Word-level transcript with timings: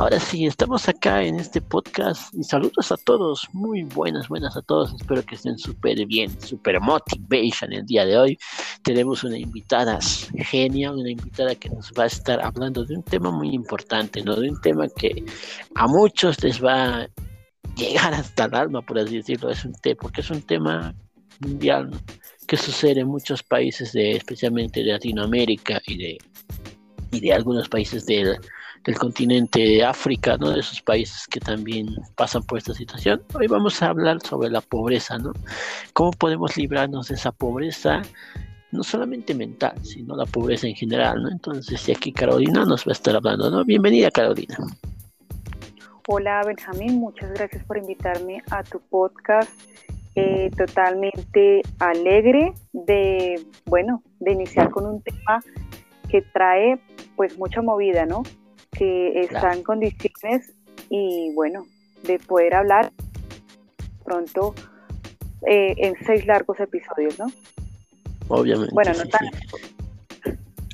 Ahora 0.00 0.18
sí, 0.18 0.46
estamos 0.46 0.88
acá 0.88 1.22
en 1.22 1.38
este 1.38 1.60
podcast 1.60 2.32
y 2.34 2.42
saludos 2.42 2.90
a 2.90 2.96
todos, 2.96 3.46
muy 3.52 3.82
buenas, 3.82 4.28
buenas 4.28 4.56
a 4.56 4.62
todos, 4.62 4.94
espero 4.94 5.22
que 5.26 5.34
estén 5.34 5.58
súper 5.58 6.06
bien, 6.06 6.30
súper 6.40 6.80
motivation 6.80 7.70
el 7.74 7.84
día 7.84 8.06
de 8.06 8.16
hoy. 8.16 8.38
Tenemos 8.82 9.24
una 9.24 9.36
invitada 9.36 9.98
genial, 10.38 10.94
una 10.96 11.10
invitada 11.10 11.54
que 11.54 11.68
nos 11.68 11.92
va 11.92 12.04
a 12.04 12.06
estar 12.06 12.42
hablando 12.42 12.82
de 12.86 12.96
un 12.96 13.02
tema 13.02 13.30
muy 13.30 13.50
importante, 13.50 14.22
¿no? 14.22 14.36
De 14.36 14.48
un 14.48 14.58
tema 14.62 14.88
que 14.88 15.22
a 15.74 15.86
muchos 15.86 16.42
les 16.42 16.64
va 16.64 17.02
a 17.02 17.08
llegar 17.76 18.14
hasta 18.14 18.46
el 18.46 18.54
alma, 18.54 18.80
por 18.80 18.98
así 18.98 19.18
decirlo, 19.18 19.50
es 19.50 19.66
un 19.66 19.74
tema, 19.74 19.98
porque 20.00 20.22
es 20.22 20.30
un 20.30 20.40
tema 20.40 20.94
mundial, 21.40 21.90
que 22.46 22.56
sucede 22.56 23.00
en 23.00 23.08
muchos 23.08 23.42
países, 23.42 23.92
de, 23.92 24.12
especialmente 24.12 24.82
de 24.82 24.92
Latinoamérica 24.92 25.78
y 25.86 25.98
de, 25.98 26.18
y 27.12 27.20
de 27.20 27.34
algunos 27.34 27.68
países 27.68 28.06
del 28.06 28.38
del 28.84 28.98
continente 28.98 29.60
de 29.60 29.84
África, 29.84 30.36
¿no? 30.38 30.50
De 30.50 30.60
esos 30.60 30.80
países 30.80 31.26
que 31.26 31.40
también 31.40 31.88
pasan 32.16 32.42
por 32.42 32.58
esta 32.58 32.74
situación. 32.74 33.22
Hoy 33.34 33.46
vamos 33.46 33.82
a 33.82 33.88
hablar 33.88 34.20
sobre 34.20 34.48
la 34.50 34.60
pobreza, 34.60 35.18
¿no? 35.18 35.32
¿Cómo 35.92 36.10
podemos 36.12 36.56
librarnos 36.56 37.08
de 37.08 37.14
esa 37.16 37.32
pobreza? 37.32 38.02
No 38.72 38.82
solamente 38.82 39.34
mental, 39.34 39.74
sino 39.84 40.16
la 40.16 40.26
pobreza 40.26 40.66
en 40.66 40.74
general, 40.74 41.22
¿no? 41.22 41.30
Entonces, 41.30 41.88
y 41.88 41.92
aquí 41.92 42.12
Carolina 42.12 42.64
nos 42.64 42.86
va 42.86 42.90
a 42.90 42.92
estar 42.92 43.16
hablando, 43.16 43.50
¿no? 43.50 43.64
Bienvenida, 43.64 44.10
Carolina. 44.10 44.56
Hola, 46.08 46.42
Benjamín, 46.46 46.98
muchas 46.98 47.32
gracias 47.32 47.64
por 47.64 47.76
invitarme 47.76 48.42
a 48.50 48.62
tu 48.62 48.80
podcast. 48.80 49.50
Eh, 50.16 50.50
totalmente 50.56 51.62
alegre 51.78 52.52
de, 52.72 53.46
bueno, 53.66 54.02
de 54.18 54.32
iniciar 54.32 54.70
con 54.70 54.84
un 54.84 55.00
tema 55.02 55.40
que 56.08 56.20
trae 56.20 56.80
pues 57.14 57.38
mucha 57.38 57.62
movida, 57.62 58.06
¿no? 58.06 58.24
Que 58.70 59.22
está 59.22 59.52
en 59.52 59.62
condiciones 59.62 60.52
y 60.88 61.32
bueno, 61.34 61.66
de 62.04 62.18
poder 62.18 62.54
hablar 62.54 62.92
pronto 64.04 64.54
eh, 65.46 65.74
en 65.78 65.94
seis 66.04 66.26
largos 66.26 66.58
episodios, 66.60 67.18
¿no? 67.18 67.26
Obviamente. 68.28 68.72
Bueno, 68.74 68.92
no 68.92 69.04
tan... 69.06 69.30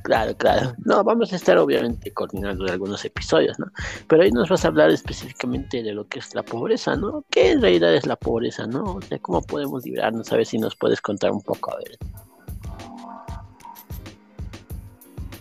Claro, 0.02 0.36
claro. 0.36 0.72
No, 0.84 1.02
vamos 1.02 1.32
a 1.32 1.36
estar 1.36 1.58
obviamente 1.58 2.12
coordinando 2.12 2.64
algunos 2.66 3.04
episodios, 3.04 3.58
¿no? 3.58 3.66
Pero 4.06 4.22
ahí 4.22 4.30
nos 4.30 4.48
vas 4.48 4.64
a 4.64 4.68
hablar 4.68 4.90
específicamente 4.90 5.82
de 5.82 5.92
lo 5.92 6.06
que 6.06 6.20
es 6.20 6.32
la 6.32 6.44
pobreza, 6.44 6.94
¿no? 6.94 7.24
¿Qué 7.28 7.50
en 7.50 7.60
realidad 7.60 7.92
es 7.92 8.06
la 8.06 8.14
pobreza, 8.14 8.68
¿no? 8.68 8.84
O 8.84 9.02
sea, 9.02 9.18
¿cómo 9.18 9.42
podemos 9.42 9.84
librarnos? 9.84 10.32
A 10.32 10.36
ver 10.36 10.46
si 10.46 10.58
nos 10.58 10.76
puedes 10.76 11.00
contar 11.00 11.32
un 11.32 11.42
poco, 11.42 11.72
a 11.72 11.78
ver. 11.78 11.98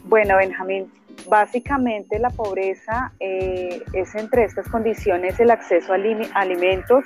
Bueno, 0.06 0.38
Benjamín, 0.38 0.92
Básicamente 1.28 2.20
la 2.20 2.30
pobreza 2.30 3.12
eh, 3.20 3.82
es 3.94 4.14
entre 4.16 4.44
estas 4.44 4.70
condiciones 4.70 5.40
el 5.40 5.50
acceso 5.50 5.94
a 5.94 5.96
alimentos, 6.40 7.04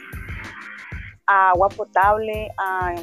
a 1.25 1.51
agua 1.51 1.69
potable, 1.69 2.49
a, 2.57 2.95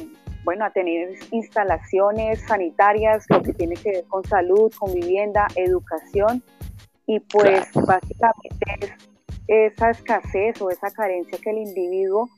bueno, 0.43 0.65
a 0.65 0.69
tener 0.69 1.09
instalaciones 1.31 2.41
sanitarias, 2.41 3.25
lo 3.29 3.41
que 3.41 3.53
tiene 3.53 3.75
que 3.75 3.91
ver 3.91 4.03
con 4.07 4.23
salud, 4.25 4.71
con 4.77 4.93
vivienda, 4.93 5.47
educación. 5.55 6.43
Y 7.07 7.19
pues 7.19 7.71
básicamente 7.73 8.65
es 8.81 8.91
esa 9.47 9.89
escasez 9.89 10.61
o 10.61 10.69
esa 10.69 10.91
carencia 10.91 11.39
que 11.41 11.49
el 11.49 11.59
individuo 11.59 12.29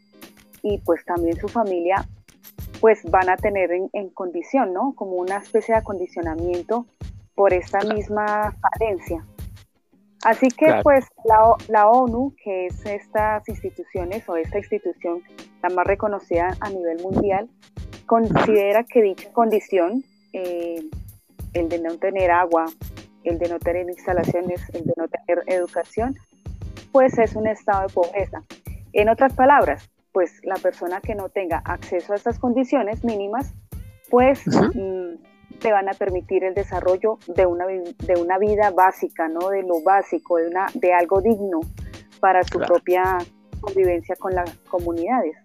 y 0.61 0.77
pues 0.80 1.03
también 1.05 1.36
su 1.38 1.47
familia 1.47 2.08
pues 2.80 2.99
van 3.09 3.30
a 3.30 3.36
tener 3.36 3.71
en, 3.71 3.89
en 3.91 4.09
condición, 4.09 4.73
¿no? 4.73 4.93
Como 4.95 5.14
una 5.14 5.38
especie 5.38 5.73
de 5.73 5.80
acondicionamiento 5.80 6.86
por 7.39 7.53
esta 7.53 7.79
misma 7.79 8.53
falencia. 8.59 9.25
Así 10.25 10.49
que 10.49 10.81
pues 10.83 11.05
la, 11.23 11.55
la, 11.69 11.87
ONU, 11.87 12.35
que 12.43 12.65
es 12.65 12.85
estas 12.85 13.47
instituciones 13.47 14.27
o 14.27 14.36
esta 14.36 14.58
institución 14.58 15.23
la 15.64 15.69
más 15.69 15.87
reconocida 15.87 16.58
a 16.59 16.69
nivel 16.69 17.02
mundial, 17.02 17.49
considera 18.08 18.83
que 18.83 19.02
dicha 19.02 19.31
condición, 19.31 20.03
eh, 20.33 20.83
el 21.53 21.69
de 21.69 21.80
no 21.80 21.97
tener 21.97 22.30
agua, 22.30 22.65
el 23.23 23.39
de 23.39 23.47
no 23.47 23.58
tener 23.58 23.87
instalaciones, 23.87 24.61
el 24.73 24.83
de 24.83 24.93
no 24.97 25.08
tener 25.08 25.41
educación, 25.47 26.17
pues 26.91 27.17
es 27.19 27.37
un 27.37 27.47
estado 27.47 27.87
de 27.87 27.93
pobreza. 27.93 28.43
En 28.91 29.08
otras 29.08 29.31
palabras, 29.31 29.89
pues 30.11 30.41
la 30.43 30.55
persona 30.55 30.99
que 30.99 31.15
no 31.15 31.30
tenga 31.30 31.59
acceso 31.59 32.11
a 32.11 32.17
estas 32.17 32.37
condiciones 32.37 33.05
mínimas, 33.05 33.53
pues 34.09 34.43
te 35.60 35.71
van 35.71 35.89
a 35.89 35.93
permitir 35.93 36.43
el 36.43 36.54
desarrollo 36.54 37.17
de 37.27 37.45
una, 37.45 37.65
de 37.67 38.14
una 38.20 38.37
vida 38.37 38.71
básica, 38.71 39.27
¿no? 39.27 39.49
De 39.49 39.64
lo 39.64 39.82
básico, 39.82 40.37
de, 40.37 40.48
una, 40.48 40.67
de 40.73 40.93
algo 40.93 41.21
digno 41.21 41.60
para 42.20 42.43
su 42.43 42.60
propia 42.60 43.17
convivencia 43.59 44.15
con 44.15 44.33
las 44.33 44.52
comunidades. 44.70 45.36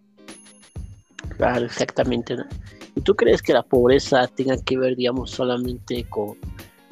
Claro, 1.37 1.67
exactamente. 1.67 2.37
¿Y 2.95 3.01
tú 3.01 3.15
crees 3.17 3.43
que 3.43 3.53
la 3.53 3.63
pobreza 3.63 4.29
tenga 4.29 4.57
que 4.63 4.79
ver, 4.79 4.95
digamos, 4.95 5.31
solamente 5.31 6.05
con, 6.09 6.37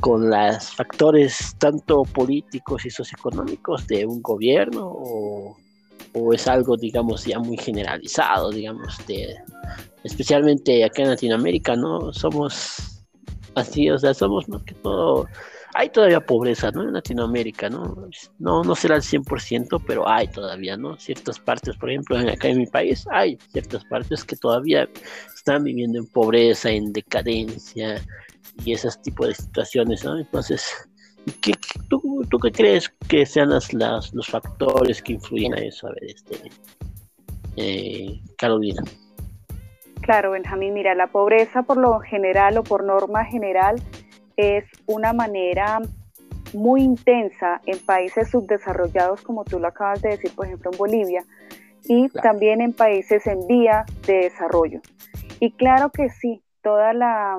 con 0.01 0.31
los 0.31 0.75
factores 0.75 1.55
tanto 1.59 2.03
políticos 2.03 2.85
y 2.87 2.91
socioeconómicos 2.91 3.87
de 3.87 4.05
un 4.05 4.21
gobierno 4.21 4.89
o, 4.89 5.57
o 6.15 6.33
es 6.33 6.49
algo, 6.49 6.77
digamos, 6.77 7.25
ya 7.25 7.39
muy 7.39 7.57
generalizado, 7.57 8.51
digamos, 8.51 8.99
de, 9.07 9.37
especialmente 10.03 10.85
acá 10.85 11.03
en 11.03 11.11
Latinoamérica, 11.11 11.77
¿no? 11.77 12.13
Somos 12.13 12.92
así, 13.55 13.91
o 13.91 13.99
sea, 13.99 14.15
somos 14.15 14.49
más 14.49 14.63
que 14.63 14.75
todo, 14.75 15.27
hay 15.75 15.89
todavía 15.89 16.21
pobreza, 16.21 16.71
¿no? 16.71 16.83
En 16.83 16.93
Latinoamérica, 16.93 17.71
¿no? 17.71 18.09
No, 18.39 18.63
no 18.63 18.75
será 18.75 18.97
el 18.97 19.03
100%, 19.03 19.83
pero 19.87 20.09
hay 20.09 20.29
todavía, 20.29 20.77
¿no? 20.77 20.99
Ciertas 20.99 21.39
partes, 21.39 21.77
por 21.77 21.91
ejemplo, 21.91 22.19
acá 22.19 22.49
en 22.49 22.59
mi 22.59 22.67
país, 22.67 23.07
hay 23.11 23.39
ciertas 23.51 23.85
partes 23.87 24.25
que 24.25 24.37
todavía 24.37 24.89
están 25.35 25.65
viviendo 25.65 25.99
en 25.99 26.07
pobreza, 26.07 26.71
en 26.71 26.93
decadencia 26.93 28.03
y 28.65 28.73
esos 28.73 29.01
tipos 29.01 29.29
de 29.29 29.35
situaciones, 29.35 30.05
¿no? 30.05 30.19
Entonces, 30.19 30.71
¿qué, 31.41 31.53
tú, 31.89 32.01
tú, 32.29 32.39
qué 32.39 32.53
crees 32.53 32.93
que 33.09 33.25
sean 33.25 33.51
las, 33.51 33.73
los 34.13 34.27
factores 34.27 35.01
que 35.03 35.15
influyen 35.15 35.55
a 35.55 35.59
eso? 35.59 35.87
A 35.87 35.93
ver, 35.93 36.05
este, 36.05 36.51
eh, 37.57 38.21
Carolina. 38.37 38.83
Claro, 40.03 40.33
Benjamín, 40.33 40.75
mira, 40.75 40.97
la 40.97 41.07
pobreza 41.07 41.63
por 41.63 41.77
lo 41.77 42.01
general 42.01 42.59
o 42.59 42.65
por 42.65 42.83
norma 42.83 43.25
general 43.25 43.81
es 44.37 44.65
una 44.87 45.13
manera 45.13 45.81
muy 46.53 46.83
intensa 46.83 47.61
en 47.67 47.79
países 47.79 48.31
subdesarrollados, 48.31 49.23
como 49.23 49.45
tú 49.45 49.61
lo 49.61 49.69
acabas 49.69 50.03
de 50.03 50.11
decir, 50.11 50.35
por 50.35 50.47
ejemplo, 50.47 50.71
en 50.73 50.79
Bolivia, 50.79 51.25
y 51.85 52.09
también 52.09 52.61
en 52.61 52.73
países 52.73 53.27
en 53.29 53.47
vía 53.47 53.85
de 54.07 54.15
desarrollo. 54.25 54.81
Y 55.39 55.53
claro 55.53 55.91
que 55.91 56.09
sí, 56.09 56.43
toda 56.63 56.93
la 56.93 57.39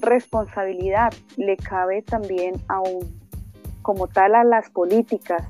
responsabilidad 0.00 1.12
le 1.38 1.56
cabe 1.56 2.02
también 2.02 2.54
a 2.68 2.80
un, 2.80 3.18
como 3.80 4.08
tal 4.08 4.34
a 4.34 4.44
las 4.44 4.68
políticas 4.68 5.42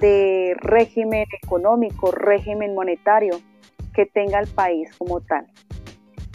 de 0.00 0.54
régimen 0.58 1.26
económico, 1.42 2.10
régimen 2.10 2.74
monetario, 2.74 3.40
que 3.94 4.06
tenga 4.06 4.38
el 4.40 4.48
país 4.48 4.90
como 4.96 5.20
tal. 5.20 5.46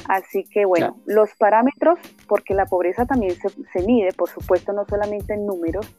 Así 0.08 0.44
que 0.44 0.66
bueno, 0.66 0.98
los 1.06 1.30
parámetros, 1.36 2.00
porque 2.28 2.54
la 2.54 2.66
pobreza 2.66 3.06
también 3.06 3.34
se, 3.36 3.82
mide, 3.86 4.10
por 4.14 4.30
supuesto, 4.30 4.72
no 4.72 4.86
solamente 4.86 5.34
en 5.34 5.46
números, 5.48 5.96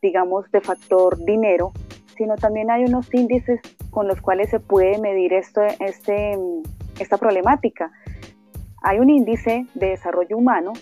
digamos, 0.00 0.50
de 0.50 0.60
factor 0.60 1.22
dinero, 1.24 1.72
sino 2.16 2.36
también 2.36 2.70
hay 2.70 2.84
unos 2.84 3.12
índices 3.12 3.60
con 3.90 4.08
los 4.08 4.20
cuales 4.22 4.48
se 4.50 4.60
puede 4.60 4.98
medir 4.98 5.34
esto, 5.34 5.60
este, 5.80 6.38
esta 6.98 7.18
problemática. 7.18 7.92
Hay 8.82 8.98
un 8.98 9.10
índice 9.10 9.66
de 9.74 9.88
desarrollo 9.88 10.38
humano 10.38 10.72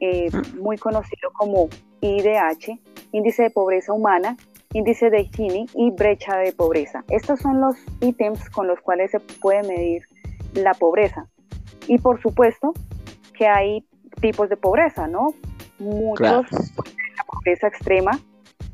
eh, 0.00 0.28
mm. 0.32 0.60
muy 0.60 0.78
conocido 0.78 1.30
como 1.32 1.68
IDH, 2.00 2.80
índice 3.12 3.44
de 3.44 3.50
pobreza 3.50 3.92
humana, 3.92 4.36
índice 4.72 5.10
de 5.10 5.24
Gini 5.24 5.66
y 5.74 5.90
brecha 5.90 6.36
de 6.36 6.52
pobreza. 6.52 7.04
Estos 7.08 7.40
son 7.40 7.60
los 7.60 7.76
ítems 8.00 8.48
con 8.50 8.66
los 8.66 8.80
cuales 8.80 9.10
se 9.10 9.20
puede 9.20 9.62
medir 9.62 10.02
la 10.54 10.74
pobreza. 10.74 11.26
Y 11.86 11.98
por 11.98 12.20
supuesto 12.20 12.72
que 13.36 13.46
hay 13.46 13.84
tipos 14.20 14.48
de 14.48 14.56
pobreza, 14.56 15.06
¿no? 15.06 15.34
Muchos, 15.78 16.46
la 16.50 17.24
pobreza 17.26 17.66
extrema, 17.66 18.12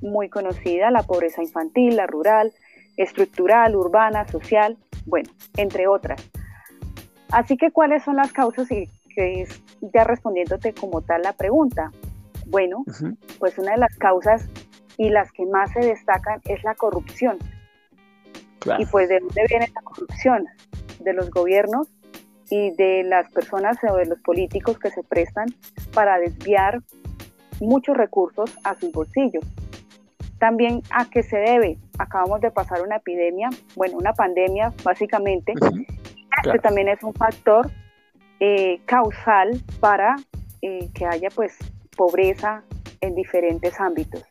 muy 0.00 0.28
conocida, 0.28 0.90
la 0.90 1.02
pobreza 1.02 1.42
infantil, 1.42 1.96
la 1.96 2.06
rural, 2.06 2.52
estructural, 2.96 3.76
urbana, 3.76 4.26
social, 4.28 4.76
bueno, 5.06 5.30
entre 5.56 5.86
otras. 5.86 6.22
Así 7.30 7.56
que, 7.56 7.70
¿cuáles 7.70 8.02
son 8.02 8.16
las 8.16 8.32
causas? 8.32 8.70
Y 8.70 8.88
que 9.14 9.42
es 9.42 9.62
ya 9.80 10.04
respondiéndote 10.04 10.74
como 10.74 11.00
tal 11.02 11.22
la 11.22 11.32
pregunta. 11.32 11.90
Bueno, 12.46 12.84
pues 13.38 13.58
una 13.58 13.72
de 13.72 13.78
las 13.78 13.96
causas 13.96 14.48
y 14.98 15.08
las 15.08 15.32
que 15.32 15.46
más 15.46 15.72
se 15.72 15.80
destacan 15.80 16.40
es 16.44 16.62
la 16.64 16.74
corrupción. 16.74 17.38
Y 18.78 18.84
pues 18.86 19.08
de 19.08 19.20
dónde 19.20 19.46
viene 19.48 19.64
esa 19.64 19.80
corrupción? 19.80 20.44
De 21.00 21.14
los 21.14 21.30
gobiernos 21.30 21.88
y 22.50 22.70
de 22.72 23.04
las 23.04 23.30
personas 23.30 23.78
o 23.88 23.96
de 23.96 24.06
los 24.06 24.20
políticos 24.20 24.78
que 24.78 24.90
se 24.90 25.02
prestan 25.02 25.46
para 25.94 26.18
desviar 26.18 26.80
muchos 27.60 27.96
recursos 27.96 28.56
a 28.64 28.74
sus 28.74 28.92
bolsillos. 28.92 29.44
También 30.38 30.82
a 30.90 31.08
qué 31.08 31.22
se 31.22 31.38
debe. 31.38 31.78
Acabamos 31.98 32.40
de 32.40 32.50
pasar 32.50 32.82
una 32.82 32.96
epidemia, 32.96 33.48
bueno, 33.76 33.96
una 33.96 34.12
pandemia 34.12 34.72
básicamente. 34.84 35.54
Este 36.44 36.58
también 36.58 36.88
es 36.88 37.02
un 37.02 37.14
factor 37.14 37.70
eh, 38.40 38.80
causal 38.86 39.60
para 39.80 40.16
eh, 40.62 40.88
que 40.94 41.06
haya 41.06 41.28
pues 41.34 41.56
pobreza 41.96 42.62
en 43.00 43.14
diferentes 43.14 43.80
ámbitos, 43.80 44.24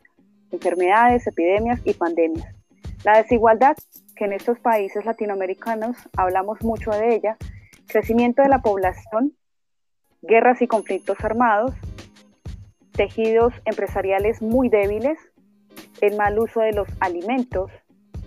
enfermedades, 0.50 1.26
epidemias 1.26 1.80
y 1.84 1.94
pandemias. 1.94 2.54
La 3.04 3.18
desigualdad, 3.18 3.76
que 4.16 4.24
en 4.24 4.32
estos 4.32 4.58
países 4.58 5.04
latinoamericanos 5.04 5.96
hablamos 6.16 6.62
mucho 6.62 6.90
de 6.90 7.14
ella, 7.14 7.36
crecimiento 7.86 8.42
de 8.42 8.48
la 8.48 8.60
población, 8.60 9.34
guerras 10.22 10.60
y 10.62 10.66
conflictos 10.66 11.18
armados, 11.22 11.72
tejidos 12.92 13.54
empresariales 13.64 14.42
muy 14.42 14.68
débiles, 14.68 15.18
el 16.00 16.16
mal 16.16 16.38
uso 16.38 16.60
de 16.60 16.72
los 16.72 16.88
alimentos, 17.00 17.70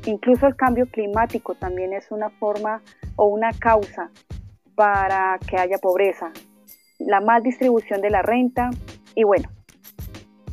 incluso 0.05 0.47
el 0.47 0.55
cambio 0.55 0.87
climático 0.87 1.55
también 1.55 1.93
es 1.93 2.11
una 2.11 2.29
forma 2.29 2.81
o 3.17 3.25
una 3.25 3.51
causa 3.51 4.09
para 4.75 5.37
que 5.47 5.57
haya 5.57 5.77
pobreza, 5.77 6.31
la 6.99 7.19
mal 7.19 7.43
distribución 7.43 8.01
de 8.01 8.09
la 8.09 8.21
renta 8.21 8.69
y 9.15 9.23
bueno, 9.23 9.49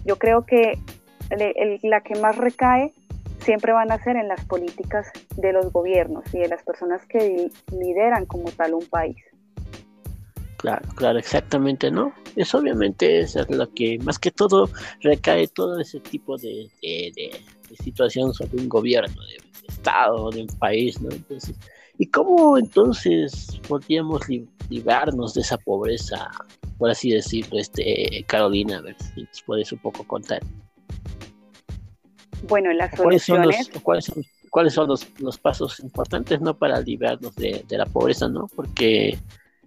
yo 0.05 0.17
creo 0.17 0.45
que 0.45 0.79
la 1.83 2.01
que 2.01 2.15
más 2.17 2.37
recae 2.37 2.93
siempre 3.41 3.73
van 3.73 3.91
a 3.93 4.03
ser 4.03 4.17
en 4.17 4.29
las 4.29 4.45
políticas 4.45 5.11
de 5.37 5.53
los 5.53 5.73
gobiernos 5.73 6.25
y 6.35 6.39
de 6.39 6.49
las 6.49 6.63
personas 6.63 7.05
que 7.07 7.51
lideran 7.73 8.27
como 8.27 8.51
tal 8.51 8.75
un 8.75 8.87
país. 8.87 9.17
Claro, 10.59 10.89
claro, 10.97 11.19
exactamente, 11.19 11.91
¿no? 11.91 12.13
Eso 12.35 12.59
obviamente 12.59 13.21
es 13.21 13.37
lo 13.49 13.73
que 13.73 13.99
más 14.01 14.19
que 14.19 14.33
todo 14.33 14.69
recae 15.01 15.47
todo 15.47 15.81
ese 15.81 16.01
tipo 16.01 16.37
de, 16.37 16.69
de, 16.83 17.31
situación 17.81 18.35
sobre 18.35 18.61
un 18.61 18.69
gobierno, 18.69 19.23
de, 19.23 19.49
Estado, 19.69 20.31
de 20.31 20.43
un 20.43 20.59
país, 20.59 21.01
¿no? 21.01 21.11
Entonces, 21.11 21.55
¿y 21.99 22.07
cómo 22.07 22.59
entonces 22.59 23.61
podríamos 23.69 24.23
librarnos 24.69 25.35
de 25.35 25.43
esa 25.43 25.59
pobreza, 25.59 26.29
por 26.77 26.91
así 26.91 27.13
decirlo, 27.13 27.59
este, 27.59 28.25
Carolina? 28.27 28.79
A 28.79 28.81
ver 28.81 28.97
si 29.31 29.43
puedes 29.47 29.71
un 29.71 29.79
poco 29.79 30.05
contar. 30.07 30.41
Bueno, 32.47 32.73
las 32.73 32.95
soluciones... 32.95 33.71
¿Cuáles 33.83 34.05
son, 34.05 34.25
cuáles 34.51 34.73
son, 34.75 34.89
los, 34.89 35.07
los, 35.21 35.39
pasos 35.39 35.81
importantes, 35.81 36.41
¿no? 36.41 36.55
Para 36.55 36.81
librarnos 36.81 37.35
de, 37.35 37.65
de 37.67 37.79
la 37.79 37.87
pobreza, 37.87 38.29
¿no? 38.29 38.47
Porque 38.55 39.19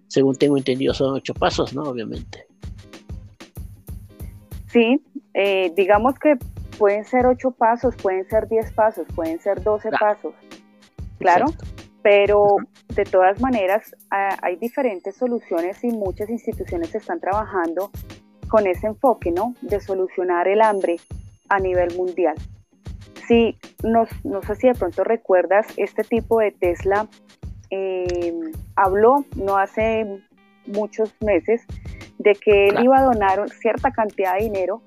según 0.08 0.36
tengo 0.36 0.56
entendido, 0.56 0.92
son 0.92 1.14
ocho 1.14 1.34
pasos, 1.34 1.74
¿no? 1.74 1.84
Obviamente. 1.84 2.46
Sí, 4.72 5.02
eh, 5.34 5.72
digamos 5.76 6.18
que 6.18 6.36
pueden 6.78 7.04
ser 7.04 7.26
ocho 7.26 7.50
pasos, 7.50 7.94
pueden 7.96 8.28
ser 8.28 8.48
diez 8.48 8.72
pasos, 8.72 9.06
pueden 9.14 9.38
ser 9.38 9.62
doce 9.62 9.90
pasos, 9.90 10.34
claro, 11.18 11.46
pero 12.02 12.56
de 12.94 13.04
todas 13.04 13.40
maneras 13.40 13.94
hay 14.10 14.56
diferentes 14.56 15.16
soluciones 15.16 15.82
y 15.84 15.88
muchas 15.88 16.28
instituciones 16.28 16.94
están 16.94 17.20
trabajando 17.20 17.90
con 18.48 18.66
ese 18.66 18.86
enfoque, 18.86 19.30
¿no? 19.30 19.54
De 19.62 19.80
solucionar 19.80 20.48
el 20.48 20.60
hambre 20.60 20.96
a 21.48 21.58
nivel 21.58 21.94
mundial. 21.96 22.34
Sí, 23.32 23.56
no 23.82 24.04
sé 24.42 24.56
si 24.56 24.66
de 24.66 24.74
pronto 24.74 25.04
recuerdas 25.04 25.66
este 25.78 26.04
tipo 26.04 26.40
de 26.40 26.50
Tesla 26.50 27.08
eh, 27.70 28.34
habló 28.76 29.24
no 29.36 29.56
hace 29.56 30.20
muchos 30.66 31.14
meses 31.22 31.62
de 32.18 32.34
que 32.34 32.68
él 32.68 32.84
iba 32.84 32.98
a 32.98 33.02
donar 33.02 33.48
cierta 33.48 33.90
cantidad 33.90 34.34
de 34.34 34.44
dinero 34.44 34.82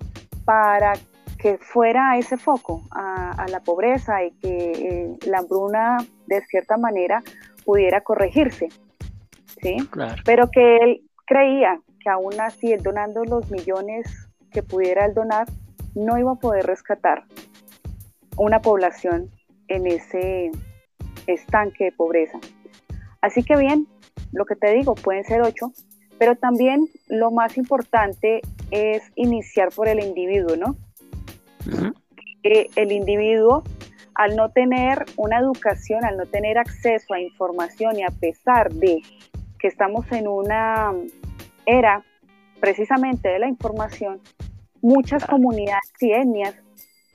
para 0.45 0.93
que 1.39 1.57
fuera 1.57 2.19
ese 2.19 2.37
foco 2.37 2.83
a, 2.91 3.47
la 3.49 3.61
pobreza 3.61 4.23
y 4.23 4.31
que 4.33 4.71
eh, 4.73 5.17
la 5.25 5.39
hambruna 5.39 5.97
de 6.27 6.41
cierta 6.41 6.77
manera 6.77 7.23
pudiera 7.65 8.01
corregirse. 8.01 8.67
¿sí? 9.59 9.77
Pero 10.23 10.51
que 10.51 10.77
él 10.77 11.01
creía 11.25 11.79
que 11.99 12.11
aún 12.11 12.39
así, 12.39 12.71
él 12.71 12.83
donando 12.83 13.23
los 13.23 13.49
millones 13.49 14.29
que 14.51 14.61
pudiera 14.61 15.07
él 15.07 15.15
donar, 15.15 15.47
no 15.95 16.19
iba 16.19 16.33
a 16.33 16.35
poder 16.35 16.67
rescatar 16.67 17.23
una 18.37 18.61
población 18.61 19.31
en 19.67 19.87
ese 19.87 20.51
estanque 21.27 21.85
de 21.85 21.91
pobreza. 21.91 22.39
Así 23.21 23.43
que 23.43 23.55
bien, 23.55 23.87
lo 24.31 24.45
que 24.45 24.55
te 24.55 24.71
digo, 24.73 24.95
pueden 24.95 25.23
ser 25.23 25.41
ocho, 25.41 25.71
pero 26.19 26.35
también 26.35 26.87
lo 27.07 27.31
más 27.31 27.57
importante 27.57 28.41
es 28.71 29.03
iniciar 29.15 29.69
por 29.69 29.87
el 29.87 30.03
individuo, 30.03 30.55
¿no? 30.55 30.75
el 32.43 32.91
individuo, 32.91 33.63
al 34.13 34.35
no 34.35 34.49
tener 34.49 35.03
una 35.17 35.39
educación, 35.39 36.05
al 36.05 36.15
no 36.15 36.25
tener 36.27 36.59
acceso 36.59 37.13
a 37.13 37.19
información 37.19 37.97
y 37.97 38.03
a 38.03 38.09
pesar 38.09 38.71
de 38.71 39.01
que 39.57 39.67
estamos 39.67 40.11
en 40.11 40.27
una 40.27 40.93
era 41.65 42.03
precisamente 42.59 43.29
de 43.29 43.39
la 43.39 43.47
información, 43.47 44.21
muchas 44.81 45.25
comunidades 45.25 45.91
y 45.99 46.11
etnias 46.11 46.55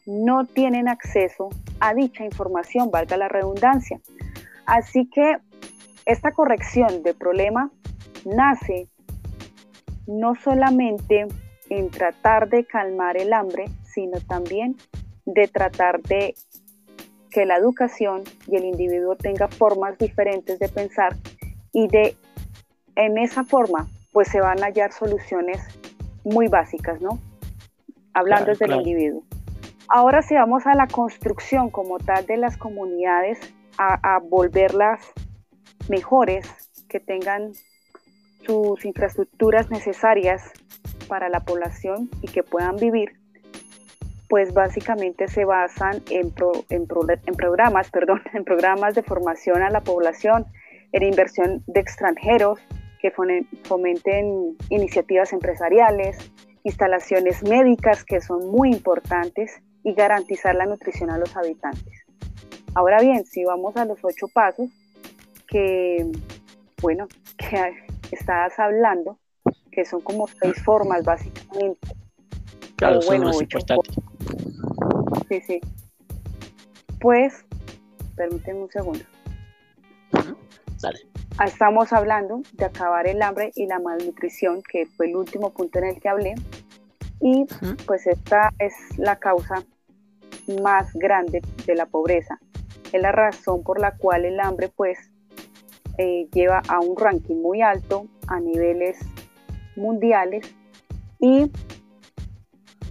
no 0.07 0.47
tienen 0.47 0.89
acceso 0.89 1.51
a 1.81 1.95
dicha 1.95 2.25
información, 2.25 2.91
valga 2.91 3.17
la 3.17 3.29
redundancia. 3.29 4.01
Así 4.67 5.09
que 5.09 5.39
esta 6.07 6.33
corrección 6.33 7.03
de 7.03 7.15
problema 7.15 7.71
nace 8.25 8.89
no 10.07 10.35
solamente 10.35 11.27
en 11.69 11.91
tratar 11.91 12.49
de 12.49 12.65
calmar 12.65 13.17
el 13.17 13.33
hambre, 13.33 13.67
sino 13.85 14.21
también 14.21 14.77
de 15.25 15.47
tratar 15.49 16.01
de 16.03 16.35
que 17.31 17.47
la 17.47 17.57
educación 17.57 18.25
y 18.49 18.57
el 18.57 18.65
individuo 18.65 19.17
tenga 19.17 19.49
formas 19.49 19.97
diferentes 19.99 20.59
de 20.59 20.69
pensar 20.69 21.17
y 21.73 21.87
de 21.87 22.17
en 22.97 23.19
esa 23.19 23.45
forma 23.45 23.89
pues 24.13 24.29
se 24.29 24.41
van 24.41 24.63
a 24.63 24.67
hallar 24.67 24.93
soluciones 24.93 25.61
muy 26.25 26.49
básicas, 26.49 27.01
¿no? 27.01 27.21
Hablando 28.13 28.55
del 28.55 28.73
individuo. 28.73 29.23
Ahora 29.93 30.23
si 30.23 30.37
vamos 30.37 30.69
a 30.69 30.75
la 30.77 30.87
construcción 30.87 31.69
como 31.69 31.99
tal 31.99 32.25
de 32.25 32.37
las 32.37 32.57
comunidades, 32.57 33.41
a, 33.77 34.21
volverlas 34.21 35.01
mejores, 35.89 36.49
que 36.89 37.01
tengan 37.01 37.55
sus 38.47 38.85
infraestructuras 38.85 39.69
necesarias 39.69 40.53
para 41.09 41.29
la 41.29 41.41
población 41.41 42.09
y 42.23 42.29
que 42.29 42.45
puedan 42.45 42.77
vivir, 42.77 43.15
pues 44.29 44.55
básicamente 44.55 45.27
se 45.27 45.45
basan 45.45 46.01
en, 46.09 46.33
en, 46.69 46.87
programas, 47.37 47.91
perdón, 47.93 48.23
en 48.33 48.45
programas 48.45 48.95
de 48.95 49.03
formación 49.03 49.61
a 49.61 49.71
la 49.71 49.81
población, 49.81 50.47
en 50.93 51.03
inversión 51.03 51.65
de 51.67 51.81
extranjeros 51.81 52.61
que 53.01 53.11
fomenten 53.65 54.57
iniciativas 54.69 55.33
empresariales, 55.33 56.31
instalaciones 56.63 57.43
médicas 57.43 58.05
que 58.05 58.21
son 58.21 58.53
muy 58.53 58.71
importantes 58.71 59.61
y 59.83 59.95
garantizar 59.95 60.55
la 60.55 60.67
nutrición 60.67 61.11
a 61.11 61.19
los 61.19 61.37
habitantes. 61.37 62.05
Ahora 62.75 63.01
bien, 63.01 63.25
si 63.25 63.45
vamos 63.45 63.77
a 63.77 63.85
los 63.85 63.99
ocho 64.03 64.29
pasos, 64.29 64.69
que, 65.49 66.11
bueno, 66.81 67.09
que 67.37 67.75
estás 68.11 68.59
hablando, 68.59 69.19
que 69.71 69.85
son 69.85 70.01
como 70.01 70.27
seis 70.29 70.63
formas 70.63 71.05
básicamente. 71.05 71.89
Claro, 72.77 73.01
bueno, 73.07 73.33
son 73.33 73.47
Sí, 75.29 75.41
sí. 75.43 75.61
Pues, 77.01 77.45
permíteme 78.17 78.61
un 78.61 78.71
segundo. 78.71 79.05
Dale. 80.81 80.99
Ah, 81.39 81.47
estamos 81.47 81.93
hablando 81.93 82.43
de 82.53 82.65
acabar 82.65 83.07
el 83.07 83.23
hambre 83.23 83.53
y 83.55 83.67
la 83.67 83.79
malnutrición, 83.79 84.63
que 84.63 84.87
fue 84.87 85.07
el 85.07 85.17
último 85.17 85.51
punto 85.53 85.79
en 85.79 85.87
el 85.87 86.01
que 86.01 86.09
hablé. 86.09 86.35
Y 87.21 87.47
pues 87.87 88.07
esta 88.07 88.53
es 88.59 88.73
la 88.97 89.17
causa 89.17 89.63
más 90.63 90.93
grande 90.95 91.43
de 91.67 91.75
la 91.75 91.87
pobreza. 91.87 92.39
Es 92.93 93.01
la 93.01 93.13
razón 93.13 93.63
por 93.63 93.81
la 93.81 93.97
cual 93.97 94.25
el 94.25 94.41
hambre 94.41 94.71
pues 94.75 94.99
eh, 95.99 96.29
lleva 96.33 96.63
a 96.69 96.81
un 96.81 96.97
ranking 96.97 97.37
muy 97.37 97.63
alto 97.63 98.07
a 98.27 98.41
niveles 98.41 98.99
mundiales 99.77 100.55
y 101.19 101.51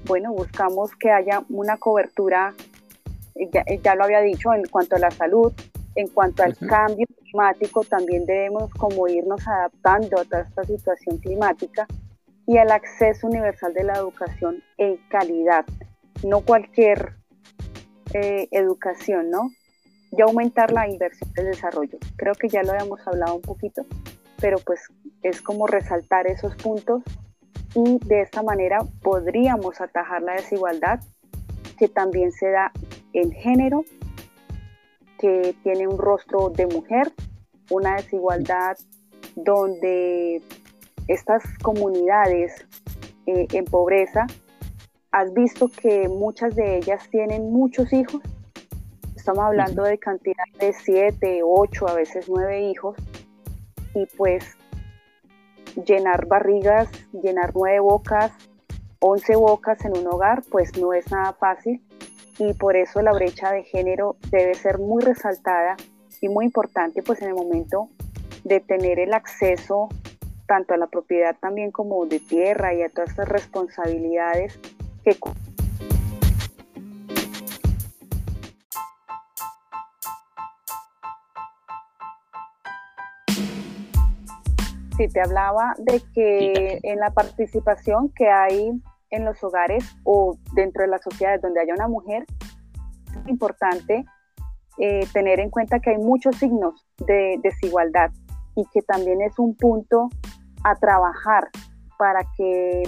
bueno, 0.06 0.34
buscamos 0.34 0.92
que 0.96 1.12
haya 1.12 1.44
una 1.50 1.78
cobertura, 1.78 2.54
eh, 3.36 3.50
eh, 3.66 3.80
ya, 3.84 3.96
lo 3.96 4.06
había 4.06 4.22
dicho, 4.22 4.54
en 4.54 4.66
cuanto 4.68 4.96
a 4.96 5.00
la 5.00 5.12
salud, 5.12 5.54
en 5.96 6.08
cuanto 6.08 6.44
al 6.44 6.56
cambio 6.56 7.06
climático, 7.22 7.84
también 7.84 8.26
debemos 8.26 8.72
como 8.74 9.08
irnos 9.08 9.46
adaptando 9.48 10.20
a 10.20 10.24
toda 10.24 10.42
esta 10.42 10.64
situación 10.64 11.18
climática 11.18 11.88
y 12.50 12.58
al 12.58 12.72
acceso 12.72 13.28
universal 13.28 13.76
de 13.76 13.84
la 13.84 13.94
educación 13.94 14.64
en 14.80 14.98
calidad, 15.10 15.66
no 16.24 16.42
cualquier 16.42 17.14
educación, 18.12 19.30
¿no? 19.30 19.52
y 20.12 20.22
aumentar 20.22 20.72
la 20.72 20.90
inversión 20.90 21.32
del 21.34 21.46
desarrollo. 21.46 22.00
Creo 22.16 22.34
que 22.34 22.50
ya 22.50 22.64
lo 22.64 22.72
habíamos 22.72 23.06
hablado 23.08 23.36
un 23.36 23.44
poquito, 23.44 23.86
pero 24.42 24.58
pues 24.66 24.82
es 25.22 25.44
como 25.44 25.68
resaltar 25.68 26.26
esos 26.26 26.56
puntos 26.56 27.04
y 27.76 28.00
de 28.06 28.22
esta 28.22 28.42
manera 28.42 28.80
podríamos 29.04 29.80
atajar 29.80 30.24
la 30.24 30.34
desigualdad 30.34 31.02
que 31.78 31.88
también 31.88 32.32
se 32.32 32.50
da 32.50 32.72
en 33.14 33.32
género, 33.32 33.86
que 35.20 35.56
tiene 35.62 35.88
un 35.88 36.00
rostro 36.00 36.50
de 36.50 36.66
mujer, 36.66 37.12
una 37.70 37.98
desigualdad 37.98 38.76
donde 39.36 40.42
estas 41.10 41.44
comunidades 41.64 42.68
eh, 43.26 43.48
en 43.52 43.66
pobreza, 43.66 44.28
has 45.12 45.34
visto 45.34 45.68
que 45.68 46.08
muchas 46.08 46.56
de 46.56 46.78
ellas 46.78 47.10
tienen 47.10 47.52
muchos 47.52 47.92
hijos. 47.92 48.22
Estamos 49.16 49.44
hablando 49.44 49.84
de 49.84 49.98
cantidad 49.98 50.46
de 50.60 50.72
siete, 50.72 51.42
ocho, 51.44 51.90
a 51.90 51.96
veces 51.96 52.30
nueve 52.30 52.62
hijos. 52.62 52.96
Y 53.96 54.06
pues 54.18 54.56
llenar 55.84 56.28
barrigas, 56.28 56.90
llenar 57.12 57.54
nueve 57.56 57.80
bocas, 57.80 58.32
once 59.00 59.36
bocas 59.36 59.84
en 59.86 59.98
un 59.98 60.06
hogar, 60.08 60.44
pues 60.52 60.78
no 60.78 60.94
es 60.94 61.12
nada 61.12 61.34
fácil. 61.34 61.82
Y 62.38 62.54
por 62.54 62.76
eso 62.76 63.02
la 63.02 63.14
brecha 63.14 63.52
de 63.52 63.64
género 63.64 64.16
debe 64.30 64.54
ser 64.54 64.78
muy 64.78 65.04
resaltada 65.04 65.76
y 66.22 66.30
muy 66.30 66.46
importante 66.46 67.02
pues 67.02 67.20
en 67.24 67.30
el 67.30 67.34
momento 67.34 67.90
de 68.44 68.60
tener 68.60 69.00
el 69.00 69.14
acceso 69.14 69.90
tanto 70.50 70.74
a 70.74 70.78
la 70.78 70.88
propiedad 70.88 71.38
también 71.40 71.70
como 71.70 72.08
de 72.08 72.20
tierra 72.20 72.74
y 72.74 72.82
a 72.82 72.90
todas 72.90 73.12
estas 73.12 73.30
responsabilidades 73.30 74.60
que 75.04 75.16
Si 84.98 85.08
te 85.08 85.22
hablaba 85.22 85.76
de 85.78 86.02
que 86.14 86.80
en 86.82 87.00
la 87.00 87.12
participación 87.12 88.10
que 88.10 88.28
hay 88.28 88.72
en 89.12 89.26
los 89.26 89.42
hogares 89.44 89.86
o 90.04 90.36
dentro 90.54 90.82
de 90.82 90.90
las 90.90 91.04
sociedades 91.04 91.42
donde 91.44 91.62
haya 91.62 91.76
una 91.76 91.88
mujer, 91.88 92.26
es 93.22 93.28
importante 93.30 94.04
eh, 94.80 95.08
tener 95.14 95.40
en 95.40 95.52
cuenta 95.52 95.80
que 95.80 95.92
hay 95.92 96.00
muchos 96.00 96.36
signos 96.38 96.86
de 97.06 97.40
desigualdad 97.44 98.10
y 98.56 98.66
que 98.74 98.82
también 98.82 99.22
es 99.22 99.38
un 99.38 99.56
punto 99.56 100.10
a 100.64 100.76
trabajar 100.76 101.50
para 101.98 102.22
que 102.38 102.84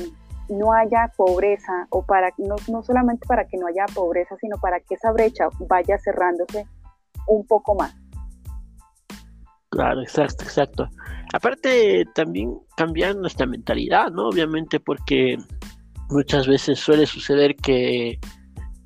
no 0.50 0.74
haya 0.74 1.12
pobreza 1.16 1.88
o 1.90 2.06
para 2.06 2.30
no, 2.38 2.56
no 2.68 2.84
solamente 2.84 3.26
para 3.28 3.46
que 3.48 3.58
no 3.58 3.68
haya 3.68 3.86
pobreza, 3.94 4.36
sino 4.40 4.58
para 4.58 4.80
que 4.80 4.96
esa 4.96 5.12
brecha 5.12 5.48
vaya 5.68 5.98
cerrándose 6.00 6.68
un 7.28 7.46
poco 7.46 7.76
más. 7.76 7.96
Claro, 9.70 10.02
exacto, 10.02 10.44
exacto. 10.44 10.90
Aparte, 11.34 12.06
también 12.14 12.60
cambiar 12.76 13.16
nuestra 13.16 13.46
mentalidad, 13.46 14.12
¿no? 14.12 14.28
Obviamente, 14.28 14.82
porque 14.82 15.38
muchas 16.10 16.46
veces 16.46 16.78
suele 16.78 17.06
suceder 17.06 17.56
que 17.56 18.20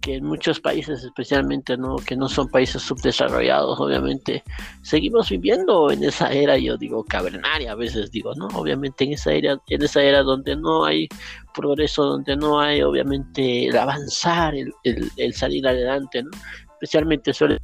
que 0.05 0.17
en 0.17 0.23
muchos 0.23 0.59
países, 0.59 1.03
especialmente 1.03 1.75
no 1.75 1.95
que 1.95 2.15
no 2.15 2.29
son 2.29 2.47
países 2.47 2.83
subdesarrollados, 2.83 3.79
obviamente, 3.79 4.43
seguimos 4.83 5.31
viviendo 5.31 5.89
en 5.89 6.03
esa 6.03 6.31
era, 6.31 6.59
yo 6.59 6.77
digo 6.77 7.03
cavernaria, 7.03 7.71
a 7.71 7.75
veces 7.75 8.11
digo, 8.11 8.35
¿no? 8.35 8.45
Obviamente 8.49 9.03
en 9.03 9.13
esa 9.13 9.33
era, 9.33 9.59
en 9.67 9.81
esa 9.81 10.03
era 10.03 10.21
donde 10.21 10.55
no 10.55 10.85
hay 10.85 11.09
progreso, 11.55 12.03
donde 12.05 12.37
no 12.37 12.59
hay, 12.59 12.83
obviamente, 12.83 13.65
el 13.65 13.77
avanzar, 13.77 14.53
el, 14.53 14.71
el 15.17 15.33
salir 15.33 15.67
adelante, 15.67 16.21
¿no? 16.21 16.29
Especialmente 16.73 17.33
suele 17.33 17.57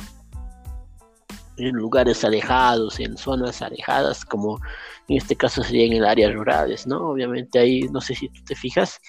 en 1.57 1.75
lugares 1.75 2.23
alejados, 2.23 2.99
en 2.99 3.17
zonas 3.17 3.61
alejadas, 3.61 4.25
como 4.25 4.59
en 5.07 5.17
este 5.17 5.35
caso 5.35 5.63
sería 5.63 5.85
en 5.85 5.93
el 5.93 6.05
área 6.05 6.31
rurales, 6.31 6.87
¿no? 6.87 7.09
Obviamente 7.09 7.59
ahí, 7.59 7.81
no 7.91 8.01
sé 8.01 8.15
si 8.15 8.29
tú 8.29 8.41
te 8.45 8.55
fijas, 8.55 8.99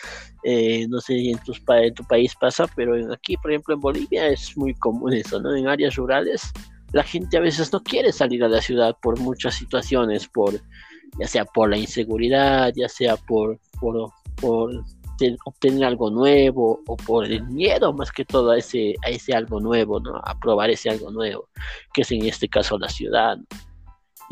eh, 0.42 0.86
no 0.88 1.00
sé 1.00 1.14
si 1.14 1.30
en, 1.30 1.38
tus, 1.38 1.62
en 1.68 1.94
tu 1.94 2.04
país 2.04 2.34
pasa, 2.40 2.66
pero 2.74 2.94
aquí, 3.12 3.36
por 3.36 3.52
ejemplo, 3.52 3.74
en 3.74 3.80
Bolivia 3.80 4.26
es 4.28 4.56
muy 4.56 4.74
común 4.74 5.12
eso, 5.12 5.40
¿no? 5.40 5.54
En 5.54 5.68
áreas 5.68 5.96
rurales 5.96 6.52
la 6.92 7.02
gente 7.02 7.38
a 7.38 7.40
veces 7.40 7.72
no 7.72 7.82
quiere 7.82 8.12
salir 8.12 8.44
a 8.44 8.48
la 8.48 8.60
ciudad 8.60 8.96
por 9.00 9.18
muchas 9.18 9.54
situaciones, 9.54 10.28
por 10.28 10.60
ya 11.18 11.26
sea 11.26 11.44
por 11.44 11.70
la 11.70 11.76
inseguridad, 11.76 12.72
ya 12.74 12.88
sea 12.88 13.16
por, 13.16 13.58
por, 13.80 14.10
por 14.36 14.70
obtener 15.44 15.84
algo 15.84 16.10
nuevo 16.10 16.80
o 16.86 16.96
por 16.96 17.26
el 17.26 17.42
miedo 17.48 17.92
más 17.92 18.10
que 18.10 18.24
todo 18.24 18.50
a 18.50 18.58
ese, 18.58 18.94
a 19.04 19.10
ese 19.10 19.34
algo 19.34 19.60
nuevo, 19.60 20.00
¿no? 20.00 20.16
A 20.16 20.38
probar 20.38 20.70
ese 20.70 20.90
algo 20.90 21.10
nuevo, 21.10 21.48
que 21.92 22.02
es 22.02 22.12
en 22.12 22.26
este 22.26 22.48
caso 22.48 22.78
la 22.78 22.88
ciudad. 22.88 23.38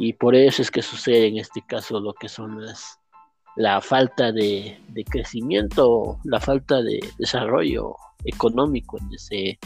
Y 0.03 0.15
por 0.15 0.35
eso 0.35 0.63
es 0.63 0.71
que 0.71 0.81
sucede 0.81 1.27
en 1.27 1.37
este 1.37 1.61
caso 1.61 2.01
lo 2.01 2.15
que 2.15 2.31
son 2.31 2.65
las, 2.65 2.99
la 3.57 3.83
falta 3.83 4.33
de, 4.33 4.81
de 4.89 5.05
crecimiento, 5.05 6.19
la 6.25 6.41
falta 6.41 6.81
de 6.81 7.01
desarrollo 7.19 7.95
económico 8.25 8.99
en, 8.99 9.13
ese, 9.15 9.59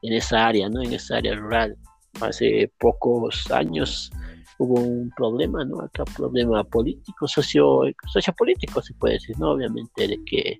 en 0.00 0.12
esa 0.14 0.46
área, 0.46 0.70
¿no? 0.70 0.82
En 0.82 0.94
esa 0.94 1.18
área 1.18 1.34
rural. 1.34 1.76
Hace 2.22 2.72
pocos 2.78 3.50
años 3.50 4.10
hubo 4.58 4.80
un 4.80 5.10
problema, 5.14 5.62
¿no? 5.62 5.82
Acá 5.82 6.04
problema 6.06 6.64
político, 6.64 7.28
socio, 7.28 7.82
sociopolítico 8.10 8.80
se 8.80 8.94
puede 8.94 9.14
decir, 9.14 9.38
¿no? 9.38 9.50
Obviamente 9.50 10.08
de 10.08 10.18
que, 10.24 10.58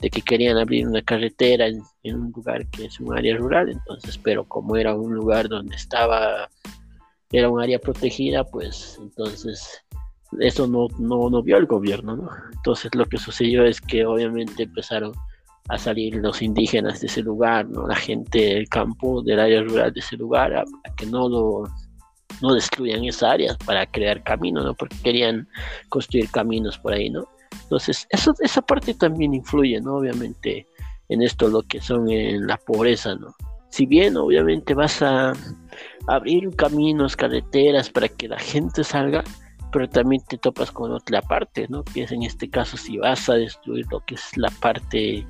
de 0.00 0.10
que 0.10 0.20
querían 0.20 0.58
abrir 0.58 0.86
una 0.86 1.00
carretera 1.00 1.66
en, 1.66 1.82
un 2.04 2.30
lugar 2.30 2.68
que 2.68 2.84
es 2.84 3.00
un 3.00 3.16
área 3.16 3.38
rural, 3.38 3.70
entonces, 3.70 4.18
pero 4.18 4.44
como 4.44 4.76
era 4.76 4.94
un 4.94 5.14
lugar 5.14 5.48
donde 5.48 5.76
estaba, 5.76 6.50
era 7.32 7.50
un 7.50 7.60
área 7.60 7.78
protegida, 7.78 8.44
pues 8.44 8.98
entonces 9.00 9.82
eso 10.40 10.66
no, 10.66 10.88
no, 10.98 11.30
no 11.30 11.42
vio 11.42 11.56
el 11.56 11.66
gobierno, 11.66 12.16
¿no? 12.16 12.30
Entonces 12.54 12.94
lo 12.94 13.06
que 13.06 13.18
sucedió 13.18 13.64
es 13.64 13.80
que 13.80 14.04
obviamente 14.04 14.64
empezaron 14.64 15.12
a 15.68 15.78
salir 15.78 16.14
los 16.16 16.42
indígenas 16.42 17.00
de 17.00 17.08
ese 17.08 17.22
lugar, 17.22 17.68
¿no? 17.68 17.86
La 17.86 17.96
gente 17.96 18.38
del 18.38 18.68
campo, 18.68 19.22
del 19.22 19.40
área 19.40 19.62
rural 19.62 19.92
de 19.92 20.00
ese 20.00 20.16
lugar, 20.16 20.54
a 20.56 20.64
que 20.96 21.06
no 21.06 21.28
lo 21.28 21.64
no 22.42 22.54
destruyan 22.54 23.04
esa 23.04 23.30
área 23.32 23.56
para 23.64 23.86
crear 23.86 24.22
caminos, 24.22 24.64
¿no? 24.64 24.74
Porque 24.74 24.96
querían 25.02 25.48
construir 25.88 26.30
caminos 26.30 26.78
por 26.78 26.92
ahí, 26.92 27.10
¿no? 27.10 27.26
Entonces, 27.62 28.06
eso, 28.10 28.34
esa 28.40 28.62
parte 28.62 28.94
también 28.94 29.34
influye, 29.34 29.80
¿no? 29.80 29.96
Obviamente, 29.96 30.66
en 31.08 31.22
esto 31.22 31.48
lo 31.48 31.62
que 31.62 31.80
son 31.80 32.10
en 32.10 32.46
la 32.46 32.56
pobreza, 32.58 33.14
¿no? 33.14 33.34
Si 33.70 33.86
bien 33.86 34.16
obviamente 34.16 34.74
vas 34.74 35.02
a 35.02 35.32
abrir 36.06 36.54
caminos, 36.56 37.16
carreteras 37.16 37.90
para 37.90 38.08
que 38.08 38.28
la 38.28 38.38
gente 38.38 38.84
salga, 38.84 39.24
pero 39.72 39.88
también 39.88 40.22
te 40.28 40.38
topas 40.38 40.70
con 40.70 40.92
otra 40.92 41.22
parte, 41.22 41.66
¿no? 41.68 41.84
Que 41.84 42.02
es 42.02 42.12
en 42.12 42.22
este 42.22 42.48
caso 42.48 42.76
si 42.76 42.98
vas 42.98 43.28
a 43.28 43.34
destruir 43.34 43.86
lo 43.90 44.00
que 44.00 44.14
es 44.14 44.36
la 44.36 44.50
parte 44.60 45.26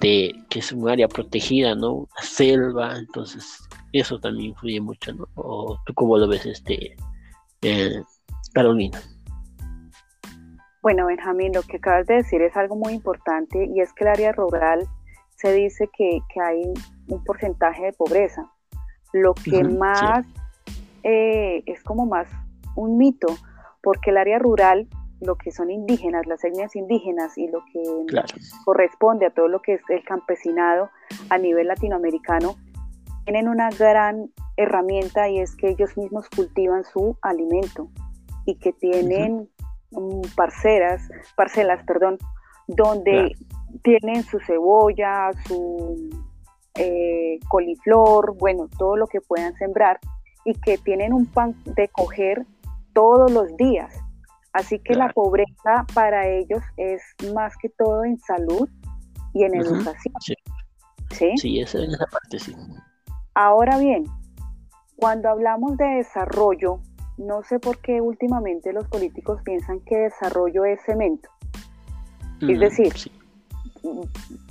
de 0.00 0.34
que 0.48 0.58
es 0.58 0.72
un 0.72 0.88
área 0.88 1.08
protegida, 1.08 1.74
¿no? 1.74 2.08
La 2.16 2.22
selva, 2.22 2.96
entonces 2.96 3.68
eso 3.92 4.18
también 4.18 4.50
influye 4.50 4.80
mucho, 4.80 5.12
¿no? 5.12 5.26
¿O 5.34 5.78
tú 5.86 5.94
cómo 5.94 6.18
lo 6.18 6.28
ves, 6.28 6.46
este, 6.46 6.96
eh, 7.62 8.02
Carolina? 8.52 9.00
Bueno, 10.82 11.06
Benjamín, 11.06 11.52
lo 11.52 11.62
que 11.62 11.78
acabas 11.78 12.06
de 12.06 12.14
decir 12.14 12.40
es 12.40 12.56
algo 12.56 12.76
muy 12.76 12.92
importante 12.92 13.66
y 13.66 13.80
es 13.80 13.92
que 13.92 14.04
el 14.04 14.10
área 14.10 14.32
rural 14.32 14.88
se 15.36 15.52
dice 15.52 15.88
que, 15.96 16.20
hay 16.40 16.72
un 17.08 17.24
porcentaje 17.24 17.86
de 17.86 17.92
pobreza. 17.92 18.50
Lo 19.12 19.34
que 19.34 19.64
más 19.64 20.26
eh, 21.02 21.62
es 21.66 21.82
como 21.82 22.06
más 22.06 22.28
un 22.74 22.98
mito, 22.98 23.28
porque 23.82 24.10
el 24.10 24.18
área 24.18 24.38
rural, 24.38 24.88
lo 25.20 25.36
que 25.36 25.50
son 25.50 25.70
indígenas, 25.70 26.26
las 26.26 26.44
etnias 26.44 26.76
indígenas 26.76 27.36
y 27.36 27.48
lo 27.48 27.64
que 27.72 27.82
corresponde 28.64 29.26
a 29.26 29.30
todo 29.30 29.48
lo 29.48 29.60
que 29.62 29.74
es 29.74 29.82
el 29.88 30.04
campesinado 30.04 30.90
a 31.30 31.38
nivel 31.38 31.66
latinoamericano, 31.66 32.56
tienen 33.24 33.48
una 33.48 33.70
gran 33.70 34.30
herramienta 34.56 35.28
y 35.28 35.40
es 35.40 35.56
que 35.56 35.70
ellos 35.70 35.96
mismos 35.96 36.28
cultivan 36.28 36.84
su 36.84 37.16
alimento 37.22 37.88
y 38.46 38.56
que 38.56 38.72
tienen 38.72 39.48
parcelas, 40.36 41.08
parcelas, 41.36 41.82
perdón, 41.84 42.18
donde 42.66 43.36
tienen 43.82 44.22
su 44.22 44.38
cebolla, 44.40 45.30
su 45.46 46.08
eh, 46.74 47.38
coliflor, 47.48 48.36
bueno, 48.36 48.68
todo 48.78 48.96
lo 48.96 49.06
que 49.06 49.20
puedan 49.20 49.54
sembrar 49.56 49.98
y 50.44 50.54
que 50.54 50.78
tienen 50.78 51.12
un 51.12 51.26
pan 51.26 51.54
de 51.64 51.88
coger 51.88 52.46
todos 52.92 53.30
los 53.30 53.56
días. 53.56 53.94
Así 54.52 54.78
que 54.78 54.94
la 54.94 55.12
pobreza 55.12 55.86
para 55.94 56.26
ellos 56.26 56.62
es 56.76 57.02
más 57.32 57.56
que 57.56 57.68
todo 57.68 58.04
en 58.04 58.18
salud 58.18 58.68
y 59.34 59.44
en 59.44 59.54
educación. 59.54 60.14
Sí, 60.20 60.34
sí, 61.10 61.30
sí 61.36 61.60
esa, 61.60 61.78
esa 61.84 62.06
parte 62.06 62.38
sí. 62.38 62.56
Ahora 63.34 63.78
bien, 63.78 64.04
cuando 64.96 65.28
hablamos 65.28 65.76
de 65.76 65.86
desarrollo, 65.86 66.80
no 67.18 67.42
sé 67.42 67.58
por 67.58 67.78
qué 67.78 68.00
últimamente 68.00 68.72
los 68.72 68.88
políticos 68.88 69.40
piensan 69.44 69.80
que 69.80 69.96
desarrollo 69.96 70.64
es 70.64 70.80
cemento. 70.84 71.28
es 72.40 72.58
decir, 72.58 72.92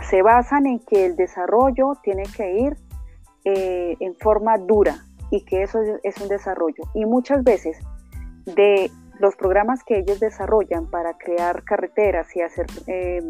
se 0.10 0.22
basan 0.22 0.68
en 0.68 0.80
que 0.80 1.06
el 1.06 1.16
desarrollo 1.16 1.94
tiene 2.04 2.24
que 2.36 2.60
ir 2.60 2.78
eh, 3.46 3.96
en 4.00 4.16
forma 4.16 4.58
dura 4.58 5.06
y 5.32 5.44
que 5.46 5.64
eso 5.64 5.80
es 6.04 6.18
un 6.22 6.28
desarrollo. 6.28 6.84
Y 6.94 7.06
muchas 7.06 7.44
veces 7.44 7.78
de 8.46 8.90
los 9.20 9.36
programas 9.36 9.84
que 9.84 10.00
ellos 10.00 10.20
desarrollan 10.20 10.90
para 10.90 11.18
crear 11.18 11.64
carreteras 11.64 12.36
y 12.36 12.42
hacer 12.42 12.68
eh, 12.88 13.22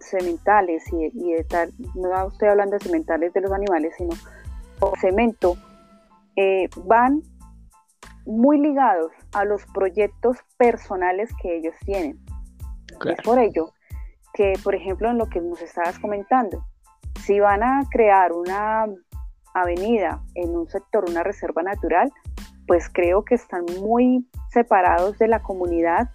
cementales 0.00 0.84
y, 0.92 1.32
de 1.32 1.44
tal, 1.44 1.72
no 1.94 2.28
estoy 2.28 2.48
hablando 2.48 2.76
de 2.76 2.84
cementales 2.84 3.32
de 3.32 3.40
los 3.40 3.52
animales, 3.52 3.94
sino 3.96 4.10
cemento, 5.00 5.56
eh, 6.36 6.68
van 6.84 7.22
muy 8.26 8.60
ligados 8.60 9.10
a 9.32 9.44
los 9.44 9.64
proyectos 9.72 10.36
personales 10.56 11.30
que 11.42 11.56
ellos 11.56 11.74
tienen. 11.84 12.18
Es 13.04 13.22
por 13.24 13.38
ello 13.38 13.72
que, 14.38 14.52
por 14.62 14.76
ejemplo, 14.76 15.10
en 15.10 15.18
lo 15.18 15.28
que 15.28 15.40
nos 15.40 15.60
estabas 15.60 15.98
comentando, 15.98 16.64
si 17.24 17.40
van 17.40 17.64
a 17.64 17.80
crear 17.90 18.30
una 18.32 18.86
avenida 19.52 20.22
en 20.36 20.56
un 20.56 20.68
sector, 20.68 21.10
una 21.10 21.24
reserva 21.24 21.64
natural, 21.64 22.12
pues 22.68 22.88
creo 22.88 23.24
que 23.24 23.34
están 23.34 23.64
muy 23.80 24.28
separados 24.52 25.18
de 25.18 25.26
la 25.26 25.42
comunidad 25.42 26.10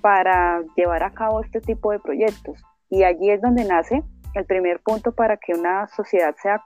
para 0.00 0.62
llevar 0.74 1.02
a 1.02 1.12
cabo 1.12 1.42
este 1.42 1.60
tipo 1.60 1.92
de 1.92 2.00
proyectos. 2.00 2.64
Y 2.88 3.02
allí 3.02 3.30
es 3.30 3.42
donde 3.42 3.66
nace 3.66 4.02
el 4.32 4.46
primer 4.46 4.80
punto 4.80 5.12
para 5.12 5.36
que 5.36 5.52
una 5.52 5.86
sociedad 5.88 6.34
sea 6.42 6.64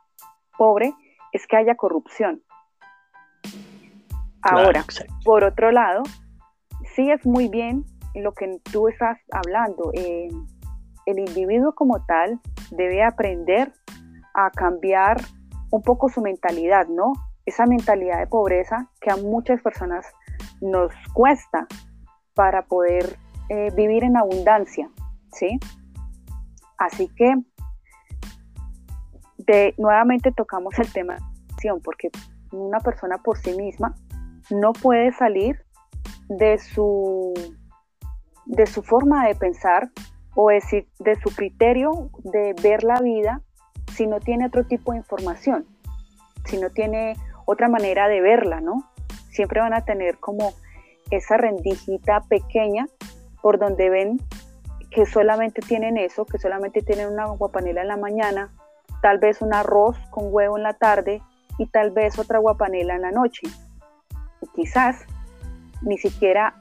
pobre, 0.56 0.94
es 1.32 1.44
que 1.48 1.56
haya 1.56 1.74
corrupción. 1.74 2.40
Ahora, 4.42 4.84
por 5.24 5.42
otro 5.42 5.72
lado, 5.72 6.04
sí 6.94 7.10
es 7.10 7.26
muy 7.26 7.48
bien 7.48 7.84
lo 8.14 8.32
que 8.32 8.60
tú 8.70 8.86
estás 8.86 9.18
hablando. 9.32 9.90
Eh, 9.94 10.28
el 11.10 11.18
individuo 11.18 11.74
como 11.74 12.04
tal 12.06 12.40
debe 12.70 13.02
aprender 13.02 13.72
a 14.34 14.50
cambiar 14.50 15.20
un 15.70 15.82
poco 15.82 16.08
su 16.08 16.20
mentalidad, 16.20 16.86
¿no? 16.88 17.12
Esa 17.46 17.66
mentalidad 17.66 18.18
de 18.18 18.26
pobreza 18.26 18.88
que 19.00 19.10
a 19.10 19.16
muchas 19.16 19.60
personas 19.62 20.06
nos 20.60 20.92
cuesta 21.12 21.66
para 22.34 22.62
poder 22.62 23.16
eh, 23.48 23.70
vivir 23.74 24.04
en 24.04 24.16
abundancia, 24.16 24.90
¿sí? 25.32 25.58
Así 26.78 27.08
que 27.16 27.34
de, 29.38 29.74
nuevamente 29.78 30.32
tocamos 30.32 30.78
el 30.78 30.92
tema 30.92 31.16
porque 31.84 32.10
una 32.52 32.80
persona 32.80 33.18
por 33.18 33.38
sí 33.38 33.54
misma 33.56 33.94
no 34.50 34.72
puede 34.72 35.12
salir 35.12 35.64
de 36.28 36.58
su, 36.58 37.34
de 38.46 38.66
su 38.66 38.82
forma 38.82 39.26
de 39.26 39.34
pensar 39.34 39.90
o 40.34 40.48
decir, 40.48 40.88
de 40.98 41.16
su 41.16 41.34
criterio 41.34 42.10
de 42.18 42.54
ver 42.62 42.84
la 42.84 43.00
vida 43.00 43.42
si 43.92 44.06
no 44.06 44.20
tiene 44.20 44.46
otro 44.46 44.64
tipo 44.64 44.92
de 44.92 44.98
información, 44.98 45.66
si 46.44 46.58
no 46.58 46.70
tiene 46.70 47.16
otra 47.44 47.68
manera 47.68 48.08
de 48.08 48.20
verla, 48.20 48.60
¿no? 48.60 48.88
Siempre 49.30 49.60
van 49.60 49.74
a 49.74 49.84
tener 49.84 50.18
como 50.18 50.52
esa 51.10 51.36
rendijita 51.36 52.20
pequeña 52.28 52.86
por 53.42 53.58
donde 53.58 53.90
ven 53.90 54.20
que 54.90 55.06
solamente 55.06 55.60
tienen 55.62 55.96
eso, 55.96 56.24
que 56.24 56.38
solamente 56.38 56.82
tienen 56.82 57.08
una 57.08 57.26
guapanela 57.26 57.82
en 57.82 57.88
la 57.88 57.96
mañana, 57.96 58.52
tal 59.02 59.18
vez 59.18 59.40
un 59.40 59.54
arroz 59.54 59.96
con 60.10 60.32
huevo 60.32 60.56
en 60.56 60.62
la 60.62 60.74
tarde 60.74 61.22
y 61.58 61.66
tal 61.66 61.90
vez 61.90 62.18
otra 62.18 62.38
guapanela 62.38 62.96
en 62.96 63.02
la 63.02 63.12
noche. 63.12 63.42
Y 64.42 64.46
quizás 64.54 65.04
ni 65.82 65.98
siquiera 65.98 66.59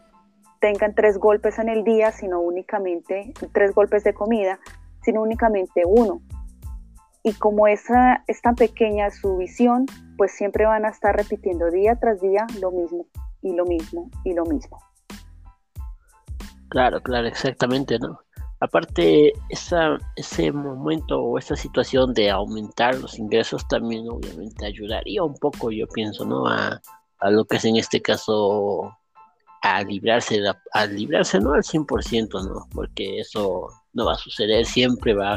tengan 0.60 0.94
tres 0.94 1.18
golpes 1.18 1.60
en 1.60 1.70
el 1.70 1.84
día, 1.84 2.12
sino 2.12 2.40
únicamente 2.40 3.34
tres 3.54 3.74
golpes 3.74 4.04
de 4.04 4.14
comida, 4.14 4.60
sino 5.04 5.22
únicamente 5.22 5.84
uno. 5.86 6.22
Y 7.24 7.34
como 7.34 7.68
esa 7.68 8.24
es 8.28 8.42
tan 8.42 8.56
pequeña 8.56 9.10
su 9.12 9.38
visión, 9.38 9.86
pues 10.18 10.32
siempre 10.32 10.66
van 10.66 10.86
a 10.86 10.90
estar 10.90 11.16
repitiendo 11.16 11.70
día 11.70 11.96
tras 11.96 12.22
día 12.22 12.46
lo 12.62 12.72
mismo 12.72 13.06
y 13.42 13.54
lo 13.56 13.66
mismo 13.66 14.10
y 14.24 14.34
lo 14.34 14.46
mismo. 14.46 14.82
Claro, 16.70 17.02
claro, 17.02 17.28
exactamente, 17.28 17.98
¿no? 18.00 18.20
Aparte, 18.62 19.34
ese 19.50 20.52
momento 20.52 21.22
o 21.22 21.38
esa 21.38 21.56
situación 21.56 22.14
de 22.14 22.30
aumentar 22.30 22.96
los 22.96 23.18
ingresos 23.18 23.66
también 23.68 24.10
obviamente 24.10 24.66
ayudaría 24.66 25.24
un 25.24 25.36
poco, 25.36 25.72
yo 25.72 25.88
pienso, 25.88 26.26
¿no? 26.26 26.46
A, 26.46 26.82
a 27.20 27.30
lo 27.32 27.46
que 27.46 27.56
es 27.56 27.66
en 27.66 27.78
este 27.78 28.02
caso 28.02 28.99
a 29.62 29.84
librarse, 29.84 30.42
a 30.74 30.86
librarse 30.86 31.40
no 31.40 31.54
al 31.54 31.64
100%, 31.64 32.44
¿no? 32.48 32.68
Porque 32.74 33.20
eso 33.20 33.68
no 33.94 34.06
va 34.06 34.14
a 34.14 34.18
suceder, 34.18 34.66
siempre 34.66 35.14
va, 35.14 35.36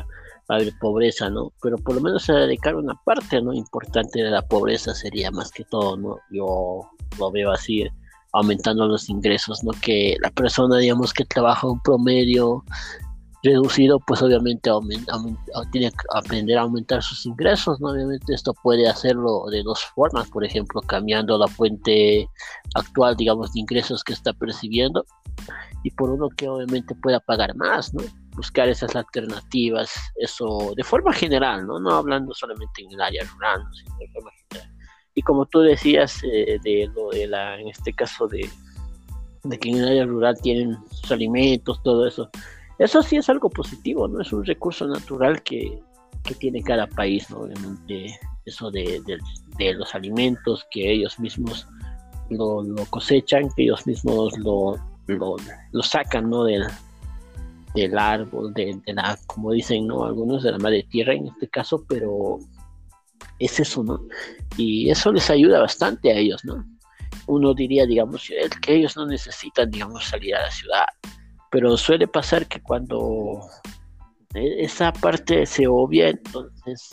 a 0.48 0.54
haber 0.54 0.72
pobreza, 0.80 1.30
¿no? 1.30 1.52
Pero 1.62 1.78
por 1.78 1.94
lo 1.94 2.00
menos 2.00 2.28
erradicar 2.28 2.76
una 2.76 2.94
parte, 3.04 3.40
¿no? 3.40 3.52
Importante 3.52 4.22
de 4.22 4.30
la 4.30 4.42
pobreza 4.42 4.94
sería 4.94 5.30
más 5.30 5.50
que 5.50 5.64
todo, 5.64 5.96
¿no? 5.96 6.18
Yo 6.30 6.82
lo 7.18 7.30
veo 7.30 7.50
así, 7.50 7.86
aumentando 8.32 8.86
los 8.86 9.08
ingresos, 9.08 9.62
¿no? 9.64 9.72
Que 9.82 10.16
la 10.20 10.30
persona, 10.30 10.78
digamos, 10.78 11.12
que 11.12 11.24
trabaja 11.24 11.66
un 11.66 11.80
promedio 11.80 12.64
reducido, 13.42 13.98
pues 14.00 14.22
obviamente 14.22 14.70
tiene 15.72 15.90
que 15.90 15.96
aprender 16.14 16.58
a 16.58 16.62
aumentar 16.62 17.02
sus 17.02 17.26
ingresos, 17.26 17.80
¿no? 17.80 17.90
Obviamente 17.90 18.34
esto 18.34 18.54
puede 18.62 18.88
hacerlo 18.88 19.44
de 19.50 19.62
dos 19.62 19.84
formas, 19.94 20.28
por 20.30 20.44
ejemplo, 20.44 20.80
cambiando 20.82 21.36
la 21.36 21.48
fuente 21.48 22.28
actual, 22.74 23.16
digamos, 23.16 23.52
de 23.52 23.60
ingresos 23.60 24.04
que 24.04 24.12
está 24.12 24.32
percibiendo 24.32 25.04
y 25.82 25.90
por 25.90 26.10
uno 26.10 26.28
que 26.36 26.48
obviamente 26.48 26.94
pueda 26.94 27.18
pagar 27.18 27.56
más, 27.56 27.92
¿no? 27.94 28.02
Buscar 28.36 28.68
esas 28.68 28.94
alternativas, 28.94 29.92
eso 30.16 30.72
de 30.76 30.84
forma 30.84 31.12
general, 31.12 31.66
¿no? 31.66 31.80
No 31.80 31.90
hablando 31.94 32.32
solamente 32.34 32.82
en 32.82 32.92
el 32.92 33.00
área 33.00 33.24
rural, 33.24 33.62
sino 33.72 33.96
de 33.98 34.08
forma 34.08 34.30
general. 34.48 34.72
Y 35.14 35.22
como 35.22 35.46
tú 35.46 35.60
decías, 35.60 36.22
eh, 36.24 36.58
de 36.62 36.90
lo 36.94 37.10
de 37.10 37.26
la, 37.26 37.60
en 37.60 37.68
este 37.68 37.92
caso 37.92 38.28
de, 38.28 38.48
de 39.42 39.58
que 39.58 39.68
en 39.68 39.78
el 39.78 39.88
área 39.88 40.04
rural 40.06 40.36
tienen 40.40 40.78
sus 40.90 41.10
alimentos, 41.10 41.82
todo 41.82 42.06
eso, 42.06 42.30
eso 42.84 43.02
sí 43.02 43.16
es 43.16 43.28
algo 43.28 43.48
positivo, 43.48 44.08
¿no? 44.08 44.20
Es 44.20 44.32
un 44.32 44.44
recurso 44.44 44.86
natural 44.86 45.42
que, 45.42 45.80
tiene 46.38 46.62
cada 46.62 46.86
país. 46.86 47.30
Obviamente, 47.30 48.18
eso 48.46 48.70
de, 48.70 49.02
los 49.74 49.94
alimentos 49.94 50.64
que 50.70 50.92
ellos 50.92 51.18
mismos 51.18 51.66
lo, 52.30 52.64
cosechan, 52.90 53.48
que 53.54 53.64
ellos 53.64 53.86
mismos 53.86 54.38
lo, 54.38 54.78
lo, 55.06 55.82
sacan, 55.82 56.30
¿no? 56.30 56.44
Del, 56.44 57.98
árbol, 57.98 58.54
de, 58.54 58.80
la, 58.86 59.18
como 59.26 59.52
dicen, 59.52 59.86
¿no? 59.86 60.04
Algunos 60.04 60.42
de 60.42 60.52
la 60.52 60.58
madre 60.58 60.86
tierra 60.90 61.14
en 61.14 61.26
este 61.28 61.48
caso, 61.48 61.84
pero 61.88 62.38
es 63.38 63.60
eso, 63.60 63.82
¿no? 63.82 64.00
Y 64.56 64.90
eso 64.90 65.12
les 65.12 65.28
ayuda 65.28 65.60
bastante 65.60 66.10
a 66.10 66.16
ellos, 66.16 66.44
¿no? 66.44 66.64
Uno 67.26 67.52
diría, 67.52 67.84
digamos, 67.86 68.30
que 68.62 68.74
ellos 68.74 68.96
no 68.96 69.06
necesitan, 69.06 69.70
digamos, 69.70 70.04
salir 70.04 70.34
a 70.34 70.42
la 70.42 70.50
ciudad, 70.50 70.86
pero 71.52 71.76
suele 71.76 72.08
pasar 72.08 72.48
que 72.48 72.62
cuando 72.62 73.42
e, 74.34 74.64
esa 74.64 74.90
parte 74.90 75.44
se 75.44 75.66
obvia, 75.68 76.08
entonces 76.08 76.90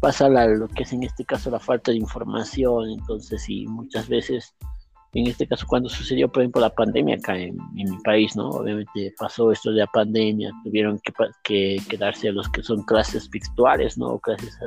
pasa 0.00 0.30
lo 0.30 0.66
que 0.68 0.84
es 0.84 0.92
en 0.94 1.02
este 1.02 1.24
caso 1.26 1.50
la 1.50 1.60
falta 1.60 1.90
de 1.90 1.98
información, 1.98 2.88
entonces 2.88 3.46
y 3.46 3.66
muchas 3.66 4.08
veces, 4.08 4.56
en 5.12 5.26
este 5.26 5.46
caso 5.46 5.66
cuando 5.68 5.90
sucedió 5.90 6.32
por 6.32 6.42
ejemplo 6.42 6.62
la 6.62 6.74
pandemia 6.74 7.16
acá 7.16 7.36
en, 7.38 7.58
mi 7.74 7.98
país, 8.02 8.34
¿no? 8.34 8.48
Obviamente 8.48 9.14
pasó 9.18 9.52
esto 9.52 9.70
de 9.70 9.80
la 9.80 9.86
pandemia, 9.88 10.50
tuvieron 10.64 10.98
que, 11.00 11.12
que 11.44 11.76
quedarse 11.86 12.30
a 12.30 12.32
los 12.32 12.48
que 12.48 12.62
son 12.62 12.82
clases 12.84 13.28
virtuales, 13.28 13.98
¿no? 13.98 14.18
Clases, 14.20 14.58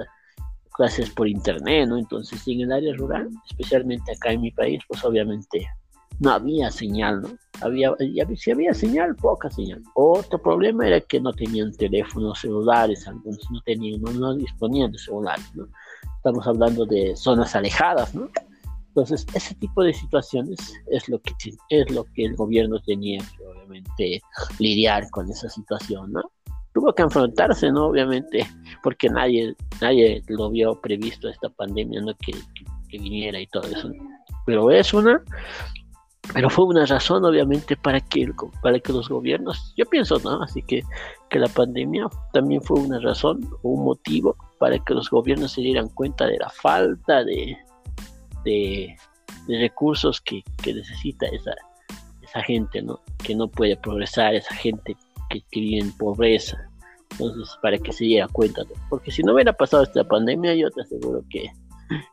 clases 0.73 1.09
por 1.09 1.27
internet, 1.27 1.89
¿no? 1.89 1.97
Entonces 1.97 2.47
en 2.47 2.61
el 2.61 2.71
área 2.71 2.93
rural, 2.93 3.29
especialmente 3.49 4.11
acá 4.11 4.31
en 4.31 4.41
mi 4.41 4.51
país, 4.51 4.83
pues 4.87 5.03
obviamente 5.03 5.67
no 6.19 6.31
había 6.31 6.71
señal, 6.71 7.21
¿no? 7.21 7.29
Había, 7.61 7.93
si 8.35 8.51
había 8.51 8.73
señal, 8.73 9.15
poca 9.15 9.49
señal. 9.49 9.81
Otro 9.95 10.41
problema 10.41 10.87
era 10.87 10.99
que 10.99 11.19
no 11.19 11.31
tenían 11.31 11.71
teléfonos 11.73 12.39
celulares, 12.39 13.07
algunos 13.07 13.39
no 13.51 13.61
tenían, 13.61 14.01
no, 14.01 14.35
disponían 14.35 14.91
de 14.91 14.97
celulares, 14.97 15.49
¿no? 15.55 15.67
Estamos 16.17 16.45
hablando 16.47 16.85
de 16.85 17.15
zonas 17.15 17.55
alejadas, 17.55 18.13
¿no? 18.15 18.29
Entonces, 18.89 19.25
ese 19.33 19.55
tipo 19.55 19.83
de 19.83 19.93
situaciones 19.93 20.59
es 20.87 21.09
lo 21.09 21.19
que 21.19 21.33
es 21.69 21.91
lo 21.91 22.03
que 22.03 22.25
el 22.25 22.35
gobierno 22.35 22.79
tenía 22.79 23.19
que 23.19 23.45
obviamente 23.45 24.21
lidiar 24.59 25.09
con 25.09 25.29
esa 25.31 25.49
situación, 25.49 26.11
¿no? 26.11 26.21
Tuvo 26.73 26.93
que 26.93 27.03
enfrentarse, 27.03 27.71
¿no? 27.71 27.87
Obviamente, 27.87 28.47
porque 28.83 29.09
nadie, 29.09 29.55
nadie 29.81 30.23
lo 30.27 30.49
vio 30.49 30.79
previsto 30.79 31.29
esta 31.29 31.49
pandemia, 31.49 32.01
¿no? 32.01 32.13
Que, 32.15 32.33
que 32.89 32.97
viniera 32.99 33.39
y 33.39 33.47
todo 33.47 33.67
eso. 33.67 33.91
Pero 34.45 34.69
es 34.69 34.93
una 34.93 35.23
pero 36.31 36.49
fue 36.49 36.65
una 36.65 36.85
razón 36.85 37.25
obviamente 37.25 37.75
para 37.75 37.99
que, 37.99 38.31
para 38.61 38.79
que 38.79 38.93
los 38.93 39.09
gobiernos, 39.09 39.73
yo 39.75 39.85
pienso, 39.85 40.19
¿no? 40.23 40.41
Así 40.41 40.61
que, 40.61 40.83
que 41.29 41.39
la 41.39 41.49
pandemia 41.49 42.07
también 42.31 42.61
fue 42.61 42.79
una 42.79 42.99
razón 42.99 43.41
o 43.61 43.69
un 43.69 43.85
motivo 43.85 44.37
para 44.57 44.79
que 44.79 44.93
los 44.93 45.09
gobiernos 45.09 45.51
se 45.51 45.61
dieran 45.61 45.89
cuenta 45.89 46.25
de 46.25 46.37
la 46.37 46.49
falta 46.49 47.23
de, 47.25 47.57
de, 48.45 48.95
recursos 49.47 50.21
que, 50.21 50.41
que, 50.61 50.73
necesita 50.73 51.25
esa, 51.27 51.53
esa 52.21 52.41
gente, 52.41 52.81
¿no? 52.81 53.01
Que 53.21 53.35
no 53.35 53.49
puede 53.49 53.75
progresar, 53.75 54.33
esa 54.33 54.55
gente 54.55 54.95
que, 55.29 55.41
que 55.51 55.59
vive 55.59 55.81
en 55.81 55.91
pobreza. 55.97 56.57
Entonces, 57.11 57.55
para 57.61 57.77
que 57.77 57.91
se 57.91 58.05
diera 58.05 58.27
cuenta, 58.29 58.63
porque 58.89 59.11
si 59.11 59.21
no 59.23 59.33
hubiera 59.33 59.53
pasado 59.53 59.83
esta 59.83 60.03
pandemia, 60.05 60.55
yo 60.55 60.71
te 60.71 60.81
aseguro 60.81 61.21
que, 61.29 61.51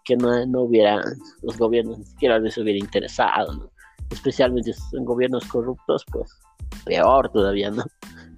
que 0.04 0.16
no, 0.16 0.44
no 0.46 0.62
hubiera, 0.62 1.00
los 1.42 1.56
gobiernos 1.56 2.00
ni 2.00 2.04
siquiera 2.04 2.38
les 2.40 2.58
hubiera 2.58 2.78
interesado, 2.78 3.54
¿no? 3.54 3.70
Especialmente 4.10 4.72
en 4.92 5.04
gobiernos 5.04 5.46
corruptos, 5.46 6.04
pues 6.12 6.30
peor 6.84 7.30
todavía, 7.30 7.70
¿no? 7.70 7.84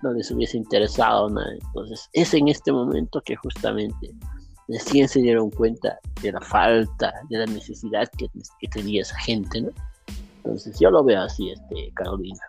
no 0.03 0.13
les 0.13 0.31
hubiese 0.31 0.57
interesado 0.57 1.31
nada. 1.31 1.53
Entonces, 1.53 2.09
es 2.13 2.35
en 2.35 2.49
este 2.49 2.73
momento 2.73 3.23
que 3.25 3.37
justamente 3.37 4.11
recién 4.69 5.09
se 5.09 5.21
dieron 5.21 5.51
cuenta 5.51 5.99
de 6.21 6.33
la 6.33 6.41
falta, 6.41 7.13
de 7.29 7.39
la 7.39 7.47
necesidad 7.47 8.09
que, 8.19 8.27
que 8.59 8.69
tenía 8.69 9.03
esa 9.03 9.17
gente, 9.19 9.63
¿no? 9.63 9.71
Entonces, 10.39 10.79
yo 10.81 10.91
lo 10.91 11.05
veo 11.05 11.23
así, 11.23 11.51
este, 11.51 11.93
Carolina. 11.95 12.41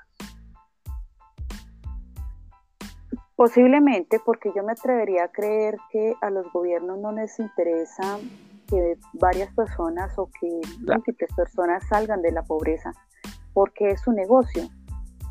Posiblemente, 3.36 4.20
porque 4.24 4.52
yo 4.56 4.64
me 4.64 4.72
atrevería 4.72 5.26
a 5.26 5.28
creer 5.28 5.78
que 5.92 6.16
a 6.22 6.30
los 6.30 6.52
gobiernos 6.52 7.00
no 7.00 7.12
les 7.12 7.40
interesa 7.40 8.20
que 8.68 8.98
varias 9.14 9.54
personas 9.54 10.18
o 10.18 10.30
que 10.40 10.62
múltiples 10.80 11.30
personas 11.36 11.84
salgan 11.88 12.22
de 12.22 12.32
la 12.32 12.44
pobreza, 12.44 12.94
porque 13.54 13.92
es 13.92 14.02
su 14.02 14.12
negocio. 14.12 14.64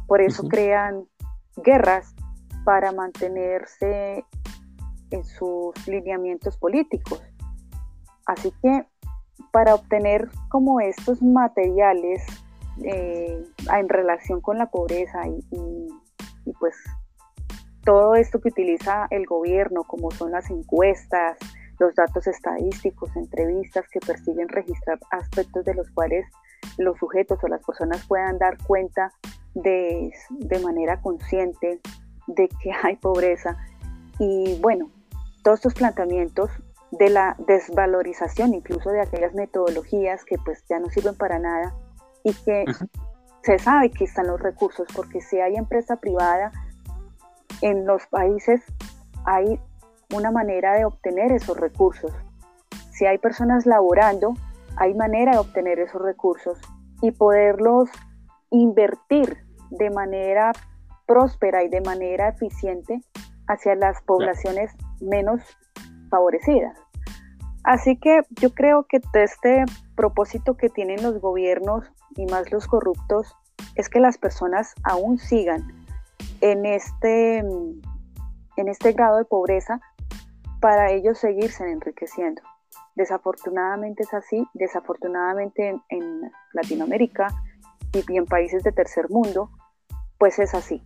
Por 0.06 0.20
eso 0.20 0.46
crean 0.48 1.06
guerras 1.56 2.14
para 2.64 2.92
mantenerse 2.92 4.24
en 5.10 5.24
sus 5.24 5.74
lineamientos 5.86 6.56
políticos. 6.56 7.22
Así 8.26 8.52
que 8.62 8.86
para 9.50 9.74
obtener 9.74 10.30
como 10.48 10.80
estos 10.80 11.22
materiales 11.22 12.24
eh, 12.82 13.44
en 13.72 13.88
relación 13.88 14.40
con 14.40 14.58
la 14.58 14.70
pobreza 14.70 15.26
y, 15.26 15.88
pues 16.58 16.74
todo 17.84 18.14
esto 18.14 18.40
que 18.40 18.48
utiliza 18.48 19.06
el 19.10 19.26
gobierno, 19.26 19.82
como 19.84 20.10
son 20.12 20.32
las 20.32 20.50
encuestas, 20.50 21.36
los 21.78 21.94
datos 21.94 22.26
estadísticos, 22.26 23.14
entrevistas 23.16 23.84
que 23.88 23.98
persiguen 24.00 24.48
registrar 24.48 25.00
aspectos 25.10 25.64
de 25.64 25.74
los 25.74 25.90
cuales 25.90 26.24
los 26.78 26.98
sujetos 26.98 27.38
o 27.42 27.48
las 27.48 27.64
personas 27.64 28.04
puedan 28.06 28.38
dar 28.38 28.56
cuenta 28.66 29.12
de, 29.54 30.12
de 30.30 30.58
manera 30.60 31.00
consciente 31.00 31.80
de 32.26 32.48
que 32.48 32.72
hay 32.82 32.96
pobreza. 32.96 33.56
Y 34.18 34.58
bueno, 34.60 34.90
todos 35.42 35.58
estos 35.58 35.74
planteamientos 35.74 36.50
de 36.92 37.08
la 37.08 37.36
desvalorización 37.46 38.54
incluso 38.54 38.90
de 38.90 39.00
aquellas 39.00 39.34
metodologías 39.34 40.24
que 40.24 40.36
pues 40.38 40.62
ya 40.68 40.78
no 40.78 40.90
sirven 40.90 41.16
para 41.16 41.38
nada 41.38 41.74
y 42.22 42.34
que 42.34 42.64
se 43.42 43.58
sabe 43.58 43.90
que 43.90 44.04
están 44.04 44.26
los 44.26 44.40
recursos, 44.40 44.86
porque 44.94 45.20
si 45.20 45.40
hay 45.40 45.56
empresa 45.56 45.96
privada 45.96 46.52
en 47.62 47.86
los 47.86 48.06
países 48.06 48.62
hay 49.24 49.58
una 50.14 50.30
manera 50.30 50.74
de 50.74 50.84
obtener 50.84 51.32
esos 51.32 51.56
recursos. 51.56 52.12
Si 52.92 53.06
hay 53.06 53.18
personas 53.18 53.66
laborando, 53.66 54.34
hay 54.76 54.94
manera 54.94 55.32
de 55.32 55.38
obtener 55.38 55.78
esos 55.78 56.00
recursos 56.00 56.58
y 57.00 57.10
poderlos 57.10 57.88
invertir 58.50 59.38
de 59.70 59.90
manera 59.90 60.52
próspera 61.06 61.64
y 61.64 61.68
de 61.68 61.80
manera 61.80 62.28
eficiente 62.28 63.00
hacia 63.48 63.74
las 63.74 64.00
poblaciones 64.02 64.72
menos 65.00 65.40
favorecidas. 66.10 66.78
Así 67.64 67.96
que 67.96 68.22
yo 68.40 68.52
creo 68.54 68.86
que 68.88 69.00
este 69.14 69.64
propósito 69.94 70.56
que 70.56 70.68
tienen 70.68 71.02
los 71.02 71.20
gobiernos 71.20 71.84
y 72.16 72.26
más 72.26 72.50
los 72.50 72.66
corruptos 72.66 73.36
es 73.76 73.88
que 73.88 74.00
las 74.00 74.18
personas 74.18 74.74
aún 74.82 75.18
sigan 75.18 75.72
en 76.40 76.66
este, 76.66 77.38
en 77.38 78.68
este 78.68 78.92
grado 78.92 79.18
de 79.18 79.24
pobreza 79.24 79.80
para 80.60 80.90
ellos 80.90 81.18
seguirse 81.18 81.70
enriqueciendo. 81.70 82.42
Desafortunadamente 82.94 84.02
es 84.02 84.12
así, 84.12 84.46
desafortunadamente 84.54 85.80
en, 85.88 86.30
Latinoamérica 86.52 87.28
y 87.92 88.16
en 88.16 88.26
países 88.26 88.62
de 88.62 88.72
tercer 88.72 89.08
mundo, 89.08 89.50
pues 90.18 90.38
es 90.38 90.54
así. 90.54 90.82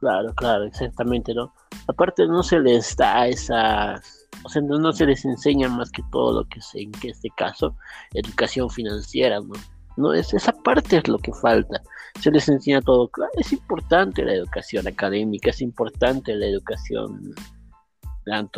Claro, 0.00 0.34
claro, 0.34 0.64
exactamente, 0.64 1.32
¿no? 1.34 1.52
Aparte 1.86 2.26
no 2.26 2.42
se 2.42 2.58
les 2.60 2.96
da 2.96 3.26
esa, 3.26 4.00
o 4.44 4.48
sea, 4.48 4.62
no, 4.62 4.92
se 4.92 5.06
les 5.06 5.24
enseña 5.24 5.68
más 5.68 5.90
que 5.90 6.02
todo 6.10 6.40
lo 6.40 6.48
que 6.48 6.58
es 6.58 6.74
en 6.74 6.92
este 7.02 7.30
caso, 7.36 7.76
educación 8.14 8.68
financiera, 8.70 9.40
¿no? 9.40 9.54
No, 9.96 10.12
es, 10.14 10.32
esa 10.32 10.52
parte 10.52 10.98
es 10.98 11.08
lo 11.08 11.18
que 11.18 11.32
falta. 11.32 11.82
Se 12.20 12.30
les 12.30 12.48
enseña 12.48 12.80
todo. 12.80 13.08
Claro, 13.08 13.32
es 13.36 13.52
importante 13.52 14.24
la 14.24 14.32
educación 14.32 14.86
académica, 14.86 15.50
es 15.50 15.60
importante 15.60 16.36
la 16.36 16.46
educación 16.46 17.34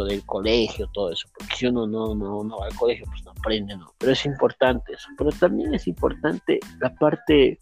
del 0.05 0.25
colegio, 0.27 0.89
todo 0.93 1.13
eso, 1.13 1.29
porque 1.39 1.55
si 1.55 1.67
uno 1.67 1.87
no, 1.87 2.15
no, 2.15 2.43
no 2.45 2.59
va 2.59 2.67
al 2.67 2.75
colegio, 2.75 3.07
pues 3.07 3.25
no 3.25 3.31
aprende, 3.31 3.77
¿no? 3.77 3.93
Pero 3.99 4.13
es 4.13 4.27
importante 4.27 4.93
eso. 4.93 5.09
Pero 5.17 5.31
también 5.31 5.75
es 5.75 5.87
importante 5.87 6.61
la 6.81 6.93
parte 6.95 7.59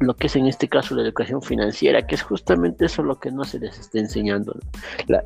lo 0.00 0.16
que 0.16 0.28
es 0.28 0.36
en 0.36 0.46
este 0.46 0.66
caso 0.66 0.94
la 0.94 1.02
educación 1.02 1.42
financiera, 1.42 2.06
que 2.06 2.14
es 2.14 2.22
justamente 2.22 2.86
eso 2.86 3.02
lo 3.02 3.20
que 3.20 3.30
no 3.30 3.44
se 3.44 3.58
les 3.58 3.78
está 3.78 3.98
enseñando, 3.98 4.54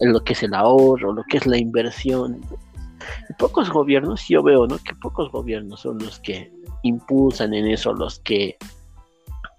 lo 0.00 0.24
que 0.24 0.32
es 0.32 0.42
el 0.42 0.52
ahorro, 0.52 1.12
lo 1.12 1.22
que 1.24 1.36
es 1.36 1.46
la 1.46 1.56
inversión. 1.56 2.40
pocos 3.38 3.70
gobiernos, 3.70 4.26
yo 4.28 4.42
veo, 4.42 4.66
¿no? 4.66 4.78
Que 4.78 4.94
pocos 4.96 5.30
gobiernos 5.30 5.80
son 5.80 5.98
los 5.98 6.18
que 6.18 6.52
impulsan 6.82 7.54
en 7.54 7.68
eso, 7.68 7.94
los 7.94 8.18
que 8.18 8.56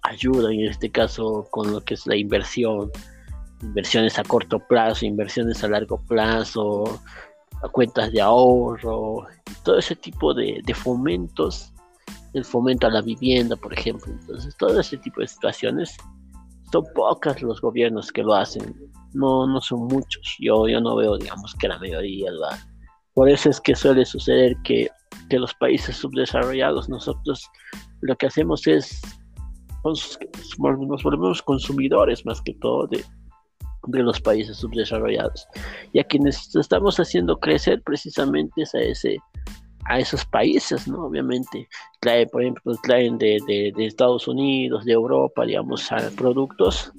ayudan 0.02 0.52
en 0.52 0.68
este 0.68 0.90
caso 0.90 1.48
con 1.50 1.72
lo 1.72 1.80
que 1.80 1.94
es 1.94 2.06
la 2.06 2.16
inversión, 2.16 2.90
inversiones 3.66 4.18
a 4.18 4.22
corto 4.22 4.58
plazo, 4.58 5.06
inversiones 5.06 5.62
a 5.62 5.68
largo 5.68 6.00
plazo, 6.08 7.00
cuentas 7.72 8.12
de 8.12 8.20
ahorro, 8.20 9.26
todo 9.64 9.78
ese 9.78 9.96
tipo 9.96 10.32
de, 10.32 10.60
de 10.64 10.74
fomentos 10.74 11.72
el 12.36 12.44
fomento 12.44 12.86
a 12.86 12.90
la 12.90 13.00
vivienda, 13.00 13.56
por 13.56 13.72
ejemplo. 13.72 14.12
Entonces, 14.12 14.54
todo 14.58 14.78
ese 14.78 14.98
tipo 14.98 15.20
de 15.20 15.26
situaciones 15.26 15.96
son 16.70 16.84
pocas 16.94 17.40
los 17.42 17.60
gobiernos 17.60 18.12
que 18.12 18.22
lo 18.22 18.34
hacen. 18.34 18.74
No, 19.14 19.46
no 19.46 19.60
son 19.60 19.86
muchos. 19.86 20.36
Yo, 20.38 20.68
yo 20.68 20.80
no 20.80 20.96
veo, 20.96 21.16
digamos, 21.16 21.54
que 21.54 21.68
la 21.68 21.78
mayoría 21.78 22.30
lo 22.30 22.44
haga. 22.44 22.66
Por 23.14 23.30
eso 23.30 23.48
es 23.48 23.60
que 23.60 23.74
suele 23.74 24.04
suceder 24.04 24.54
que, 24.64 24.90
que 25.30 25.38
los 25.38 25.54
países 25.54 25.96
subdesarrollados, 25.96 26.90
nosotros 26.90 27.48
lo 28.02 28.14
que 28.16 28.26
hacemos 28.26 28.66
es, 28.66 29.00
nos, 29.82 30.18
nos 30.58 31.02
volvemos 31.02 31.40
consumidores 31.40 32.26
más 32.26 32.42
que 32.42 32.52
todo 32.60 32.86
de, 32.88 33.02
de 33.86 34.02
los 34.02 34.20
países 34.20 34.58
subdesarrollados. 34.58 35.46
Y 35.92 36.00
a 36.00 36.04
quienes 36.04 36.54
estamos 36.54 36.98
haciendo 36.98 37.38
crecer 37.38 37.82
precisamente 37.82 38.62
es 38.62 38.74
a 38.74 38.80
ese 38.80 39.18
a 39.88 39.98
esos 39.98 40.24
países, 40.24 40.88
¿no? 40.88 41.06
Obviamente, 41.06 41.68
trae, 42.00 42.26
por 42.26 42.42
ejemplo, 42.42 42.74
traen 42.82 43.18
de, 43.18 43.38
de, 43.46 43.86
Estados 43.86 44.26
Unidos, 44.26 44.84
de 44.84 44.92
Europa, 44.92 45.44
digamos, 45.44 45.88
productos 46.16 46.92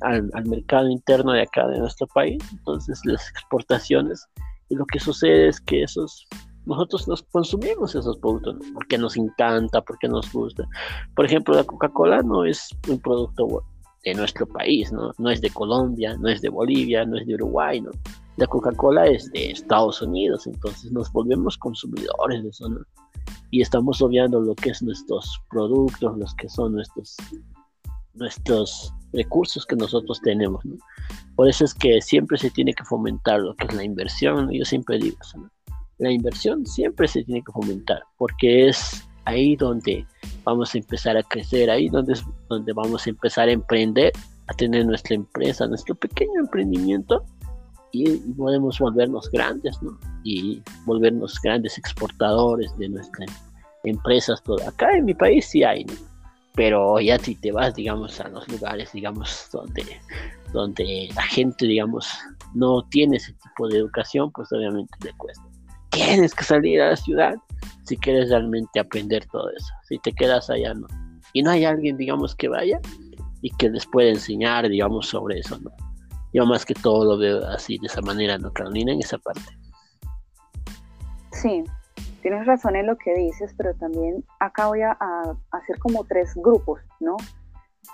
al, 0.00 0.30
mercado 0.44 0.88
interno 0.88 1.32
de 1.32 1.42
acá 1.42 1.66
de 1.66 1.78
nuestro 1.78 2.06
país, 2.08 2.42
entonces 2.52 3.00
las 3.04 3.28
exportaciones, 3.30 4.26
y 4.68 4.74
lo 4.74 4.84
que 4.86 5.00
sucede 5.00 5.48
es 5.48 5.60
que 5.60 5.82
esos, 5.82 6.26
nosotros 6.66 7.08
nos 7.08 7.22
consumimos 7.22 7.94
esos 7.94 8.18
productos, 8.18 8.56
porque 8.74 8.98
nos 8.98 9.16
encanta, 9.16 9.80
porque 9.80 10.08
nos 10.08 10.30
gusta. 10.32 10.64
Por 11.14 11.24
ejemplo, 11.24 11.54
la 11.54 11.64
Coca-Cola 11.64 12.22
no 12.22 12.44
es 12.44 12.68
un 12.88 13.00
producto 13.00 13.64
de 14.06 14.14
nuestro 14.14 14.46
país, 14.46 14.92
¿no? 14.92 15.12
No 15.18 15.30
es 15.30 15.40
de 15.40 15.50
Colombia, 15.50 16.16
no 16.18 16.28
es 16.28 16.40
de 16.40 16.48
Bolivia, 16.48 17.04
no 17.04 17.18
es 17.18 17.26
de 17.26 17.34
Uruguay, 17.34 17.80
¿no? 17.80 17.90
la 18.36 18.46
Coca-Cola 18.46 19.06
es 19.06 19.30
de 19.32 19.50
Estados 19.50 20.02
Unidos, 20.02 20.46
entonces 20.46 20.92
nos 20.92 21.10
volvemos 21.10 21.56
consumidores 21.56 22.42
de 22.42 22.48
eso, 22.50 22.68
¿no? 22.68 22.80
Y 23.50 23.62
estamos 23.62 24.02
obviando 24.02 24.40
lo 24.40 24.54
que 24.54 24.70
es 24.70 24.82
nuestros 24.82 25.40
productos, 25.48 26.18
los 26.18 26.34
que 26.34 26.48
son 26.48 26.72
nuestros, 26.72 27.16
nuestros 28.14 28.92
recursos 29.12 29.64
que 29.64 29.76
nosotros 29.76 30.20
tenemos, 30.20 30.64
¿no? 30.64 30.76
Por 31.34 31.48
eso 31.48 31.64
es 31.64 31.72
que 31.72 32.00
siempre 32.02 32.36
se 32.36 32.50
tiene 32.50 32.74
que 32.74 32.84
fomentar 32.84 33.40
lo 33.40 33.54
que 33.54 33.66
es 33.66 33.74
la 33.74 33.84
inversión, 33.84 34.50
yo 34.50 34.64
siempre 34.64 34.98
digo 34.98 35.16
¿no? 35.36 35.50
La 35.98 36.12
inversión 36.12 36.66
siempre 36.66 37.08
se 37.08 37.24
tiene 37.24 37.42
que 37.42 37.52
fomentar, 37.52 38.02
porque 38.18 38.68
es 38.68 39.08
ahí 39.26 39.56
donde 39.56 40.06
vamos 40.44 40.74
a 40.74 40.78
empezar 40.78 41.16
a 41.16 41.22
crecer, 41.22 41.68
ahí 41.68 41.88
donde, 41.88 42.18
donde 42.48 42.72
vamos 42.72 43.06
a 43.06 43.10
empezar 43.10 43.48
a 43.48 43.52
emprender, 43.52 44.12
a 44.46 44.54
tener 44.54 44.86
nuestra 44.86 45.16
empresa, 45.16 45.66
nuestro 45.66 45.94
pequeño 45.94 46.40
emprendimiento, 46.40 47.24
y, 47.92 48.16
podemos 48.34 48.78
volvernos 48.78 49.30
grandes, 49.30 49.80
¿no? 49.82 49.98
Y 50.24 50.62
volvernos 50.84 51.40
grandes 51.42 51.78
exportadores 51.78 52.76
de 52.78 52.88
nuestras 52.88 53.30
empresas. 53.84 54.42
Todo. 54.42 54.66
Acá 54.66 54.96
en 54.96 55.04
mi 55.04 55.14
país 55.14 55.46
sí 55.46 55.64
hay. 55.64 55.86
Pero 56.54 57.00
ya 57.00 57.18
si 57.18 57.34
te 57.34 57.52
vas, 57.52 57.74
digamos, 57.74 58.18
a 58.20 58.28
los 58.28 58.48
lugares, 58.48 58.90
digamos, 58.92 59.48
donde, 59.52 59.84
donde 60.52 61.08
la 61.14 61.22
gente, 61.22 61.66
digamos, 61.66 62.08
no 62.54 62.82
tiene 62.90 63.18
ese 63.18 63.32
tipo 63.34 63.68
de 63.68 63.78
educación, 63.78 64.30
pues 64.32 64.50
obviamente 64.52 64.92
le 65.04 65.12
cuesta. 65.14 65.44
Tienes 65.90 66.34
que 66.34 66.44
salir 66.44 66.80
a 66.80 66.90
la 66.90 66.96
ciudad 66.96 67.34
si 67.84 67.96
quieres 67.96 68.30
realmente 68.30 68.80
aprender 68.80 69.24
todo 69.26 69.50
eso. 69.50 69.72
Si 69.88 69.98
te 69.98 70.12
quedas 70.12 70.50
allá, 70.50 70.74
no. 70.74 70.86
Y 71.32 71.42
no 71.42 71.50
hay 71.50 71.64
alguien, 71.64 71.96
digamos, 71.96 72.34
que 72.34 72.48
vaya 72.48 72.80
y 73.42 73.50
que 73.56 73.68
les 73.68 73.86
pueda 73.86 74.10
enseñar, 74.10 74.68
digamos, 74.68 75.08
sobre 75.08 75.38
eso, 75.38 75.58
¿no? 75.58 75.70
Yo 76.32 76.44
más 76.44 76.64
que 76.64 76.74
todo 76.74 77.04
lo 77.04 77.18
veo 77.18 77.46
así, 77.48 77.78
de 77.78 77.86
esa 77.86 78.00
manera, 78.02 78.38
¿no, 78.38 78.52
Carolina? 78.52 78.92
En 78.92 79.00
esa 79.00 79.18
parte. 79.18 79.42
Sí, 81.32 81.64
tienes 82.22 82.46
razón 82.46 82.76
en 82.76 82.86
lo 82.86 82.96
que 82.96 83.14
dices, 83.14 83.54
pero 83.56 83.74
también 83.74 84.24
acá 84.40 84.66
voy 84.66 84.82
a, 84.82 84.96
hacer 85.50 85.78
como 85.78 86.04
tres 86.04 86.34
grupos, 86.34 86.80
¿no? 87.00 87.16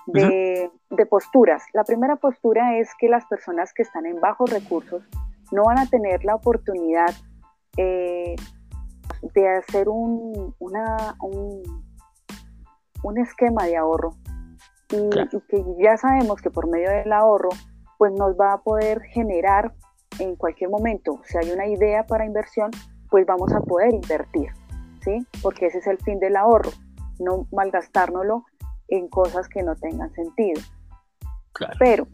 de, 0.06 0.70
posturas. 1.10 1.62
La 1.74 1.84
primera 1.84 2.16
postura 2.16 2.78
es 2.78 2.88
que 2.98 3.08
las 3.08 3.26
personas 3.26 3.72
que 3.74 3.82
están 3.82 4.06
en 4.06 4.20
bajos 4.20 4.50
recursos 4.50 5.02
no 5.50 5.64
van 5.64 5.78
a 5.78 5.86
tener 5.86 6.24
la 6.24 6.34
oportunidad 6.34 7.14
eh, 7.76 8.36
de 9.34 9.48
hacer 9.48 9.88
un, 9.88 10.54
una, 10.58 11.16
un, 11.20 13.18
esquema 13.18 13.64
de 13.64 13.76
ahorro 13.76 14.16
y, 14.90 15.10
que 15.48 15.64
ya 15.78 15.96
sabemos 15.96 16.40
que 16.40 16.50
por 16.50 16.68
medio 16.68 16.90
del 16.90 17.12
ahorro 17.12 17.50
pues 17.98 18.12
nos 18.12 18.34
va 18.34 18.54
a 18.54 18.62
poder 18.62 19.02
generar 19.02 19.74
en 20.18 20.36
cualquier 20.36 20.70
momento, 20.70 21.20
si 21.24 21.38
hay 21.38 21.50
una 21.52 21.66
idea 21.66 22.04
para 22.04 22.26
inversión, 22.26 22.70
pues 23.10 23.24
vamos 23.26 23.52
a 23.52 23.60
poder 23.60 23.94
invertir, 23.94 24.50
¿sí? 25.02 25.26
Porque 25.42 25.66
ese 25.66 25.78
es 25.78 25.86
el 25.86 25.98
fin 25.98 26.18
del 26.18 26.36
ahorro, 26.36 26.70
no 27.18 27.46
malgastárnoslo 27.52 28.44
en 28.88 29.08
cosas 29.08 29.48
que 29.48 29.62
no 29.62 29.74
tengan 29.76 30.12
sentido. 30.12 30.60
Pero 31.78 32.06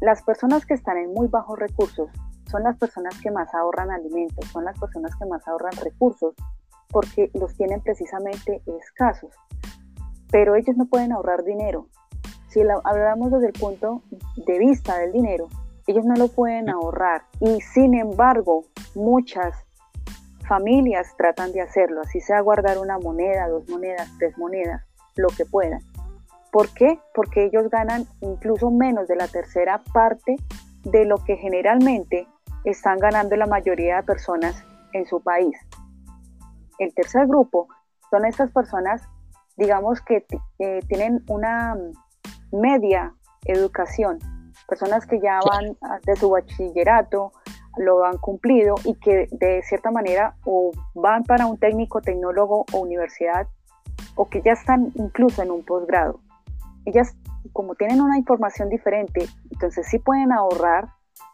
las 0.00 0.22
personas 0.22 0.66
que 0.66 0.74
están 0.74 0.96
en 0.96 1.12
muy 1.12 1.28
bajos 1.28 1.58
recursos 1.58 2.08
son 2.50 2.62
las 2.62 2.76
personas 2.76 3.18
que 3.20 3.30
más 3.30 3.54
ahorran 3.54 3.90
alimentos, 3.90 4.46
son 4.48 4.64
las 4.64 4.78
personas 4.78 5.14
que 5.16 5.26
más 5.26 5.46
ahorran 5.48 5.72
recursos, 5.82 6.34
porque 6.88 7.30
los 7.34 7.54
tienen 7.56 7.80
precisamente 7.80 8.62
escasos. 8.66 9.30
Pero 10.30 10.54
ellos 10.54 10.76
no 10.76 10.86
pueden 10.86 11.12
ahorrar 11.12 11.44
dinero. 11.44 11.88
Si 12.48 12.60
hablamos 12.84 13.32
desde 13.32 13.48
el 13.48 13.52
punto 13.52 14.02
de 14.46 14.58
vista 14.58 14.98
del 14.98 15.12
dinero, 15.12 15.48
ellos 15.86 16.04
no 16.04 16.14
lo 16.14 16.28
pueden 16.28 16.68
ahorrar. 16.68 17.22
Y 17.40 17.60
sin 17.60 17.94
embargo, 17.94 18.64
muchas 18.94 19.54
familias 20.48 21.14
tratan 21.16 21.52
de 21.52 21.60
hacerlo, 21.60 22.02
así 22.02 22.20
sea 22.20 22.40
guardar 22.40 22.78
una 22.78 22.98
moneda, 22.98 23.48
dos 23.48 23.68
monedas, 23.68 24.08
tres 24.18 24.38
monedas, 24.38 24.82
lo 25.16 25.28
que 25.28 25.44
puedan. 25.44 25.80
¿Por 26.52 26.72
qué? 26.72 26.98
Porque 27.14 27.44
ellos 27.44 27.68
ganan 27.68 28.06
incluso 28.20 28.70
menos 28.70 29.08
de 29.08 29.16
la 29.16 29.28
tercera 29.28 29.82
parte 29.92 30.36
de 30.84 31.04
lo 31.04 31.16
que 31.18 31.36
generalmente 31.36 32.28
están 32.70 32.98
ganando 32.98 33.36
la 33.36 33.46
mayoría 33.46 33.96
de 33.96 34.02
personas 34.02 34.64
en 34.92 35.06
su 35.06 35.20
país. 35.22 35.56
El 36.78 36.94
tercer 36.94 37.26
grupo 37.26 37.68
son 38.10 38.24
estas 38.24 38.50
personas, 38.52 39.02
digamos, 39.56 40.00
que 40.02 40.26
eh, 40.58 40.80
tienen 40.88 41.24
una 41.28 41.76
media 42.52 43.14
educación, 43.44 44.18
personas 44.68 45.06
que 45.06 45.20
ya 45.20 45.40
van 45.48 45.76
de 46.04 46.16
su 46.16 46.30
bachillerato, 46.30 47.32
lo 47.78 48.04
han 48.04 48.18
cumplido 48.18 48.74
y 48.84 48.94
que 48.94 49.28
de 49.32 49.62
cierta 49.62 49.90
manera 49.90 50.36
o 50.44 50.72
van 50.94 51.24
para 51.24 51.46
un 51.46 51.58
técnico, 51.58 52.00
tecnólogo 52.00 52.64
o 52.72 52.78
universidad 52.78 53.46
o 54.14 54.28
que 54.28 54.40
ya 54.42 54.52
están 54.52 54.92
incluso 54.94 55.42
en 55.42 55.50
un 55.50 55.62
posgrado 55.62 56.20
ellas 56.86 57.16
como 57.52 57.74
tienen 57.74 58.00
una 58.00 58.16
información 58.16 58.68
diferente, 58.70 59.26
entonces 59.50 59.86
sí 59.88 59.98
pueden 59.98 60.32
ahorrar, 60.32 60.88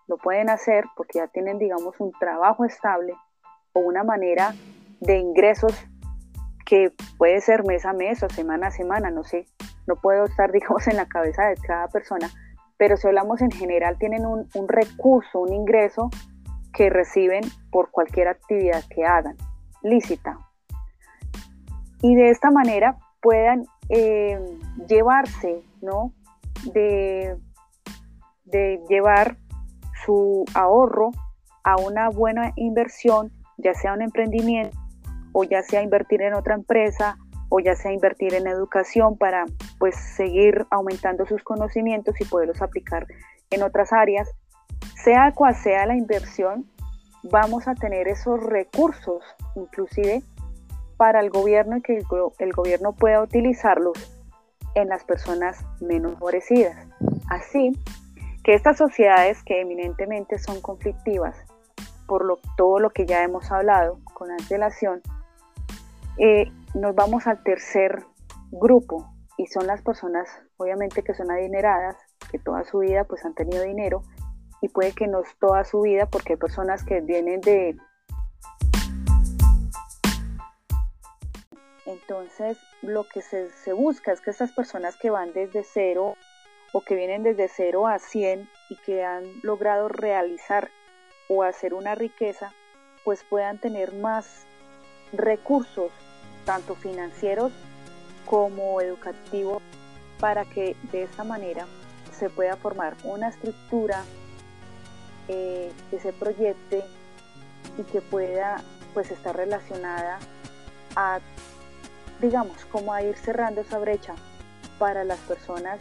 lo 0.08 0.16
pueden 0.18 0.50
hacer 0.50 0.84
porque 0.96 1.18
ya 1.18 1.28
tienen, 1.28 1.58
digamos, 1.58 1.94
un 1.98 2.12
trabajo 2.12 2.64
estable 2.64 3.14
o 3.72 3.80
una 3.80 4.04
manera 4.04 4.54
de 5.00 5.18
ingresos 5.18 5.72
que 6.66 6.92
puede 7.18 7.40
ser 7.40 7.64
mes 7.64 7.84
a 7.84 7.92
mes 7.92 8.22
o 8.22 8.28
semana 8.28 8.68
a 8.68 8.70
semana, 8.70 9.10
no 9.10 9.24
sé, 9.24 9.46
no 9.86 9.96
puedo 9.96 10.24
estar, 10.24 10.52
digamos, 10.52 10.86
en 10.88 10.96
la 10.96 11.06
cabeza 11.06 11.44
de 11.44 11.56
cada 11.56 11.88
persona, 11.88 12.30
pero 12.76 12.96
si 12.96 13.06
hablamos 13.06 13.40
en 13.42 13.50
general, 13.50 13.96
tienen 13.98 14.26
un, 14.26 14.48
recurso, 14.68 15.40
un 15.40 15.52
ingreso 15.52 16.10
que 16.72 16.90
reciben 16.90 17.42
por 17.70 17.90
cualquier 17.90 18.28
actividad 18.28 18.82
que 18.88 19.04
hagan, 19.04 19.36
lícita. 19.82 20.38
Y 22.00 22.16
de 22.16 22.30
esta 22.30 22.50
manera 22.50 22.96
puedan 23.20 23.66
eh, 23.88 24.40
llevarse, 24.88 25.62
¿no? 25.80 26.12
De, 26.72 27.36
de 28.44 28.82
llevar 28.88 29.36
su 30.04 30.44
ahorro 30.54 31.10
a 31.64 31.76
una 31.76 32.08
buena 32.08 32.52
inversión, 32.56 33.30
ya 33.56 33.74
sea 33.74 33.92
un 33.92 34.02
emprendimiento 34.02 34.76
o 35.32 35.44
ya 35.44 35.62
sea 35.62 35.82
invertir 35.82 36.22
en 36.22 36.34
otra 36.34 36.54
empresa 36.54 37.16
o 37.48 37.60
ya 37.60 37.74
sea 37.74 37.92
invertir 37.92 38.34
en 38.34 38.46
educación 38.46 39.16
para 39.16 39.44
pues 39.78 39.94
seguir 39.96 40.66
aumentando 40.70 41.26
sus 41.26 41.42
conocimientos 41.42 42.18
y 42.20 42.24
poderlos 42.24 42.62
aplicar 42.62 43.06
en 43.50 43.62
otras 43.62 43.92
áreas. 43.92 44.28
Sea 45.02 45.32
cual 45.32 45.54
sea 45.54 45.86
la 45.86 45.96
inversión, 45.96 46.66
vamos 47.22 47.68
a 47.68 47.74
tener 47.74 48.08
esos 48.08 48.42
recursos 48.42 49.22
inclusive 49.54 50.22
para 50.96 51.20
el 51.20 51.30
gobierno 51.30 51.76
y 51.76 51.82
que 51.82 52.02
el, 52.38 52.52
gobierno 52.52 52.92
pueda 52.92 53.22
utilizarlos 53.22 53.98
en 54.74 54.88
las 54.88 55.04
personas 55.04 55.64
menos 55.80 56.14
favorecidas. 56.14 56.76
Así 57.28 57.72
que 58.44 58.54
estas 58.54 58.76
sociedades 58.76 59.42
que 59.44 59.60
eminentemente 59.60 60.38
son 60.38 60.60
conflictivas, 60.60 61.36
por 62.06 62.24
lo, 62.24 62.40
todo 62.56 62.78
lo 62.78 62.90
que 62.90 63.06
ya 63.06 63.22
hemos 63.22 63.50
hablado 63.50 63.98
con 64.14 64.30
antelación, 64.30 65.00
eh, 66.18 66.50
nos 66.74 66.94
vamos 66.94 67.26
al 67.26 67.42
tercer 67.42 68.04
grupo 68.50 69.12
y 69.38 69.46
son 69.46 69.66
las 69.66 69.82
personas 69.82 70.28
obviamente 70.56 71.02
que 71.02 71.14
son 71.14 71.30
adineradas, 71.30 71.96
que 72.30 72.38
toda 72.38 72.64
su 72.64 72.78
vida 72.78 73.04
pues 73.04 73.24
han 73.24 73.34
tenido 73.34 73.62
dinero 73.62 74.02
y 74.60 74.68
puede 74.68 74.92
que 74.92 75.06
no 75.06 75.22
toda 75.40 75.64
su 75.64 75.80
vida 75.80 76.06
porque 76.06 76.34
hay 76.34 76.38
personas 76.38 76.84
que 76.84 77.00
vienen 77.00 77.40
de 77.40 77.76
Entonces, 81.84 82.58
lo 82.80 83.04
que 83.08 83.22
se, 83.22 83.72
busca 83.72 84.12
es 84.12 84.20
que 84.20 84.30
estas 84.30 84.52
personas 84.52 84.96
que 84.96 85.10
van 85.10 85.32
desde 85.32 85.62
cero 85.64 86.14
o 86.72 86.80
que 86.80 86.94
vienen 86.94 87.22
desde 87.22 87.48
cero 87.48 87.86
a 87.86 87.98
100 87.98 88.48
y 88.70 88.76
que 88.76 89.04
han 89.04 89.24
logrado 89.42 89.88
realizar 89.88 90.70
o 91.28 91.42
hacer 91.42 91.74
una 91.74 91.94
riqueza, 91.94 92.52
pues 93.04 93.24
puedan 93.28 93.58
tener 93.58 93.94
más 93.94 94.46
recursos, 95.12 95.92
tanto 96.44 96.74
financieros 96.74 97.52
como 98.26 98.80
educativos, 98.80 99.62
para 100.18 100.44
que 100.44 100.76
de 100.92 101.02
esta 101.02 101.24
manera 101.24 101.66
se 102.12 102.30
pueda 102.30 102.56
formar 102.56 102.96
una 103.04 103.28
estructura 103.28 104.04
eh, 105.28 105.72
que 105.90 105.98
se 105.98 106.12
proyecte 106.12 106.84
y 107.76 107.82
que 107.84 108.00
pueda 108.00 108.62
pues 108.94 109.10
estar 109.10 109.36
relacionada 109.36 110.18
a 110.94 111.20
digamos, 112.22 112.64
como 112.66 112.94
a 112.94 113.02
ir 113.02 113.16
cerrando 113.16 113.60
esa 113.60 113.78
brecha 113.78 114.14
para 114.78 115.04
las 115.04 115.18
personas 115.20 115.78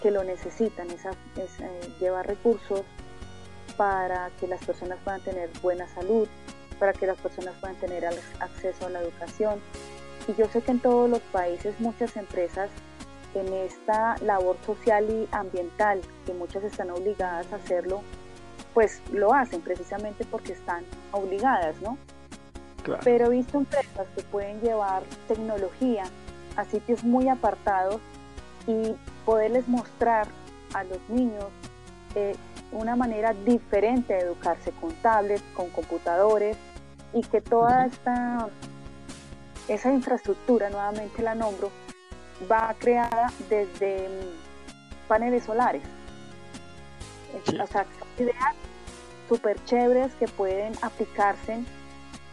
que 0.00 0.10
lo 0.10 0.24
necesitan, 0.24 0.90
esa, 0.90 1.10
eh, 1.36 1.92
llevar 2.00 2.26
recursos 2.26 2.82
para 3.76 4.30
que 4.40 4.46
las 4.46 4.64
personas 4.64 4.98
puedan 5.04 5.20
tener 5.20 5.50
buena 5.62 5.86
salud, 5.88 6.28
para 6.78 6.92
que 6.92 7.06
las 7.06 7.18
personas 7.18 7.54
puedan 7.60 7.76
tener 7.76 8.04
acceso 8.06 8.86
a 8.86 8.90
la 8.90 9.00
educación. 9.00 9.60
Y 10.26 10.34
yo 10.34 10.46
sé 10.48 10.62
que 10.62 10.72
en 10.72 10.80
todos 10.80 11.08
los 11.08 11.20
países 11.20 11.78
muchas 11.80 12.16
empresas 12.16 12.70
en 13.34 13.52
esta 13.52 14.16
labor 14.18 14.56
social 14.64 15.08
y 15.08 15.28
ambiental, 15.32 16.00
que 16.26 16.32
muchas 16.34 16.64
están 16.64 16.90
obligadas 16.90 17.52
a 17.52 17.56
hacerlo, 17.56 18.02
pues 18.74 19.00
lo 19.12 19.34
hacen 19.34 19.60
precisamente 19.60 20.24
porque 20.24 20.52
están 20.52 20.84
obligadas, 21.12 21.80
¿no? 21.80 21.98
Pero 23.04 23.26
he 23.26 23.30
visto 23.30 23.58
empresas 23.58 24.06
que 24.14 24.22
pueden 24.22 24.60
llevar 24.60 25.02
tecnología 25.26 26.04
a 26.56 26.64
sitios 26.64 27.04
muy 27.04 27.28
apartados 27.28 28.00
y 28.66 28.94
poderles 29.28 29.68
mostrar 29.68 30.26
a 30.72 30.84
los 30.84 30.98
niños 31.10 31.44
eh, 32.14 32.34
una 32.72 32.96
manera 32.96 33.34
diferente 33.34 34.14
de 34.14 34.20
educarse 34.20 34.72
con 34.80 34.90
tablets, 35.02 35.42
con 35.54 35.68
computadores 35.68 36.56
y 37.12 37.20
que 37.20 37.42
toda 37.42 37.84
esta 37.84 38.48
esa 39.68 39.92
infraestructura, 39.92 40.70
nuevamente 40.70 41.22
la 41.22 41.34
nombro, 41.34 41.70
va 42.50 42.74
creada 42.78 43.30
desde 43.50 44.08
mm, 44.08 45.08
paneles 45.08 45.44
solares. 45.44 45.82
O 47.62 47.66
sea, 47.66 47.84
ideas 48.18 48.54
súper 49.28 49.62
chéveres 49.66 50.10
que 50.14 50.26
pueden 50.26 50.72
aplicarse 50.80 51.64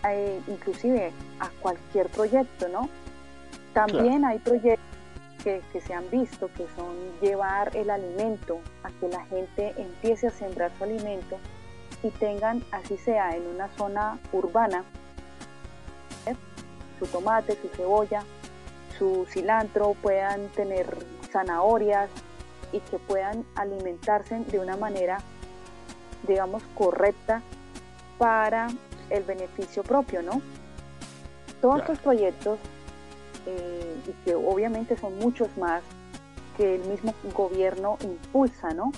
eh, 0.07 0.39
inclusive 0.47 1.11
a 1.41 1.49
cualquier 1.59 2.07
proyecto, 2.07 2.69
¿no? 2.69 2.87
También 3.73 4.23
hay 4.23 4.39
proyectos 4.39 4.94
que, 5.45 5.79
se 5.79 5.93
han 5.93 6.09
visto 6.09 6.49
que 6.55 6.65
son 6.75 6.95
llevar 7.21 7.75
el 7.77 7.91
alimento 7.91 8.59
a 8.81 8.89
que 8.99 9.07
la 9.07 9.23
gente 9.25 9.75
empiece 9.77 10.27
a 10.27 10.31
sembrar 10.31 10.71
su 10.75 10.83
alimento 10.83 11.37
y 12.01 12.09
tengan, 12.09 12.63
así 12.71 12.97
sea, 12.97 13.35
en 13.35 13.45
una 13.45 13.69
zona 13.77 14.17
urbana, 14.33 14.83
su 16.97 17.05
tomate, 17.05 17.57
su 17.61 17.67
cebolla, 17.69 18.23
su 18.97 19.27
cilantro, 19.29 19.93
puedan 20.01 20.47
tener 20.49 20.97
zanahorias 21.31 22.09
y 22.71 22.79
que 22.79 22.97
puedan 22.97 23.45
alimentarse 23.55 24.39
de 24.39 24.59
una 24.59 24.77
manera, 24.77 25.19
digamos, 26.27 26.63
correcta 26.75 27.43
para 28.17 28.67
el 29.11 29.23
beneficio 29.23 29.83
propio, 29.83 30.23
¿no? 30.23 30.41
Todos 31.61 31.81
estos 31.81 31.99
proyectos, 31.99 32.59
eh, 33.45 33.95
y 34.07 34.11
que 34.25 34.35
obviamente 34.35 34.97
son 34.97 35.17
muchos 35.17 35.55
más, 35.57 35.83
que 36.57 36.75
el 36.75 36.85
mismo 36.85 37.13
gobierno 37.33 37.97
impulsa, 38.01 38.73
¿no? 38.73 38.91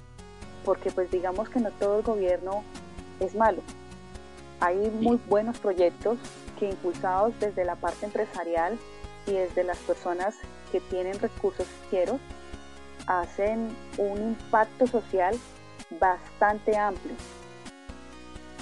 Porque 0.63 0.91
pues 0.91 1.09
digamos 1.09 1.49
que 1.49 1.59
no 1.59 1.71
todo 1.71 1.97
el 1.97 2.03
gobierno 2.03 2.63
es 3.19 3.35
malo. 3.35 3.61
Hay 4.59 4.75
muy 4.91 5.19
buenos 5.27 5.57
proyectos 5.59 6.17
que 6.59 6.69
impulsados 6.69 7.33
desde 7.39 7.65
la 7.65 7.75
parte 7.75 8.05
empresarial 8.05 8.77
y 9.25 9.33
desde 9.33 9.63
las 9.63 9.77
personas 9.79 10.35
que 10.71 10.79
tienen 10.79 11.19
recursos 11.19 11.65
financieros 11.67 12.19
hacen 13.07 13.75
un 13.97 14.17
impacto 14.17 14.85
social 14.85 15.35
bastante 15.99 16.77
amplio. 16.77 17.15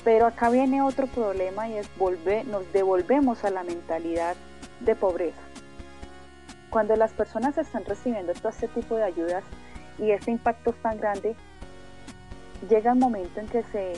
Pero 0.03 0.27
acá 0.27 0.49
viene 0.49 0.83
otro 0.83 1.07
problema 1.07 1.67
y 1.67 1.77
es 1.77 1.89
volver, 1.97 2.45
nos 2.45 2.71
devolvemos 2.71 3.43
a 3.43 3.49
la 3.49 3.63
mentalidad 3.63 4.35
de 4.81 4.95
pobreza. 4.95 5.41
Cuando 6.75 6.97
las 6.97 7.13
personas 7.13 7.57
están 7.57 7.85
recibiendo 7.85 8.33
todo 8.33 8.49
este 8.49 8.67
tipo 8.67 8.97
de 8.97 9.05
ayudas 9.05 9.45
y 9.97 10.11
este 10.11 10.31
impacto 10.31 10.71
es 10.71 10.75
tan 10.81 10.97
grande, 10.97 11.33
llega 12.67 12.91
el 12.91 12.99
momento 12.99 13.39
en 13.39 13.47
que 13.47 13.63
se, 13.63 13.93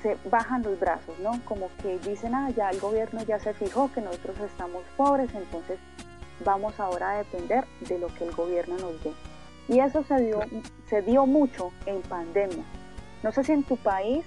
se 0.00 0.16
bajan 0.30 0.62
los 0.62 0.78
brazos, 0.78 1.18
¿no? 1.18 1.32
Como 1.44 1.70
que 1.82 1.98
dicen, 1.98 2.36
ah, 2.36 2.50
ya 2.50 2.70
el 2.70 2.78
gobierno 2.78 3.20
ya 3.24 3.40
se 3.40 3.52
fijó 3.52 3.90
que 3.92 4.00
nosotros 4.00 4.38
estamos 4.42 4.84
pobres, 4.96 5.34
entonces 5.34 5.80
vamos 6.44 6.78
ahora 6.78 7.10
a 7.10 7.16
depender 7.16 7.64
de 7.80 7.98
lo 7.98 8.06
que 8.14 8.26
el 8.26 8.30
gobierno 8.30 8.76
nos 8.76 9.02
dé. 9.02 9.10
Y 9.66 9.80
eso 9.80 10.04
se 10.04 10.14
dio, 10.22 10.38
se 10.88 11.02
dio 11.02 11.26
mucho 11.26 11.72
en 11.86 12.00
pandemia. 12.02 12.62
No 13.24 13.32
sé 13.32 13.42
si 13.42 13.50
en 13.50 13.64
tu 13.64 13.76
país 13.76 14.24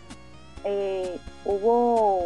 eh, 0.66 1.18
hubo 1.46 2.26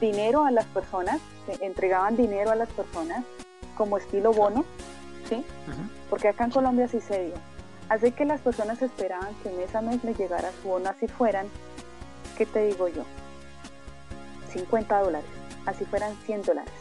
dinero 0.00 0.42
a 0.42 0.50
las 0.50 0.64
personas, 0.64 1.20
se 1.44 1.62
entregaban 1.62 2.16
dinero 2.16 2.50
a 2.50 2.54
las 2.54 2.70
personas 2.70 3.26
como 3.74 3.98
estilo 3.98 4.32
bono, 4.32 4.64
¿sí? 5.28 5.44
Porque 6.10 6.28
acá 6.28 6.44
en 6.44 6.50
Colombia 6.50 6.88
sí 6.88 7.00
se 7.00 7.26
dio. 7.26 7.34
Así 7.88 8.12
que 8.12 8.24
las 8.24 8.40
personas 8.40 8.80
esperaban 8.80 9.34
que 9.42 9.50
mes 9.50 9.74
a 9.74 9.82
mes 9.82 10.02
les 10.04 10.18
llegara 10.18 10.50
su 10.62 10.68
bono, 10.68 10.88
así 10.88 11.06
fueran, 11.06 11.46
¿qué 12.36 12.46
te 12.46 12.66
digo 12.66 12.88
yo? 12.88 13.04
50 14.52 15.00
dólares, 15.00 15.28
así 15.66 15.84
fueran 15.84 16.14
100 16.24 16.42
dólares. 16.42 16.72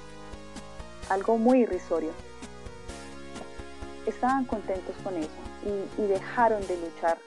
Algo 1.10 1.38
muy 1.38 1.62
irrisorio. 1.62 2.12
Estaban 4.06 4.46
contentos 4.46 4.96
con 5.04 5.16
eso 5.18 5.30
y, 5.98 6.02
dejaron 6.04 6.66
de 6.68 6.78
luchar 6.78 7.18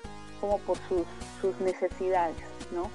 como 0.41 0.59
por 0.59 0.77
sus, 0.89 1.07
sus 1.41 1.59
necesidades, 1.61 2.37
¿no? 2.73 2.91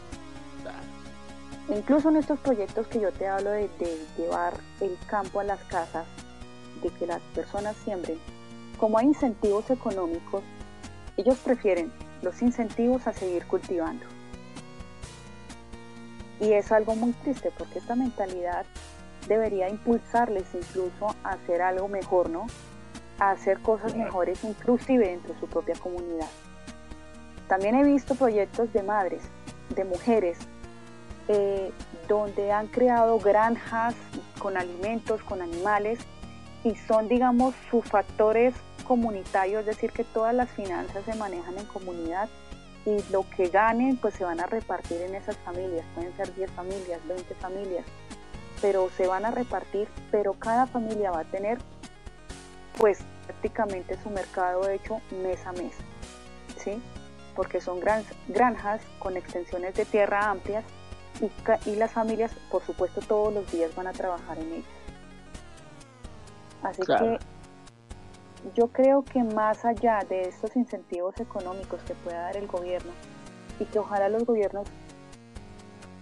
Incluso 1.69 2.09
en 2.09 2.17
estos 2.17 2.39
proyectos 2.39 2.87
que 2.87 2.99
yo 2.99 3.11
te 3.11 3.27
hablo 3.27 3.51
de, 3.51 3.69
llevar 4.17 4.53
el 4.81 4.97
campo 5.07 5.39
a 5.39 5.43
las 5.43 5.63
casas, 5.65 6.05
de 6.81 6.89
que 6.89 7.07
las 7.07 7.21
personas 7.35 7.75
siembren, 7.83 8.19
como 8.77 8.97
hay 8.97 9.07
incentivos 9.07 9.69
económicos, 9.69 10.43
ellos 11.17 11.37
prefieren 11.37 11.91
los 12.21 12.41
incentivos 12.41 13.07
a 13.07 13.13
seguir 13.13 13.45
cultivando. 13.47 14.05
Y 16.39 16.53
es 16.53 16.71
algo 16.71 16.95
muy 16.95 17.11
triste 17.13 17.51
porque 17.57 17.79
esta 17.79 17.95
mentalidad 17.95 18.65
debería 19.27 19.69
impulsarles 19.69 20.45
incluso 20.53 21.15
a 21.23 21.33
hacer 21.33 21.61
algo 21.61 21.87
mejor, 21.87 22.29
¿no? 22.29 22.47
A 23.19 23.31
hacer 23.31 23.59
cosas 23.61 23.95
mejores 23.95 24.43
inclusive 24.43 25.07
dentro 25.07 25.33
de 25.33 25.39
su 25.39 25.47
propia 25.47 25.75
comunidad. 25.75 26.29
También 27.47 27.75
he 27.75 27.83
visto 27.83 28.15
proyectos 28.15 28.73
de 28.73 28.81
madres, 28.81 29.21
de 29.75 29.83
mujeres 29.83 30.37
eh, 31.27 31.71
donde 32.07 32.51
han 32.51 32.67
creado 32.67 33.19
granjas 33.19 33.93
con 34.39 34.57
alimentos, 34.57 35.21
con 35.23 35.41
animales, 35.41 35.99
y 36.63 36.75
son, 36.75 37.07
digamos, 37.07 37.55
sus 37.69 37.85
factores 37.85 38.53
comunitarios, 38.87 39.61
es 39.61 39.67
decir, 39.67 39.91
que 39.91 40.03
todas 40.03 40.33
las 40.33 40.49
finanzas 40.49 41.03
se 41.05 41.15
manejan 41.15 41.57
en 41.57 41.65
comunidad 41.65 42.29
y 42.85 42.97
lo 43.11 43.25
que 43.29 43.47
ganen 43.47 43.97
pues 43.97 44.15
se 44.15 44.23
van 44.23 44.39
a 44.39 44.47
repartir 44.47 45.01
en 45.01 45.15
esas 45.15 45.37
familias, 45.37 45.85
pueden 45.95 46.15
ser 46.15 46.33
10 46.33 46.51
familias, 46.51 46.99
20 47.07 47.35
familias, 47.35 47.85
pero 48.61 48.89
se 48.97 49.07
van 49.07 49.25
a 49.25 49.31
repartir, 49.31 49.87
pero 50.09 50.33
cada 50.33 50.67
familia 50.67 51.11
va 51.11 51.21
a 51.21 51.25
tener 51.25 51.59
pues 52.77 52.99
prácticamente 53.25 54.01
su 54.01 54.09
mercado 54.09 54.67
hecho 54.69 54.99
mes 55.23 55.45
a 55.45 55.51
mes, 55.51 55.73
¿sí? 56.57 56.81
Porque 57.35 57.61
son 57.61 57.79
granjas 57.79 58.81
con 58.99 59.15
extensiones 59.15 59.75
de 59.75 59.85
tierra 59.85 60.29
amplias 60.29 60.63
y, 61.65 61.75
las 61.75 61.91
familias, 61.91 62.31
por 62.49 62.63
supuesto, 62.65 63.01
todos 63.01 63.33
los 63.33 63.51
días 63.51 63.75
van 63.75 63.87
a 63.87 63.93
trabajar 63.93 64.39
en 64.39 64.53
ellas. 64.53 64.80
Así 66.63 66.81
que 66.83 67.19
yo 68.55 68.67
creo 68.67 69.03
que 69.03 69.23
más 69.23 69.65
allá 69.65 69.99
de 70.09 70.23
estos 70.23 70.55
incentivos 70.55 71.19
económicos 71.19 71.81
que 71.83 71.93
pueda 71.95 72.21
dar 72.21 72.37
el 72.37 72.47
gobierno 72.47 72.91
y 73.59 73.65
que 73.65 73.79
ojalá 73.79 74.09
los 74.09 74.25
gobiernos 74.25 74.67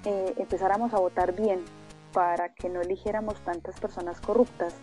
eh, 0.06 0.34
empezáramos 0.38 0.94
a 0.94 1.00
votar 1.00 1.34
bien 1.34 1.64
para 2.14 2.50
que 2.50 2.70
no 2.70 2.82
eligiéramos 2.82 3.40
tantas 3.42 3.80
personas 3.80 4.22
corruptas 4.22 4.74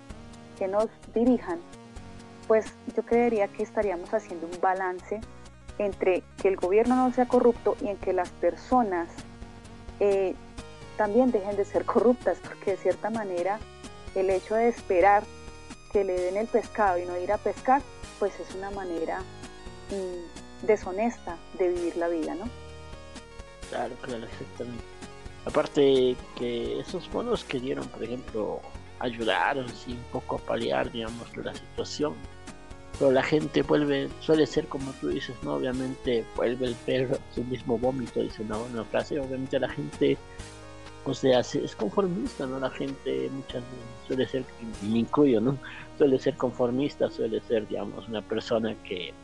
que 0.58 0.68
nos 0.68 0.88
dirijan, 1.14 1.58
pues 2.46 2.66
yo 2.94 3.02
creería 3.02 3.48
que 3.48 3.62
estaríamos 3.62 4.12
haciendo 4.12 4.46
un 4.46 4.60
balance 4.60 5.20
entre 5.78 6.22
que 6.40 6.48
el 6.48 6.56
gobierno 6.56 6.96
no 6.96 7.12
sea 7.12 7.26
corrupto 7.26 7.76
y 7.80 7.88
en 7.88 7.96
que 7.96 8.12
las 8.12 8.30
personas 8.30 9.08
eh, 10.00 10.34
también 10.96 11.30
dejen 11.30 11.56
de 11.56 11.64
ser 11.64 11.84
corruptas, 11.86 12.38
porque 12.42 12.72
de 12.72 12.76
cierta 12.76 13.10
manera 13.10 13.58
el 14.14 14.30
hecho 14.30 14.54
de 14.54 14.68
esperar 14.68 15.24
que 15.96 16.04
le 16.04 16.20
den 16.20 16.36
el 16.36 16.46
pescado 16.46 16.98
y 16.98 17.06
no 17.06 17.16
ir 17.16 17.32
a 17.32 17.38
pescar, 17.38 17.80
pues 18.18 18.38
es 18.38 18.54
una 18.54 18.70
manera 18.70 19.20
mm, 19.20 20.66
deshonesta 20.66 21.38
de 21.58 21.68
vivir 21.68 21.96
la 21.96 22.08
vida, 22.08 22.34
¿no? 22.34 22.44
Claro, 23.70 23.94
claro, 24.02 24.26
exactamente. 24.26 24.84
Aparte 25.46 26.14
que 26.36 26.80
esos 26.80 27.10
bonos 27.10 27.44
que 27.44 27.58
dieron, 27.60 27.88
por 27.88 28.04
ejemplo, 28.04 28.60
ayudaron 28.98 29.70
sí, 29.70 29.92
un 29.92 30.04
poco 30.12 30.36
a 30.36 30.38
paliar, 30.40 30.92
digamos, 30.92 31.34
la 31.34 31.54
situación. 31.54 32.12
Pero 32.98 33.10
la 33.10 33.22
gente 33.22 33.62
vuelve, 33.62 34.10
suele 34.20 34.46
ser 34.46 34.66
como 34.66 34.92
tú 35.00 35.08
dices, 35.08 35.34
¿no? 35.42 35.54
Obviamente 35.54 36.26
vuelve 36.36 36.66
el 36.66 36.74
perro 36.74 37.16
su 37.34 37.42
mismo 37.42 37.78
vómito, 37.78 38.20
dice 38.20 38.42
una 38.42 38.58
buena 38.58 38.84
frase. 38.84 39.18
Obviamente 39.18 39.58
la 39.58 39.70
gente 39.70 40.18
o 41.06 41.14
sea, 41.14 41.40
es 41.40 41.76
conformista, 41.76 42.46
¿no? 42.46 42.58
La 42.58 42.70
gente 42.70 43.30
muchas 43.30 43.62
suele 44.06 44.26
ser, 44.26 44.44
me 44.82 44.98
incluyo, 44.98 45.40
¿no? 45.40 45.56
Suele 45.98 46.18
ser 46.18 46.36
conformista, 46.36 47.08
suele 47.10 47.40
ser, 47.42 47.66
digamos, 47.68 48.08
una 48.08 48.22
persona 48.22 48.74
que, 48.82 49.14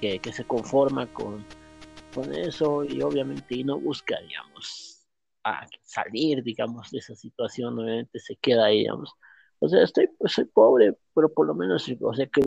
que, 0.00 0.32
se 0.32 0.44
conforma 0.44 1.06
con, 1.06 1.44
con 2.14 2.34
eso 2.34 2.84
y 2.84 3.00
obviamente 3.02 3.64
no 3.64 3.80
busca, 3.80 4.20
digamos, 4.20 5.06
a 5.44 5.66
salir, 5.82 6.42
digamos, 6.42 6.90
de 6.90 6.98
esa 6.98 7.14
situación, 7.14 7.78
obviamente 7.78 8.18
se 8.20 8.36
queda 8.36 8.66
ahí, 8.66 8.80
digamos. 8.80 9.14
O 9.58 9.68
sea, 9.68 9.82
estoy, 9.82 10.08
pues, 10.18 10.32
soy 10.32 10.44
pobre, 10.46 10.94
pero 11.14 11.32
por 11.32 11.46
lo 11.46 11.54
menos, 11.54 11.90
o 12.00 12.14
sea, 12.14 12.26
que 12.26 12.42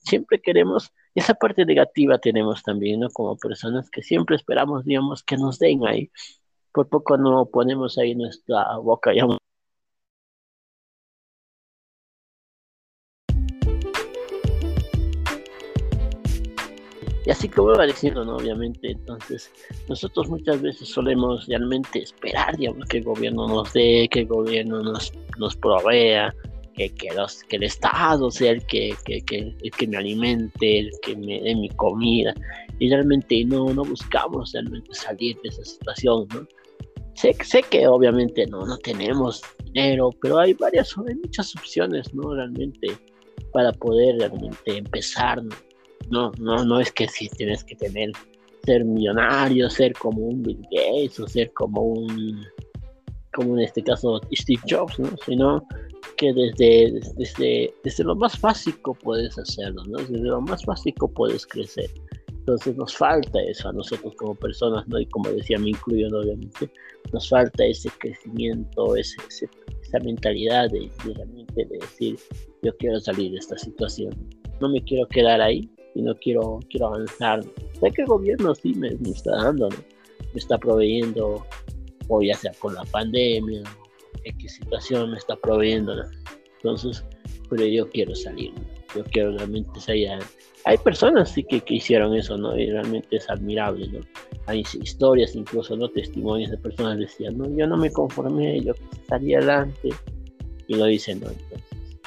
siempre 0.00 0.40
queremos, 0.40 0.92
esa 1.14 1.34
parte 1.34 1.64
negativa 1.64 2.18
tenemos 2.18 2.62
también, 2.62 3.00
¿no? 3.00 3.08
Como 3.10 3.36
personas 3.38 3.88
que 3.90 4.02
siempre 4.02 4.36
esperamos, 4.36 4.84
digamos, 4.84 5.22
que 5.22 5.36
nos 5.38 5.58
den 5.58 5.86
ahí 5.86 6.10
por 6.74 6.88
poco 6.88 7.16
no 7.16 7.46
ponemos 7.46 7.96
ahí 7.98 8.14
nuestra 8.16 8.76
boca 8.78 9.12
Y 17.26 17.30
así 17.30 17.48
como 17.48 17.68
va 17.68 17.86
diciendo, 17.86 18.22
¿no? 18.22 18.36
Obviamente, 18.36 18.90
entonces, 18.90 19.50
nosotros 19.88 20.28
muchas 20.28 20.60
veces 20.60 20.88
solemos 20.88 21.46
realmente 21.46 22.00
esperar, 22.00 22.54
digamos, 22.58 22.86
que 22.86 22.98
el 22.98 23.04
gobierno 23.04 23.48
nos 23.48 23.72
dé, 23.72 24.06
que 24.10 24.20
el 24.20 24.26
gobierno 24.26 24.82
nos, 24.82 25.10
nos 25.38 25.56
provea, 25.56 26.34
que, 26.74 26.90
que, 26.94 27.14
los, 27.14 27.42
que 27.44 27.56
el 27.56 27.62
Estado 27.62 28.30
sea 28.30 28.50
el 28.50 28.66
que, 28.66 28.94
que, 29.06 29.22
que, 29.22 29.56
el 29.62 29.70
que 29.70 29.86
me 29.86 29.96
alimente, 29.96 30.80
el 30.80 30.90
que 31.00 31.16
me 31.16 31.40
dé 31.40 31.54
mi 31.54 31.70
comida. 31.70 32.34
Y 32.78 32.90
realmente 32.90 33.42
no, 33.46 33.72
no 33.72 33.84
buscamos 33.84 34.52
realmente 34.52 34.92
salir 34.92 35.40
de 35.42 35.48
esa 35.48 35.64
situación, 35.64 36.26
¿no? 36.34 36.46
Sé, 37.14 37.36
sé 37.44 37.62
que 37.62 37.86
obviamente 37.86 38.46
no, 38.46 38.66
no 38.66 38.76
tenemos 38.78 39.42
dinero, 39.64 40.10
pero 40.20 40.38
hay 40.38 40.54
varias, 40.54 40.94
hay 40.98 41.14
muchas 41.14 41.54
opciones, 41.56 42.12
¿no? 42.14 42.34
Realmente 42.34 42.88
para 43.52 43.72
poder 43.72 44.16
realmente 44.18 44.78
empezar, 44.78 45.42
¿no? 46.10 46.32
No, 46.38 46.64
no, 46.64 46.80
es 46.80 46.90
que 46.92 47.06
si 47.08 47.28
tienes 47.28 47.62
que 47.64 47.76
tener, 47.76 48.10
ser 48.64 48.84
millonario, 48.84 49.70
ser 49.70 49.92
como 49.94 50.26
un 50.26 50.42
Bill 50.42 50.66
Gates 50.70 51.20
o 51.20 51.26
ser 51.28 51.52
como 51.52 51.82
un, 51.82 52.44
como 53.32 53.56
en 53.56 53.64
este 53.64 53.82
caso 53.82 54.20
Steve 54.32 54.62
Jobs, 54.68 54.98
¿no? 54.98 55.10
Sino 55.24 55.66
que 56.16 56.32
desde, 56.32 57.00
desde, 57.16 57.74
desde 57.82 58.04
lo 58.04 58.14
más 58.14 58.40
básico 58.40 58.94
puedes 58.94 59.38
hacerlo, 59.38 59.84
¿no? 59.86 59.98
Desde 59.98 60.18
lo 60.18 60.40
más 60.40 60.64
básico 60.66 61.08
puedes 61.08 61.46
crecer. 61.46 61.90
Entonces 62.44 62.76
nos 62.76 62.94
falta 62.94 63.40
eso 63.42 63.70
a 63.70 63.72
nosotros 63.72 64.14
como 64.16 64.34
personas, 64.34 64.86
¿no? 64.86 65.00
Y 65.00 65.06
como 65.06 65.30
decía, 65.30 65.58
me 65.58 65.70
incluyo, 65.70 66.08
obviamente, 66.08 66.70
nos 67.10 67.26
falta 67.26 67.64
ese 67.64 67.88
crecimiento, 67.98 68.96
ese, 68.96 69.16
esa 69.28 69.46
esa 69.82 69.98
mentalidad 70.00 70.70
de, 70.70 70.90
realmente 71.04 71.64
de 71.64 71.78
decir, 71.78 72.18
yo 72.62 72.76
quiero 72.78 72.98
salir 73.00 73.32
de 73.32 73.38
esta 73.38 73.56
situación, 73.56 74.14
no 74.60 74.68
me 74.68 74.82
quiero 74.82 75.06
quedar 75.08 75.40
ahí, 75.40 75.68
sino 75.94 76.14
quiero, 76.16 76.60
quiero 76.70 76.88
avanzar. 76.88 77.42
Sé 77.80 77.90
que 77.92 78.02
el 78.02 78.08
gobierno 78.08 78.54
sí 78.54 78.74
me, 78.74 78.88
está 78.88 79.36
dando, 79.36 79.68
me 79.68 80.38
está 80.38 80.58
proveyendo, 80.58 81.46
o 82.08 82.22
ya 82.22 82.34
sea 82.34 82.52
con 82.58 82.74
la 82.74 82.84
pandemia, 82.84 83.62
X 84.24 84.54
situación 84.54 85.12
me 85.12 85.18
está 85.18 85.36
proveyendo, 85.36 85.94
entonces, 86.56 87.04
pero 87.50 87.64
yo 87.64 87.88
quiero 87.90 88.14
salir, 88.14 88.52
yo 88.94 89.04
quiero 89.04 89.36
realmente 89.36 89.80
salir. 89.80 90.10
Hay 90.64 90.78
personas 90.78 91.30
sí 91.30 91.44
que, 91.44 91.60
que 91.60 91.74
hicieron 91.74 92.14
eso, 92.14 92.38
¿no? 92.38 92.56
Y 92.58 92.70
realmente 92.70 93.16
es 93.16 93.28
admirable, 93.28 93.88
¿no? 93.88 94.00
hay 94.46 94.60
historias, 94.60 95.34
incluso 95.34 95.76
no 95.76 95.88
testimonios 95.88 96.50
de 96.50 96.58
personas 96.58 96.96
que 96.96 97.04
decían, 97.04 97.38
no, 97.38 97.48
yo 97.56 97.66
no 97.66 97.76
me 97.76 97.90
conformé, 97.90 98.60
yo 98.60 98.74
salí 99.08 99.34
adelante, 99.34 99.90
y 100.66 100.74
lo 100.74 100.86
dicen, 100.86 101.20
no, 101.20 101.28
entonces. 101.28 101.98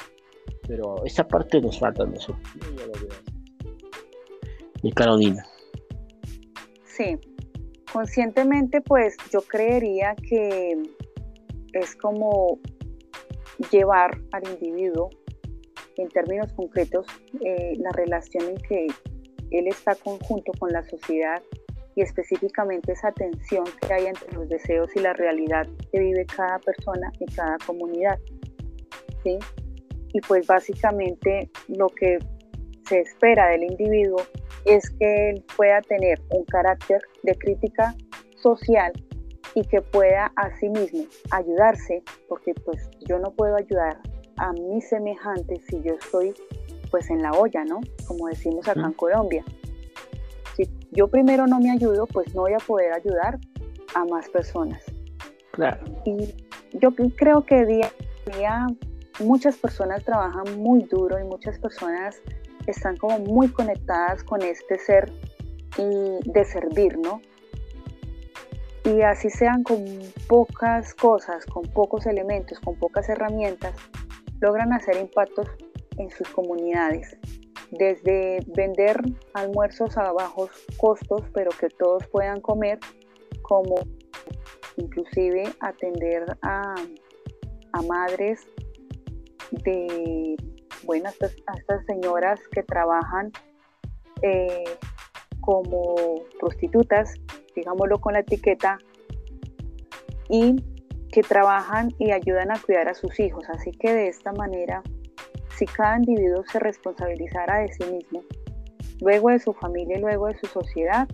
Pero 0.66 1.04
esa 1.04 1.26
parte 1.26 1.60
nos 1.60 1.78
falta 1.78 2.02
a 2.02 2.06
nosotros. 2.06 2.42
Y 4.82 4.92
Carolina. 4.92 5.44
Sí, 6.84 7.16
conscientemente 7.92 8.80
pues 8.80 9.16
yo 9.32 9.40
creería 9.40 10.14
que 10.28 10.76
es 11.72 11.96
como 11.96 12.58
llevar 13.72 14.20
al 14.32 14.42
individuo 14.48 15.10
en 15.98 16.08
términos 16.08 16.52
concretos 16.52 17.06
eh, 17.44 17.74
la 17.78 17.90
relación 17.92 18.44
en 18.48 18.56
que 18.56 18.86
él 19.50 19.66
está 19.66 19.94
conjunto 19.94 20.52
con 20.58 20.70
la 20.70 20.82
sociedad 20.84 21.42
y 21.94 22.02
específicamente 22.02 22.92
esa 22.92 23.10
tensión 23.12 23.64
que 23.80 23.92
hay 23.92 24.06
entre 24.06 24.32
los 24.32 24.48
deseos 24.48 24.94
y 24.94 25.00
la 25.00 25.12
realidad 25.14 25.66
que 25.90 25.98
vive 25.98 26.24
cada 26.26 26.58
persona 26.60 27.10
y 27.18 27.26
cada 27.34 27.56
comunidad. 27.66 28.18
¿sí? 29.24 29.38
Y 30.12 30.20
pues 30.20 30.46
básicamente 30.46 31.50
lo 31.68 31.88
que 31.88 32.18
se 32.88 33.00
espera 33.00 33.48
del 33.48 33.64
individuo 33.64 34.22
es 34.64 34.88
que 34.90 35.30
él 35.30 35.44
pueda 35.56 35.80
tener 35.82 36.20
un 36.30 36.44
carácter 36.44 37.00
de 37.22 37.34
crítica 37.34 37.94
social 38.36 38.92
y 39.54 39.62
que 39.62 39.80
pueda 39.80 40.30
a 40.36 40.56
sí 40.58 40.68
mismo 40.68 41.04
ayudarse, 41.30 42.02
porque 42.28 42.54
pues 42.64 42.88
yo 43.08 43.18
no 43.18 43.32
puedo 43.32 43.56
ayudar 43.56 43.98
a 44.38 44.52
mis 44.52 44.88
semejantes 44.88 45.64
si 45.66 45.82
yo 45.82 45.94
estoy 45.94 46.34
pues 46.90 47.10
en 47.10 47.22
la 47.22 47.32
olla, 47.32 47.64
¿no? 47.64 47.80
Como 48.06 48.28
decimos 48.28 48.66
acá 48.68 48.80
en 48.80 48.92
Colombia 48.92 49.44
si 50.58 50.68
yo 50.90 51.08
primero 51.08 51.46
no 51.46 51.60
me 51.60 51.70
ayudo, 51.70 52.06
pues 52.06 52.34
no 52.34 52.42
voy 52.42 52.52
a 52.52 52.58
poder 52.58 52.92
ayudar 52.92 53.38
a 53.94 54.04
más 54.04 54.28
personas. 54.28 54.82
Claro. 55.52 55.80
Y 56.04 56.34
yo 56.72 56.90
creo 57.16 57.44
que 57.44 57.64
día 57.64 57.90
a 58.26 58.36
día 58.36 58.66
muchas 59.20 59.56
personas 59.56 60.04
trabajan 60.04 60.60
muy 60.60 60.82
duro 60.84 61.18
y 61.18 61.24
muchas 61.24 61.58
personas 61.58 62.20
están 62.66 62.96
como 62.96 63.18
muy 63.20 63.48
conectadas 63.48 64.22
con 64.22 64.42
este 64.42 64.78
ser 64.78 65.10
y 65.78 66.30
de 66.30 66.44
servir, 66.44 66.98
¿no? 66.98 67.20
Y 68.84 69.02
así 69.02 69.30
sean 69.30 69.62
con 69.62 69.84
pocas 70.28 70.94
cosas, 70.94 71.44
con 71.46 71.64
pocos 71.66 72.06
elementos, 72.06 72.58
con 72.60 72.76
pocas 72.76 73.08
herramientas, 73.08 73.74
logran 74.40 74.72
hacer 74.72 74.96
impactos 74.96 75.48
en 75.96 76.10
sus 76.10 76.28
comunidades 76.30 77.18
desde 77.70 78.38
vender 78.56 79.00
almuerzos 79.34 79.96
a 79.98 80.12
bajos 80.12 80.50
costos, 80.76 81.22
pero 81.34 81.50
que 81.50 81.68
todos 81.68 82.06
puedan 82.08 82.40
comer, 82.40 82.78
como 83.42 83.76
inclusive 84.76 85.44
atender 85.60 86.24
a, 86.42 86.74
madres 87.86 88.40
de, 89.52 90.36
bueno, 90.84 91.08
a 91.08 91.56
estas, 91.56 91.86
señoras 91.86 92.40
que 92.50 92.64
trabajan 92.64 93.30
eh, 94.22 94.64
como 95.40 96.24
prostitutas, 96.40 97.14
digámoslo 97.54 98.00
con 98.00 98.14
la 98.14 98.20
etiqueta, 98.20 98.78
y 100.28 100.56
que 101.18 101.24
trabajan 101.24 101.92
y 101.98 102.12
ayudan 102.12 102.52
a 102.52 102.60
cuidar 102.60 102.88
a 102.88 102.94
sus 102.94 103.18
hijos. 103.18 103.44
Así 103.48 103.72
que 103.72 103.92
de 103.92 104.06
esta 104.06 104.30
manera 104.32 104.84
si 105.56 105.66
cada 105.66 105.96
individuo 105.96 106.44
se 106.46 106.60
responsabilizara 106.60 107.58
de 107.58 107.72
sí 107.72 107.82
mismo, 107.90 108.22
luego 109.00 109.30
de 109.30 109.40
su 109.40 109.52
familia 109.52 109.98
y 109.98 110.00
luego 110.00 110.28
de 110.28 110.38
su 110.38 110.46
sociedad, 110.46 111.08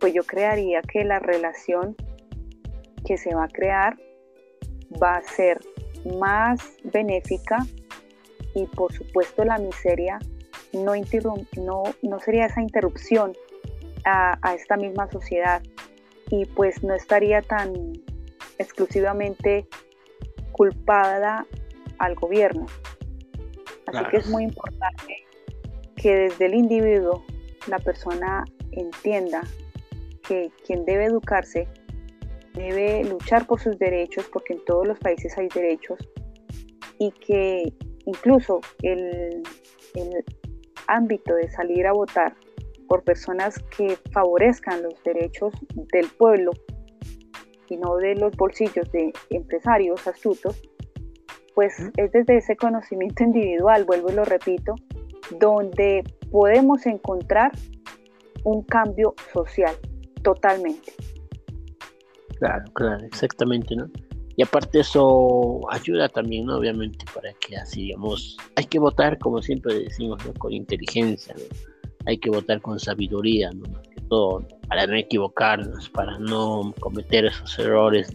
pues 0.00 0.14
yo 0.14 0.22
crearía 0.22 0.80
que 0.80 1.04
la 1.04 1.18
relación 1.18 1.94
que 3.04 3.18
se 3.18 3.34
va 3.34 3.44
a 3.44 3.48
crear 3.48 3.98
va 5.02 5.16
a 5.16 5.22
ser 5.22 5.60
más 6.18 6.62
benéfica 6.84 7.58
y 8.54 8.64
por 8.64 8.94
supuesto 8.94 9.44
la 9.44 9.58
miseria 9.58 10.20
no, 10.72 10.94
no, 11.58 11.82
no 12.00 12.20
sería 12.20 12.46
esa 12.46 12.62
interrupción 12.62 13.34
a, 14.06 14.38
a 14.40 14.54
esta 14.54 14.78
misma 14.78 15.10
sociedad 15.10 15.62
y 16.30 16.46
pues 16.46 16.82
no 16.82 16.94
estaría 16.94 17.42
tan 17.42 17.92
exclusivamente 18.58 19.66
culpada 20.52 21.46
al 21.98 22.14
gobierno, 22.14 22.66
Así 23.86 24.04
que 24.10 24.16
es 24.16 24.28
muy 24.28 24.44
importante 24.44 25.24
que 25.96 26.16
desde 26.16 26.46
el 26.46 26.54
individuo 26.54 27.24
la 27.66 27.78
persona 27.78 28.44
entienda 28.72 29.42
que 30.26 30.50
quien 30.66 30.84
debe 30.84 31.04
educarse 31.06 31.68
debe 32.54 33.04
luchar 33.04 33.46
por 33.46 33.60
sus 33.60 33.78
derechos, 33.78 34.28
porque 34.32 34.54
en 34.54 34.64
todos 34.64 34.86
los 34.86 34.98
países 34.98 35.36
hay 35.36 35.48
derechos, 35.48 35.98
y 36.98 37.10
que 37.10 37.72
incluso 38.06 38.60
el, 38.82 39.42
el 39.94 40.24
ámbito 40.86 41.34
de 41.34 41.50
salir 41.50 41.86
a 41.86 41.92
votar 41.92 42.34
por 42.88 43.02
personas 43.02 43.58
que 43.76 43.98
favorezcan 44.12 44.82
los 44.82 44.94
derechos 45.02 45.52
del 45.92 46.08
pueblo 46.10 46.52
y 47.68 47.76
no 47.76 47.96
de 47.96 48.14
los 48.14 48.36
bolsillos 48.36 48.90
de 48.92 49.12
empresarios 49.30 50.06
astutos, 50.06 50.60
pues 51.54 51.74
es 51.96 52.12
desde 52.12 52.36
ese 52.36 52.56
conocimiento 52.56 53.22
individual, 53.24 53.84
vuelvo 53.84 54.10
y 54.10 54.14
lo 54.14 54.24
repito, 54.24 54.74
donde 55.38 56.04
podemos 56.30 56.84
encontrar 56.86 57.52
un 58.44 58.62
cambio 58.62 59.14
social 59.32 59.74
totalmente. 60.22 60.92
Claro, 62.38 62.64
claro, 62.74 63.04
exactamente, 63.04 63.74
¿no? 63.76 63.88
Y 64.36 64.42
aparte 64.42 64.80
eso 64.80 65.60
ayuda 65.70 66.08
también, 66.08 66.46
¿no? 66.46 66.56
Obviamente, 66.56 67.06
para 67.14 67.32
que 67.34 67.56
así, 67.56 67.82
digamos, 67.82 68.36
hay 68.56 68.64
que 68.64 68.80
votar, 68.80 69.18
como 69.18 69.40
siempre 69.40 69.74
decimos, 69.74 70.24
¿no? 70.26 70.34
Con 70.34 70.52
inteligencia, 70.52 71.34
¿no? 71.34 71.73
Hay 72.06 72.18
que 72.18 72.30
votar 72.30 72.60
con 72.60 72.78
sabiduría, 72.78 73.50
¿no? 73.50 73.68
Más 73.70 73.88
que 73.88 74.00
todo, 74.08 74.46
para 74.68 74.86
no 74.86 74.94
equivocarnos, 74.96 75.88
para 75.90 76.18
no 76.18 76.74
cometer 76.80 77.26
esos 77.26 77.58
errores 77.58 78.14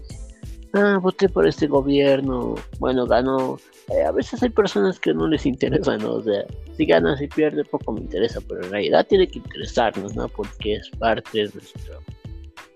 ah, 0.74 1.00
voté 1.02 1.30
por 1.30 1.48
este 1.48 1.68
gobierno, 1.68 2.56
bueno, 2.80 3.06
ganó. 3.06 3.58
Eh, 3.90 4.04
a 4.04 4.12
veces 4.12 4.42
hay 4.44 4.50
personas 4.50 5.00
que 5.00 5.14
no 5.14 5.28
les 5.28 5.46
interesa, 5.46 5.98
¿no? 5.98 6.16
O 6.16 6.24
sea, 6.24 6.46
si 6.76 6.86
gana, 6.86 7.18
si 7.18 7.28
pierde, 7.28 7.64
poco 7.66 7.94
me 7.94 8.02
interesa, 8.02 8.40
pero 8.48 8.64
en 8.64 8.72
realidad 8.72 9.06
tiene 9.08 9.28
que 9.28 9.40
interesarnos, 9.40 10.16
¿no? 10.16 10.28
Porque 10.28 10.76
es 10.76 10.90
parte 11.00 11.40
de 11.40 11.50
nuestro, 11.54 12.00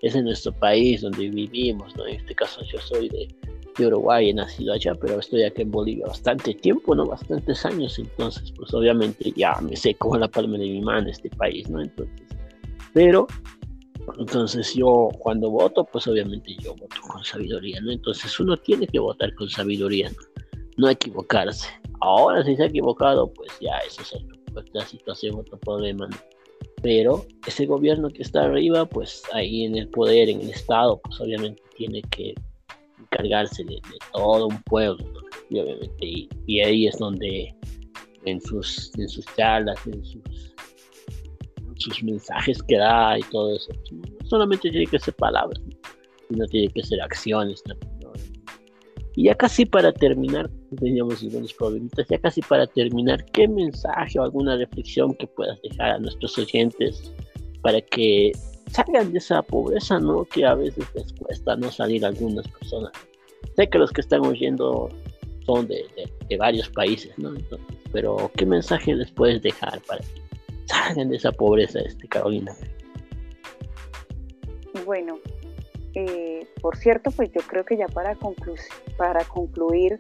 es 0.02 0.16
en 0.16 0.26
nuestro 0.26 0.52
país 0.54 1.02
donde 1.02 1.30
vivimos, 1.30 1.96
¿no? 1.96 2.08
En 2.08 2.16
este 2.16 2.34
caso 2.36 2.62
yo 2.72 2.80
soy 2.80 3.10
de, 3.10 3.28
de 3.78 3.88
Uruguay, 3.88 4.30
he 4.30 4.34
nacido 4.34 4.74
allá, 4.74 4.96
pero 4.96 5.20
estoy 5.20 5.44
aquí 5.44 5.64
en 5.64 5.72
Bolivia 5.72 6.08
bastante 6.08 6.54
tiempo, 6.54 6.96
¿no? 6.96 7.06
Bastantes 7.06 7.66
años, 7.66 7.98
entonces, 8.00 8.52
pues 8.56 8.74
obviamente 8.74 9.32
ya 9.36 9.56
me 9.62 9.76
sé 9.76 9.96
como 9.96 10.18
la 10.18 10.28
palma 10.28 10.58
de 10.58 10.66
mi 10.66 10.82
mano 10.82 11.10
este 11.10 11.30
país, 11.30 11.70
¿no? 11.70 11.82
Entonces, 11.82 12.28
pero 12.94 13.28
entonces 14.20 14.74
yo 14.74 15.10
cuando 15.20 15.50
voto, 15.50 15.86
pues 15.86 16.08
obviamente 16.08 16.56
yo 16.60 16.76
voto 16.76 16.96
con 17.08 17.24
sabiduría, 17.24 17.80
¿no? 17.82 17.92
Entonces 17.92 18.40
uno 18.40 18.58
tiene 18.58 18.88
que 18.88 19.00
votar 19.00 19.34
con 19.36 19.50
sabiduría, 19.50 20.12
no, 20.78 20.90
equivocarse. 20.90 21.70
Ahora 22.02 22.44
si 22.44 22.56
se 22.56 22.64
ha 22.64 22.68
equivocado, 22.68 23.32
pues 23.34 23.52
ya 23.60 23.78
eso 23.80 24.02
es 24.02 24.14
otra 24.56 24.86
situación, 24.86 25.36
otro 25.36 25.58
problema, 25.60 26.08
¿no? 26.08 26.18
Pero 26.82 27.26
ese 27.48 27.66
gobierno 27.66 28.10
que 28.10 28.24
está 28.24 28.44
arriba, 28.44 28.86
pues 28.86 29.24
ahí 29.32 29.64
en 29.64 29.78
el 29.78 29.88
poder, 29.88 30.30
en 30.30 30.42
el 30.42 30.50
Estado, 30.50 31.00
pues 31.02 31.20
obviamente 31.22 31.62
tiene 31.78 32.02
que 32.04 32.36
encargarse 33.14 33.64
de, 33.64 33.80
todo 34.14 34.48
un 34.48 34.62
pueblo, 34.64 35.04
¿no? 35.14 35.22
Y 35.50 35.60
obviamente, 35.60 36.30
y, 36.48 36.60
ahí 36.62 36.88
es 36.88 36.98
donde 36.98 37.54
en 38.26 38.42
sus, 38.42 38.92
en 38.98 39.08
sus 39.10 39.26
charlas, 39.36 39.78
en 39.86 40.04
sus 40.04 40.54
sus 41.84 42.04
mensajes 42.04 42.62
que 42.64 42.78
da 42.78 43.18
y 43.18 43.22
todo 43.32 43.56
eso. 43.56 43.72
No 43.92 44.28
solamente 44.28 44.70
tiene 44.70 44.88
que 44.88 45.00
ser 45.00 45.14
palabras, 45.16 45.62
sino 46.30 46.46
tiene 46.48 46.68
que 46.70 46.84
ser 46.84 47.02
acciones 47.02 47.62
Y 49.16 49.26
ya 49.26 49.36
casi 49.36 49.66
para 49.66 49.92
terminar, 49.92 50.50
teníamos 50.80 51.22
algunos 51.22 51.54
problemitas, 51.54 52.08
ya 52.10 52.18
casi 52.20 52.42
para 52.42 52.66
terminar, 52.68 53.24
¿qué 53.34 53.48
mensaje 53.48 54.20
o 54.20 54.24
alguna 54.24 54.56
reflexión 54.58 55.14
que 55.16 55.28
puedas 55.28 55.62
dejar 55.62 55.92
a 55.92 56.00
nuestros 56.00 56.38
oyentes 56.38 57.14
para 57.62 57.82
que 57.82 58.32
salgan 58.74 59.12
de 59.12 59.20
esa 59.20 59.42
pobreza, 59.42 60.00
¿no? 60.00 60.26
Que 60.26 60.46
a 60.46 60.56
veces 60.56 60.86
les 60.96 61.14
cuesta 61.14 61.56
no 61.56 61.72
salir 61.72 62.04
a 62.04 62.10
algunas 62.10 62.48
personas. 62.48 62.92
Sé 63.56 63.70
que 63.70 63.78
los 63.78 63.92
que 63.92 64.02
están 64.02 64.26
oyendo 64.26 64.90
son 65.46 65.68
de, 65.68 65.86
varios 66.38 66.70
países, 66.70 67.16
¿no? 67.20 67.32
pero 67.92 68.32
¿qué 68.36 68.46
mensaje 68.46 68.96
les 68.96 69.12
puedes 69.12 69.40
dejar 69.44 69.80
para 69.82 70.00
que 70.00 70.22
salgan 70.66 71.10
de 71.10 71.18
esa 71.18 71.32
pobreza, 71.32 71.80
este, 71.82 72.08
Carolina? 72.08 72.52
Bueno, 74.84 75.20
eh, 75.94 76.48
por 76.60 76.76
cierto, 76.76 77.12
pues 77.12 77.32
yo 77.32 77.42
creo 77.42 77.64
que 77.64 77.78
ya 77.78 77.88
para, 77.88 78.18
para 78.98 79.24
concluir, 79.26 80.00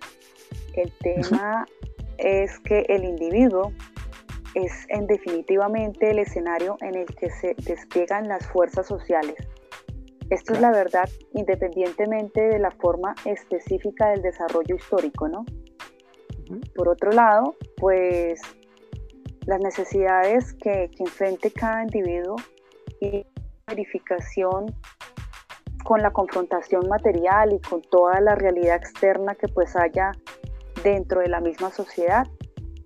el 0.74 0.92
tema 1.02 1.68
es 2.18 2.58
que 2.60 2.86
el 2.90 3.04
individuo 3.04 3.72
es 4.56 4.72
en 4.90 5.08
definitivamente 5.08 6.12
el 6.12 6.20
escenario 6.20 6.78
en 6.82 6.96
el 6.96 7.06
que 7.06 7.30
se 7.30 7.56
despliegan 7.66 8.28
las 8.28 8.48
fuerzas 8.48 8.88
sociales. 8.88 9.36
Esto 10.30 10.54
es 10.54 10.62
la 10.62 10.72
verdad 10.72 11.10
independientemente 11.34 12.42
de 12.42 12.60
la 12.60 12.72
forma 12.72 13.14
específica 13.26 14.10
del 14.10 14.22
desarrollo 14.22 14.76
histórico, 14.76 15.28
¿no? 15.28 15.46
Por 16.76 16.90
otro 16.90 17.12
lado, 17.12 17.56
pues 17.78 18.42
las 19.46 19.60
necesidades 19.60 20.54
que, 20.54 20.90
que 20.96 21.04
enfrente 21.04 21.52
cada 21.52 21.84
individuo 21.84 22.36
y 23.00 23.26
verificación 23.68 24.74
con 25.84 26.02
la 26.02 26.12
confrontación 26.12 26.88
material 26.88 27.54
y 27.54 27.60
con 27.60 27.82
toda 27.82 28.22
la 28.22 28.36
realidad 28.36 28.78
externa 28.78 29.36
que 29.36 29.48
pues 29.48 29.76
haya 29.76 30.12
dentro 30.84 31.22
de 31.22 31.28
la 31.28 31.42
misma 31.42 31.72
sociedad, 31.72 32.26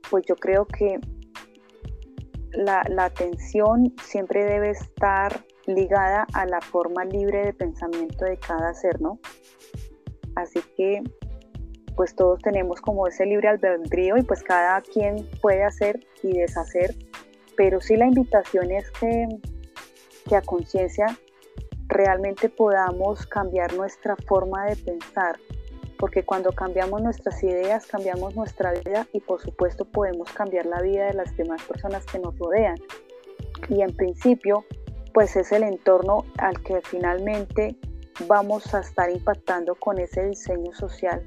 pues 0.10 0.26
yo 0.28 0.36
creo 0.36 0.66
que 0.66 1.00
la, 2.58 3.06
atención 3.06 3.94
siempre 4.02 4.44
debe 4.44 4.72
estar 4.72 5.46
ligada 5.66 6.26
a 6.34 6.46
la 6.46 6.60
forma 6.62 7.06
libre 7.06 7.46
de 7.46 7.54
pensamiento 7.54 8.26
de 8.26 8.38
cada 8.38 8.74
ser, 8.74 9.00
¿no? 9.02 9.20
Así 10.36 10.62
que 10.76 11.04
pues 11.96 12.16
todos 12.16 12.40
tenemos 12.42 12.80
como 12.80 13.08
ese 13.08 13.26
libre 13.26 13.48
albedrío 13.48 14.18
y 14.18 14.22
pues 14.22 14.44
cada 14.44 14.82
quien 14.82 15.28
puede 15.42 15.64
hacer 15.64 16.00
y 16.22 16.38
deshacer, 16.38 16.96
pero 17.56 17.82
sí 17.82 17.96
la 17.96 18.06
invitación 18.06 18.72
es 18.72 18.90
que, 18.92 19.28
que 20.28 20.36
a 20.36 20.42
conciencia 20.42 21.08
realmente 21.88 22.50
podamos 22.50 23.26
cambiar 23.26 23.74
nuestra 23.74 24.16
forma 24.28 24.66
de 24.66 24.76
pensar, 24.76 25.40
porque 25.98 26.24
cuando 26.24 26.52
cambiamos 26.52 27.02
nuestras 27.02 27.44
ideas, 27.44 27.86
cambiamos 27.88 28.36
nuestra 28.36 28.72
vida 28.72 29.08
y 29.14 29.20
por 29.20 29.42
supuesto 29.42 29.86
podemos 29.86 30.32
cambiar 30.32 30.66
la 30.66 30.82
vida 30.82 31.06
de 31.06 31.14
las 31.14 31.36
demás 31.36 31.62
personas 31.64 32.06
que 32.06 32.20
nos 32.20 32.38
rodean. 32.38 32.76
Y 33.70 33.82
en 33.82 33.96
principio, 33.96 34.66
pues 35.14 35.36
es 35.36 35.52
el 35.52 35.64
entorno 35.64 36.26
al 36.38 36.62
que 36.62 36.82
finalmente 36.82 37.76
vamos 38.28 38.74
a 38.74 38.80
estar 38.82 39.10
impactando 39.10 39.76
con 39.76 40.00
ese 40.00 40.26
diseño 40.26 40.74
social 40.74 41.24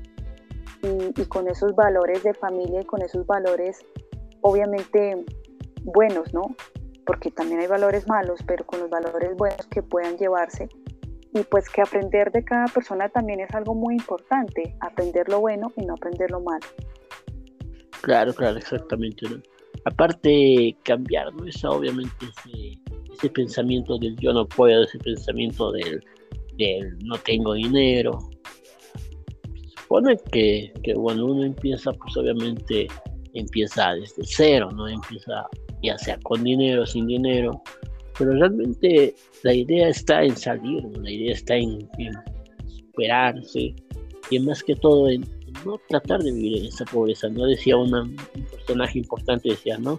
y, 0.82 1.24
con 1.26 1.48
esos 1.48 1.74
valores 1.74 2.22
de 2.22 2.34
familia 2.34 2.80
y 2.80 2.84
con 2.84 3.02
esos 3.02 3.26
valores 3.26 3.84
obviamente 4.40 5.24
buenos, 5.82 6.32
¿no? 6.32 6.54
Porque 7.04 7.30
también 7.30 7.60
hay 7.60 7.66
valores 7.66 8.08
malos, 8.08 8.40
pero 8.46 8.64
con 8.64 8.80
los 8.80 8.90
valores 8.90 9.36
buenos 9.36 9.66
que 9.66 9.82
puedan 9.82 10.16
llevarse 10.16 10.68
y 11.32 11.42
pues 11.44 11.68
que 11.68 11.82
aprender 11.82 12.30
de 12.32 12.44
cada 12.44 12.66
persona 12.66 13.08
también 13.08 13.40
es 13.40 13.54
algo 13.54 13.74
muy 13.74 13.94
importante, 13.94 14.74
aprender 14.80 15.28
lo 15.28 15.40
bueno 15.40 15.72
y 15.76 15.84
no 15.84 15.94
aprender 15.94 16.30
lo 16.30 16.40
malo. 16.40 16.66
Claro, 18.02 18.32
claro, 18.32 18.58
exactamente. 18.58 19.26
Aparte, 19.84 20.76
cambiar. 20.82 21.28
Esa, 21.46 21.70
obviamente 21.70 22.26
ese, 23.12 23.30
pensamiento 23.30 23.98
del 23.98 24.16
yo 24.16 24.32
no 24.32 24.46
puedo, 24.46 24.82
ese 24.82 24.98
pensamiento 24.98 25.72
del, 25.72 26.02
no 27.04 27.16
tengo 27.18 27.54
dinero. 27.54 28.18
Supone 29.82 30.16
que, 30.32 30.72
que 30.82 30.94
cuando 30.94 31.26
uno 31.26 31.44
empieza, 31.44 31.92
pues 31.92 32.16
obviamente 32.16 32.88
empieza 33.34 33.92
desde 33.94 34.22
cero, 34.24 34.70
¿no? 34.72 34.88
Empieza 34.88 35.46
ya 35.82 35.96
sea 35.98 36.18
con 36.22 36.42
dinero, 36.44 36.86
sin 36.86 37.06
dinero, 37.06 37.62
pero 38.20 38.32
realmente 38.32 39.14
la 39.44 39.54
idea 39.54 39.88
está 39.88 40.22
en 40.22 40.36
salir, 40.36 40.84
la 40.98 41.10
idea 41.10 41.32
está 41.32 41.56
en, 41.56 41.88
superarse 42.66 43.74
y 44.28 44.38
más 44.40 44.62
que 44.62 44.76
todo 44.76 45.08
en, 45.08 45.24
no 45.64 45.80
tratar 45.88 46.22
de 46.22 46.30
vivir 46.30 46.58
en 46.58 46.66
esa 46.66 46.84
pobreza. 46.84 47.30
No 47.30 47.46
decía 47.46 47.78
un 47.78 48.14
personaje 48.50 48.98
importante, 48.98 49.48
decía, 49.48 49.78
¿no? 49.78 49.98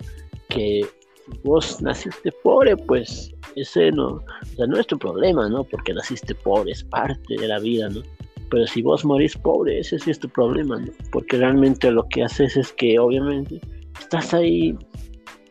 Que 0.49 0.85
si 1.25 1.39
vos 1.43 1.81
naciste 1.81 2.31
pobre, 2.43 2.77
pues 2.77 3.33
ese 3.55 3.91
no, 3.91 4.07
o 4.09 4.55
sea, 4.55 4.67
no 4.67 4.79
es 4.79 4.85
tu 4.85 4.99
problema, 4.99 5.49
¿no? 5.49 5.63
Porque 5.63 5.91
naciste 5.91 6.35
pobre, 6.35 6.73
es 6.73 6.83
parte 6.83 7.37
de 7.39 7.47
la 7.47 7.57
vida, 7.57 7.89
¿no? 7.89 8.03
Pero 8.51 8.67
si 8.67 8.83
vos 8.83 9.03
morís 9.03 9.35
pobre, 9.35 9.79
ese 9.79 9.97
sí 9.97 10.11
es 10.11 10.19
tu 10.19 10.29
problema, 10.29 10.77
¿no? 10.77 10.91
Porque 11.11 11.37
realmente 11.37 11.89
lo 11.89 12.07
que 12.09 12.21
haces 12.21 12.55
es 12.55 12.71
que 12.73 12.99
obviamente 12.99 13.59
estás 13.99 14.31
ahí, 14.35 14.77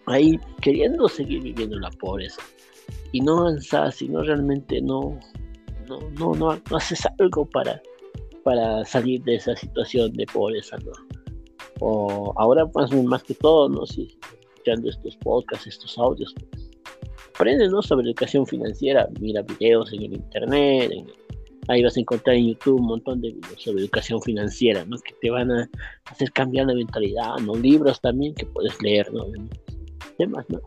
ahí 0.07 0.39
queriendo 0.63 1.09
seguir 1.09 1.43
viviendo 1.43 1.77
la 1.81 1.91
pobreza 1.91 2.41
y 3.13 3.21
no 3.21 3.39
avanzas, 3.39 3.97
si 3.97 4.09
no 4.09 4.23
realmente 4.23 4.81
no, 4.81 5.19
no, 5.89 5.99
no, 6.19 6.35
no, 6.35 6.77
haces 6.77 7.07
algo 7.19 7.47
para, 7.47 7.81
para 8.45 8.85
salir 8.85 9.23
de 9.25 9.37
esa 9.37 9.57
situación 9.57 10.13
de 10.13 10.27
pobreza, 10.27 10.77
¿no? 10.79 10.93
O 11.81 12.33
ahora 12.37 12.65
más, 12.75 12.93
más 12.93 13.23
que 13.23 13.35
todo, 13.35 13.69
¿no? 13.69 13.87
Si 13.87 14.17
escuchando 14.55 14.91
estos 14.91 15.17
podcasts, 15.17 15.67
estos 15.67 15.99
audios, 15.99 16.35
pues, 16.51 16.71
aprende, 17.35 17.69
¿no? 17.69 17.83
Sobre 17.83 18.07
educación 18.07 18.47
financiera, 18.47 19.09
mira 19.21 19.43
videos 19.43 19.93
en 19.93 20.03
el 20.03 20.15
internet, 20.15 20.93
ahí 21.69 21.83
vas 21.83 21.97
a 21.97 22.01
encontrar 22.01 22.37
en 22.37 22.49
YouTube 22.49 22.81
un 22.81 22.87
montón 22.87 23.21
de 23.21 23.33
videos 23.33 23.63
sobre 23.63 23.83
educación 23.83 24.21
financiera, 24.23 24.85
¿no? 24.85 24.99
Que 24.99 25.15
te 25.21 25.31
van 25.31 25.51
a 25.51 25.69
hacer 26.07 26.31
cambiar 26.33 26.67
la 26.67 26.75
mentalidad, 26.75 27.37
¿no? 27.39 27.55
Libros 27.55 28.01
también 28.01 28.35
que 28.35 28.47
puedes 28.47 28.81
leer, 28.83 29.13
¿no? 29.13 29.25
Temas, 30.19 30.45
¿no? 30.49 30.61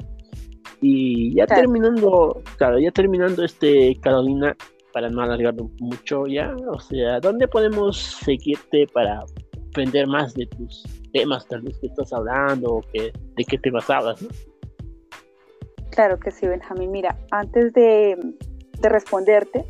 Y 0.86 1.34
ya 1.34 1.48
terminando, 1.48 2.44
claro, 2.58 2.78
ya 2.78 2.92
terminando 2.92 3.46
este, 3.46 3.98
Carolina, 4.02 4.54
para 4.92 5.10
no 5.10 5.22
alargarlo 5.22 5.72
mucho 5.80 6.28
ya, 6.28 6.54
o 6.70 6.78
sea, 6.78 7.22
¿dónde 7.22 7.48
podemos 7.48 7.98
seguirte 7.98 8.86
para 8.94 9.24
aprender 9.70 10.08
más 10.08 10.34
de 10.34 10.46
tus 10.46 10.84
temas, 11.14 11.48
tal 11.48 11.62
vez 11.62 11.80
que 11.80 11.88
estás 11.88 12.12
hablando, 12.12 12.74
o 12.74 12.82
que, 12.92 13.14
de 13.14 13.46
qué 13.46 13.58
temas 13.60 13.90
hablas, 13.90 14.22
¿no? 14.22 14.28
Claro 15.92 16.20
que 16.20 16.32
sí, 16.32 16.48
Benjamín. 16.48 16.92
Mira, 16.92 17.18
antes 17.32 17.72
de, 17.72 18.18
responderte, 18.82 19.64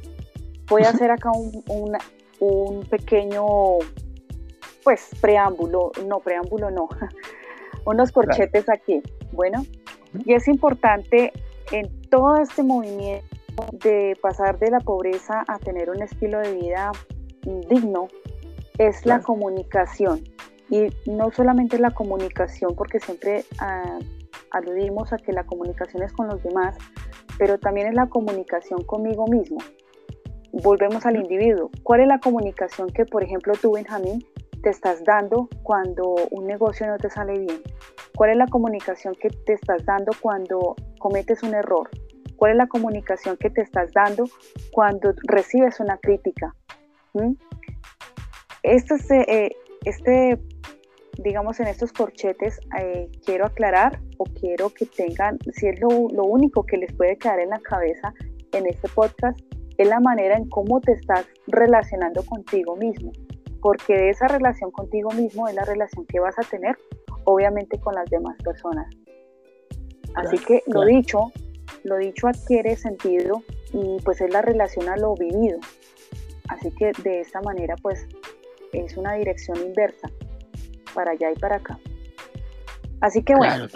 voy 0.67 0.81
a 0.81 0.89
hacer 0.89 1.11
acá 1.11 1.29
un, 1.31 1.95
un 2.39 2.79
pequeño, 2.87 3.45
pues, 4.83 5.11
preámbulo, 5.21 5.91
no, 6.07 6.21
preámbulo 6.21 6.71
no, 6.71 6.89
unos 7.85 8.11
corchetes 8.11 8.67
aquí. 8.67 8.99
Bueno, 9.31 9.63
y 10.25 10.33
es 10.33 10.47
importante 10.47 11.31
en 11.71 11.89
todo 12.09 12.37
este 12.37 12.63
movimiento 12.63 13.25
de 13.83 14.17
pasar 14.21 14.59
de 14.59 14.71
la 14.71 14.79
pobreza 14.79 15.43
a 15.47 15.59
tener 15.59 15.89
un 15.89 16.01
estilo 16.01 16.39
de 16.39 16.55
vida 16.55 16.91
digno, 17.69 18.07
es 18.77 19.05
la 19.05 19.21
comunicación. 19.21 20.23
Y 20.69 20.87
no 21.09 21.31
solamente 21.31 21.77
la 21.77 21.91
comunicación, 21.91 22.75
porque 22.75 22.99
siempre 22.99 23.45
ah, 23.59 23.99
aludimos 24.51 25.13
a 25.13 25.17
que 25.17 25.31
la 25.33 25.45
comunicación 25.45 26.03
es 26.03 26.13
con 26.13 26.27
los 26.27 26.41
demás, 26.41 26.75
pero 27.37 27.59
también 27.59 27.87
es 27.87 27.95
la 27.95 28.07
comunicación 28.07 28.83
conmigo 28.83 29.27
mismo. 29.27 29.57
Volvemos 30.51 31.05
al 31.05 31.17
individuo. 31.17 31.69
¿Cuál 31.83 32.01
es 32.01 32.07
la 32.07 32.19
comunicación 32.19 32.89
que, 32.89 33.05
por 33.05 33.23
ejemplo, 33.23 33.53
tú, 33.61 33.73
Benjamín, 33.73 34.23
te 34.63 34.69
estás 34.69 35.03
dando 35.03 35.49
cuando 35.61 36.15
un 36.31 36.47
negocio 36.47 36.87
no 36.87 36.97
te 36.97 37.09
sale 37.09 37.37
bien? 37.37 37.61
¿Cuál 38.15 38.31
es 38.31 38.37
la 38.37 38.47
comunicación 38.47 39.13
que 39.13 39.29
te 39.29 39.53
estás 39.53 39.85
dando 39.85 40.13
cuando 40.21 40.75
cometes 40.99 41.43
un 41.43 41.53
error? 41.53 41.89
¿Cuál 42.37 42.53
es 42.53 42.57
la 42.57 42.67
comunicación 42.67 43.37
que 43.37 43.49
te 43.49 43.61
estás 43.61 43.91
dando 43.93 44.23
cuando 44.71 45.13
recibes 45.27 45.79
una 45.79 45.97
crítica? 45.97 46.55
¿Mm? 47.13 47.33
Este, 48.63 48.95
eh, 49.27 49.55
este, 49.83 50.39
digamos, 51.17 51.59
en 51.59 51.67
estos 51.67 51.91
corchetes 51.91 52.59
eh, 52.79 53.09
quiero 53.25 53.45
aclarar 53.45 53.99
o 54.17 54.23
quiero 54.23 54.69
que 54.69 54.85
tengan, 54.85 55.37
si 55.53 55.67
es 55.67 55.79
lo, 55.81 55.89
lo 56.09 56.23
único 56.23 56.65
que 56.65 56.77
les 56.77 56.93
puede 56.93 57.17
quedar 57.17 57.39
en 57.39 57.49
la 57.49 57.59
cabeza 57.59 58.13
en 58.53 58.67
este 58.67 58.87
podcast, 58.89 59.37
es 59.77 59.87
la 59.87 59.99
manera 59.99 60.37
en 60.37 60.47
cómo 60.49 60.79
te 60.79 60.93
estás 60.93 61.25
relacionando 61.47 62.23
contigo 62.23 62.75
mismo, 62.77 63.11
porque 63.63 63.93
de 63.93 64.09
esa 64.09 64.27
relación 64.27 64.71
contigo 64.71 65.09
mismo 65.11 65.47
es 65.47 65.55
la 65.55 65.63
relación 65.63 66.05
que 66.05 66.19
vas 66.19 66.37
a 66.37 66.43
tener 66.43 66.77
obviamente 67.23 67.79
con 67.79 67.95
las 67.95 68.09
demás 68.09 68.35
personas. 68.43 68.93
Así 70.15 70.37
que 70.37 70.61
lo 70.67 70.83
dicho, 70.83 71.31
lo 71.85 71.95
dicho 71.95 72.27
adquiere 72.27 72.75
sentido 72.75 73.41
y 73.71 74.01
pues 74.03 74.19
es 74.19 74.29
la 74.31 74.41
relación 74.41 74.89
a 74.89 74.97
lo 74.97 75.15
vivido. 75.15 75.59
Así 76.49 76.71
que 76.71 76.91
de 77.03 77.21
esta 77.21 77.41
manera 77.41 77.75
pues 77.81 78.05
es 78.73 78.97
una 78.97 79.13
dirección 79.13 79.57
inversa 79.65 80.11
para 80.93 81.11
allá 81.11 81.31
y 81.31 81.39
para 81.39 81.55
acá. 81.55 81.79
Así 82.99 83.23
que 83.23 83.33
bueno, 83.33 83.67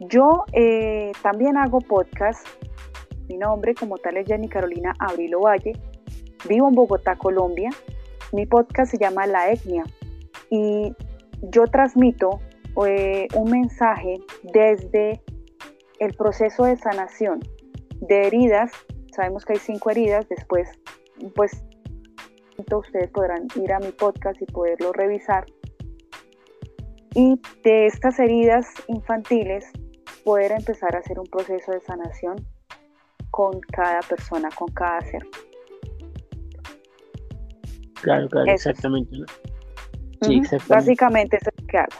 yo 0.00 0.44
eh, 0.54 1.12
también 1.22 1.58
hago 1.58 1.80
podcast. 1.82 2.46
Mi 3.28 3.36
nombre 3.36 3.74
como 3.74 3.98
tal 3.98 4.16
es 4.16 4.26
Jenny 4.26 4.48
Carolina 4.48 4.94
Abrilo 4.98 5.40
Valle. 5.40 5.72
Vivo 6.48 6.68
en 6.68 6.74
Bogotá, 6.74 7.16
Colombia. 7.16 7.70
Mi 8.34 8.46
podcast 8.46 8.90
se 8.90 8.98
llama 8.98 9.28
La 9.28 9.52
Etnia 9.52 9.84
y 10.50 10.92
yo 11.52 11.68
transmito 11.68 12.40
eh, 12.84 13.28
un 13.36 13.48
mensaje 13.48 14.16
desde 14.42 15.22
el 16.00 16.14
proceso 16.14 16.64
de 16.64 16.76
sanación 16.76 17.38
de 18.00 18.26
heridas. 18.26 18.72
Sabemos 19.14 19.44
que 19.44 19.52
hay 19.52 19.60
cinco 19.60 19.90
heridas, 19.90 20.28
después 20.28 20.68
pues 21.36 21.62
ustedes 22.58 23.08
podrán 23.10 23.46
ir 23.54 23.72
a 23.72 23.78
mi 23.78 23.92
podcast 23.92 24.42
y 24.42 24.46
poderlo 24.46 24.92
revisar. 24.92 25.46
Y 27.14 27.40
de 27.62 27.86
estas 27.86 28.18
heridas 28.18 28.66
infantiles 28.88 29.70
poder 30.24 30.50
empezar 30.50 30.96
a 30.96 30.98
hacer 30.98 31.20
un 31.20 31.26
proceso 31.26 31.70
de 31.70 31.80
sanación 31.82 32.34
con 33.30 33.60
cada 33.60 34.00
persona, 34.00 34.48
con 34.58 34.72
cada 34.72 35.00
ser. 35.02 35.22
Claro, 38.04 38.28
claro, 38.28 38.52
exactamente. 38.52 39.16
Sí, 40.20 40.36
exactamente. 40.36 40.74
Básicamente 40.74 41.36
eso 41.38 41.50
es 41.56 41.62
lo 41.62 41.66
que 41.66 41.78
hago. 41.78 41.96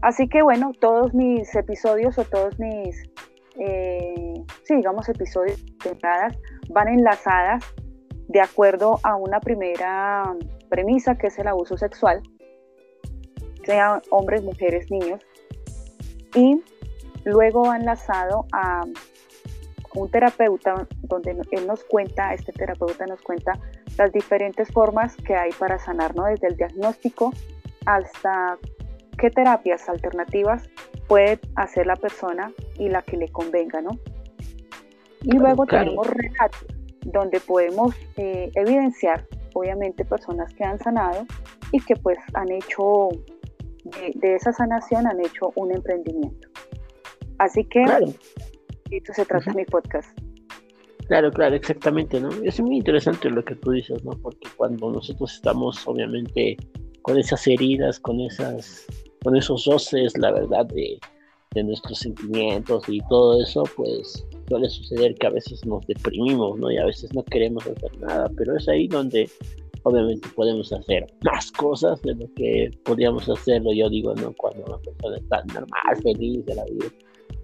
Así 0.00 0.28
que 0.28 0.42
bueno, 0.42 0.72
todos 0.80 1.12
mis 1.12 1.54
episodios 1.54 2.18
o 2.18 2.24
todos 2.24 2.58
mis, 2.58 3.02
eh, 3.58 4.34
sí, 4.64 4.76
digamos, 4.76 5.08
episodios 5.10 5.62
temporadas 5.82 6.38
van 6.70 6.88
enlazadas 6.88 7.62
de 8.28 8.40
acuerdo 8.40 8.98
a 9.02 9.16
una 9.16 9.40
primera 9.40 10.34
premisa 10.70 11.16
que 11.18 11.26
es 11.26 11.38
el 11.38 11.48
abuso 11.48 11.76
sexual, 11.76 12.22
sean 13.64 14.00
hombres, 14.10 14.42
mujeres, 14.42 14.90
niños, 14.90 15.20
y 16.34 16.62
luego 17.24 17.64
va 17.64 17.76
enlazado 17.76 18.46
a 18.52 18.84
un 19.94 20.10
terapeuta 20.10 20.86
donde 21.02 21.36
él 21.50 21.66
nos 21.66 21.84
cuenta, 21.84 22.32
este 22.32 22.52
terapeuta 22.52 23.06
nos 23.06 23.20
cuenta 23.22 23.58
las 23.98 24.12
diferentes 24.12 24.68
formas 24.70 25.16
que 25.16 25.34
hay 25.34 25.50
para 25.52 25.78
sanar, 25.78 26.14
¿no? 26.14 26.24
Desde 26.24 26.48
el 26.48 26.56
diagnóstico 26.56 27.32
hasta 27.86 28.58
qué 29.18 29.30
terapias 29.30 29.88
alternativas 29.88 30.68
puede 31.08 31.38
hacer 31.54 31.86
la 31.86 31.96
persona 31.96 32.52
y 32.78 32.88
la 32.88 33.02
que 33.02 33.16
le 33.16 33.28
convenga, 33.28 33.80
¿no? 33.80 33.90
Y 35.22 35.36
luego 35.36 35.66
tenemos 35.66 36.06
relatos 36.06 36.66
donde 37.04 37.40
podemos 37.40 37.94
eh, 38.16 38.50
evidenciar, 38.54 39.26
obviamente, 39.54 40.04
personas 40.04 40.52
que 40.54 40.64
han 40.64 40.78
sanado 40.78 41.26
y 41.72 41.80
que 41.80 41.96
pues 41.96 42.18
han 42.34 42.50
hecho, 42.50 43.08
de, 43.84 44.34
esa 44.34 44.52
sanación 44.52 45.06
han 45.06 45.20
hecho 45.20 45.52
un 45.54 45.72
emprendimiento. 45.72 46.48
Así 47.38 47.64
que, 47.64 47.82
claro. 47.82 48.06
esto 48.90 49.12
se 49.14 49.24
trata 49.24 49.52
de 49.52 49.56
mi 49.56 49.64
podcast. 49.64 50.08
Claro, 51.08 51.30
claro, 51.30 51.54
exactamente, 51.54 52.20
¿no? 52.20 52.30
Es 52.42 52.60
muy 52.60 52.76
interesante 52.78 53.30
lo 53.30 53.44
que 53.44 53.54
tú 53.54 53.70
dices, 53.70 54.02
¿no? 54.04 54.10
Porque 54.10 54.48
cuando 54.56 54.90
nosotros 54.90 55.34
estamos, 55.34 55.86
obviamente, 55.86 56.56
con 57.02 57.16
esas 57.16 57.46
heridas, 57.46 58.00
con 58.00 58.20
esas, 58.20 58.86
con 59.22 59.36
esos 59.36 59.64
roces, 59.66 60.18
la 60.18 60.32
verdad, 60.32 60.66
de, 60.66 60.98
de 61.54 61.62
nuestros 61.62 62.00
sentimientos 62.00 62.88
y 62.88 62.98
todo 63.08 63.40
eso, 63.40 63.62
pues 63.76 64.26
suele 64.48 64.68
suceder 64.68 65.14
que 65.14 65.28
a 65.28 65.30
veces 65.30 65.64
nos 65.64 65.86
deprimimos, 65.86 66.58
¿no? 66.58 66.72
Y 66.72 66.78
a 66.78 66.84
veces 66.86 67.14
no 67.14 67.22
queremos 67.24 67.64
hacer 67.66 67.96
nada, 68.00 68.28
pero 68.36 68.56
es 68.56 68.68
ahí 68.68 68.88
donde 68.88 69.30
obviamente 69.84 70.28
podemos 70.34 70.72
hacer 70.72 71.06
más 71.22 71.52
cosas 71.52 72.02
de 72.02 72.16
lo 72.16 72.26
que 72.34 72.70
podríamos 72.84 73.28
hacerlo, 73.28 73.72
yo 73.72 73.88
digo, 73.88 74.12
¿no? 74.16 74.32
Cuando 74.36 74.64
una 74.64 74.78
persona 74.78 75.16
está 75.18 75.44
normal, 75.54 76.02
feliz 76.02 76.44
de 76.44 76.54
la 76.56 76.64
vida. 76.64 76.86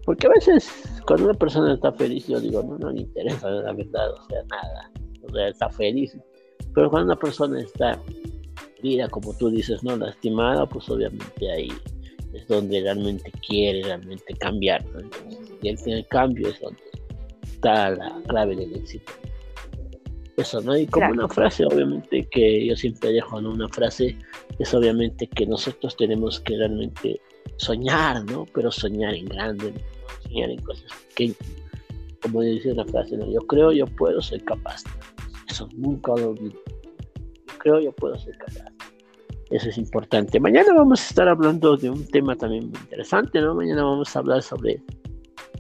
Porque 0.04 0.26
a 0.26 0.30
veces 0.30 0.70
cuando 1.06 1.26
una 1.26 1.34
persona 1.34 1.74
está 1.74 1.92
feliz, 1.92 2.26
yo 2.26 2.40
digo, 2.40 2.62
no, 2.62 2.78
no 2.78 2.90
le 2.90 3.02
interesa 3.02 3.48
la 3.50 3.72
verdad, 3.72 4.12
o 4.12 4.24
sea, 4.28 4.42
nada, 4.50 4.90
o 5.22 5.32
sea, 5.32 5.48
está 5.48 5.68
feliz. 5.70 6.16
Pero 6.74 6.90
cuando 6.90 7.12
una 7.12 7.20
persona 7.20 7.60
está 7.60 8.00
herida, 8.78 9.08
como 9.08 9.36
tú 9.36 9.50
dices, 9.50 9.82
no 9.84 9.96
lastimada, 9.96 10.66
pues 10.66 10.88
obviamente 10.88 11.50
ahí 11.50 11.72
es 12.32 12.46
donde 12.48 12.80
realmente 12.80 13.30
quiere 13.46 13.82
realmente 13.82 14.34
cambiar, 14.34 14.84
¿no? 14.86 15.00
y 15.60 15.68
el, 15.68 15.78
el 15.86 16.06
cambio 16.08 16.48
es 16.48 16.60
donde 16.60 16.82
está 17.44 17.90
la 17.90 18.20
clave 18.26 18.56
del 18.56 18.74
éxito. 18.74 19.12
Eso, 20.36 20.62
¿no? 20.62 20.76
Y 20.76 20.86
como 20.86 21.10
una 21.10 21.28
frase, 21.28 21.64
obviamente, 21.66 22.26
que 22.30 22.66
yo 22.66 22.74
siempre 22.74 23.12
dejo, 23.12 23.40
¿no? 23.40 23.50
Una 23.50 23.68
frase 23.68 24.16
es 24.58 24.72
obviamente 24.72 25.26
que 25.26 25.46
nosotros 25.46 25.94
tenemos 25.94 26.40
que 26.40 26.56
realmente 26.56 27.20
soñar, 27.56 28.24
¿no? 28.24 28.46
Pero 28.54 28.70
soñar 28.70 29.14
en 29.14 29.26
grande, 29.26 29.74
soñar 30.22 30.50
en 30.50 30.60
cosas 30.62 30.90
pequeñas. 31.08 31.38
Como 32.22 32.40
dice 32.42 32.72
una 32.72 32.84
frase, 32.84 33.16
¿no? 33.16 33.30
Yo 33.30 33.40
creo, 33.40 33.72
yo 33.72 33.86
puedo, 33.86 34.20
soy 34.20 34.40
capaz. 34.40 34.82
Eso 35.48 35.68
nunca 35.76 36.12
lo 36.16 36.30
olvido. 36.30 36.60
Yo 37.46 37.58
creo, 37.58 37.80
yo 37.80 37.92
puedo, 37.92 38.18
soy 38.18 38.32
capaz. 38.34 38.72
Eso 39.50 39.68
es 39.68 39.76
importante. 39.76 40.40
Mañana 40.40 40.72
vamos 40.74 41.02
a 41.02 41.08
estar 41.08 41.28
hablando 41.28 41.76
de 41.76 41.90
un 41.90 42.06
tema 42.06 42.34
también 42.36 42.70
muy 42.70 42.80
interesante, 42.80 43.40
¿no? 43.40 43.54
Mañana 43.54 43.84
vamos 43.84 44.14
a 44.16 44.18
hablar 44.20 44.42
sobre 44.42 44.82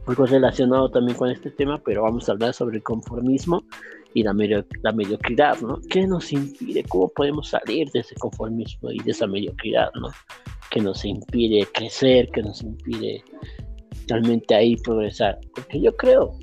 algo 0.06 0.26
relacionado 0.26 0.90
también 0.90 1.16
con 1.16 1.30
este 1.30 1.50
tema, 1.50 1.78
pero 1.78 2.02
vamos 2.02 2.28
a 2.28 2.32
hablar 2.32 2.54
sobre 2.54 2.76
el 2.76 2.82
conformismo 2.82 3.64
y 4.14 4.22
la, 4.22 4.34
la 4.82 4.92
mediocridad, 4.92 5.60
¿no? 5.60 5.80
¿Qué 5.90 6.06
nos 6.06 6.32
impide? 6.32 6.84
¿Cómo 6.84 7.08
podemos 7.08 7.48
salir 7.48 7.90
de 7.90 8.00
ese 8.00 8.14
conformismo 8.16 8.90
y 8.90 8.98
de 9.00 9.10
esa 9.10 9.26
mediocridad, 9.26 9.90
¿no? 10.00 10.08
Que 10.72 10.80
nos 10.80 11.04
impide 11.04 11.68
crecer, 11.72 12.28
que 12.30 12.42
nos 12.42 12.62
impide 12.62 13.22
realmente 14.08 14.54
ahí 14.54 14.74
progresar. 14.76 15.38
Porque 15.54 15.80
yo 15.80 15.96
creo 15.96 16.36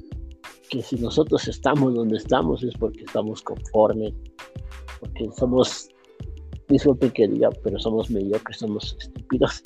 que 0.70 0.82
si 0.82 0.96
nosotros 0.96 1.48
estamos 1.48 1.96
donde 1.96 2.18
estamos 2.18 2.64
es 2.64 2.74
porque 2.76 3.04
estamos 3.04 3.42
conformes, 3.42 4.14
porque 5.00 5.28
somos, 5.38 5.90
disculpe 6.68 7.12
que 7.12 7.28
diga, 7.28 7.50
pero 7.64 7.80
somos 7.80 8.10
mediocres, 8.10 8.60
somos 8.60 8.96
estúpidos, 9.00 9.62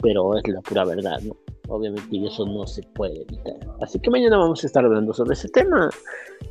pero 0.00 0.36
es 0.38 0.48
la 0.48 0.62
pura 0.62 0.84
verdad, 0.84 1.20
¿no? 1.22 1.36
obviamente 1.68 2.26
eso 2.26 2.46
no 2.46 2.66
se 2.66 2.82
puede 2.94 3.22
evitar. 3.22 3.56
Así 3.80 3.98
que 4.00 4.10
mañana 4.10 4.38
vamos 4.38 4.64
a 4.64 4.66
estar 4.66 4.84
hablando 4.84 5.12
sobre 5.12 5.34
ese 5.34 5.48
tema. 5.48 5.90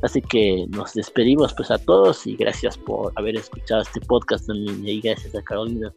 Así 0.02 0.22
que 0.22 0.66
nos 0.70 0.94
despedimos 0.94 1.52
pues 1.54 1.70
a 1.70 1.78
todos 1.78 2.26
y 2.26 2.36
gracias 2.36 2.78
por 2.78 3.12
haber 3.16 3.36
escuchado 3.36 3.82
este 3.82 4.00
podcast 4.00 4.46
también 4.46 4.86
y 4.86 5.00
gracias 5.00 5.34
a 5.34 5.42
Carolina 5.42 5.92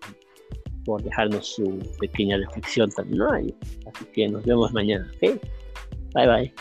por 0.85 1.01
dejarnos 1.03 1.47
su 1.47 1.79
pequeña 1.99 2.37
reflexión 2.37 2.89
también. 2.91 3.21
Así 3.23 4.05
que 4.13 4.27
nos 4.27 4.43
vemos 4.45 4.71
mañana. 4.73 5.09
Bye 5.21 6.27
bye. 6.27 6.53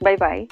Bye 0.00 0.16
bye. 0.16 0.48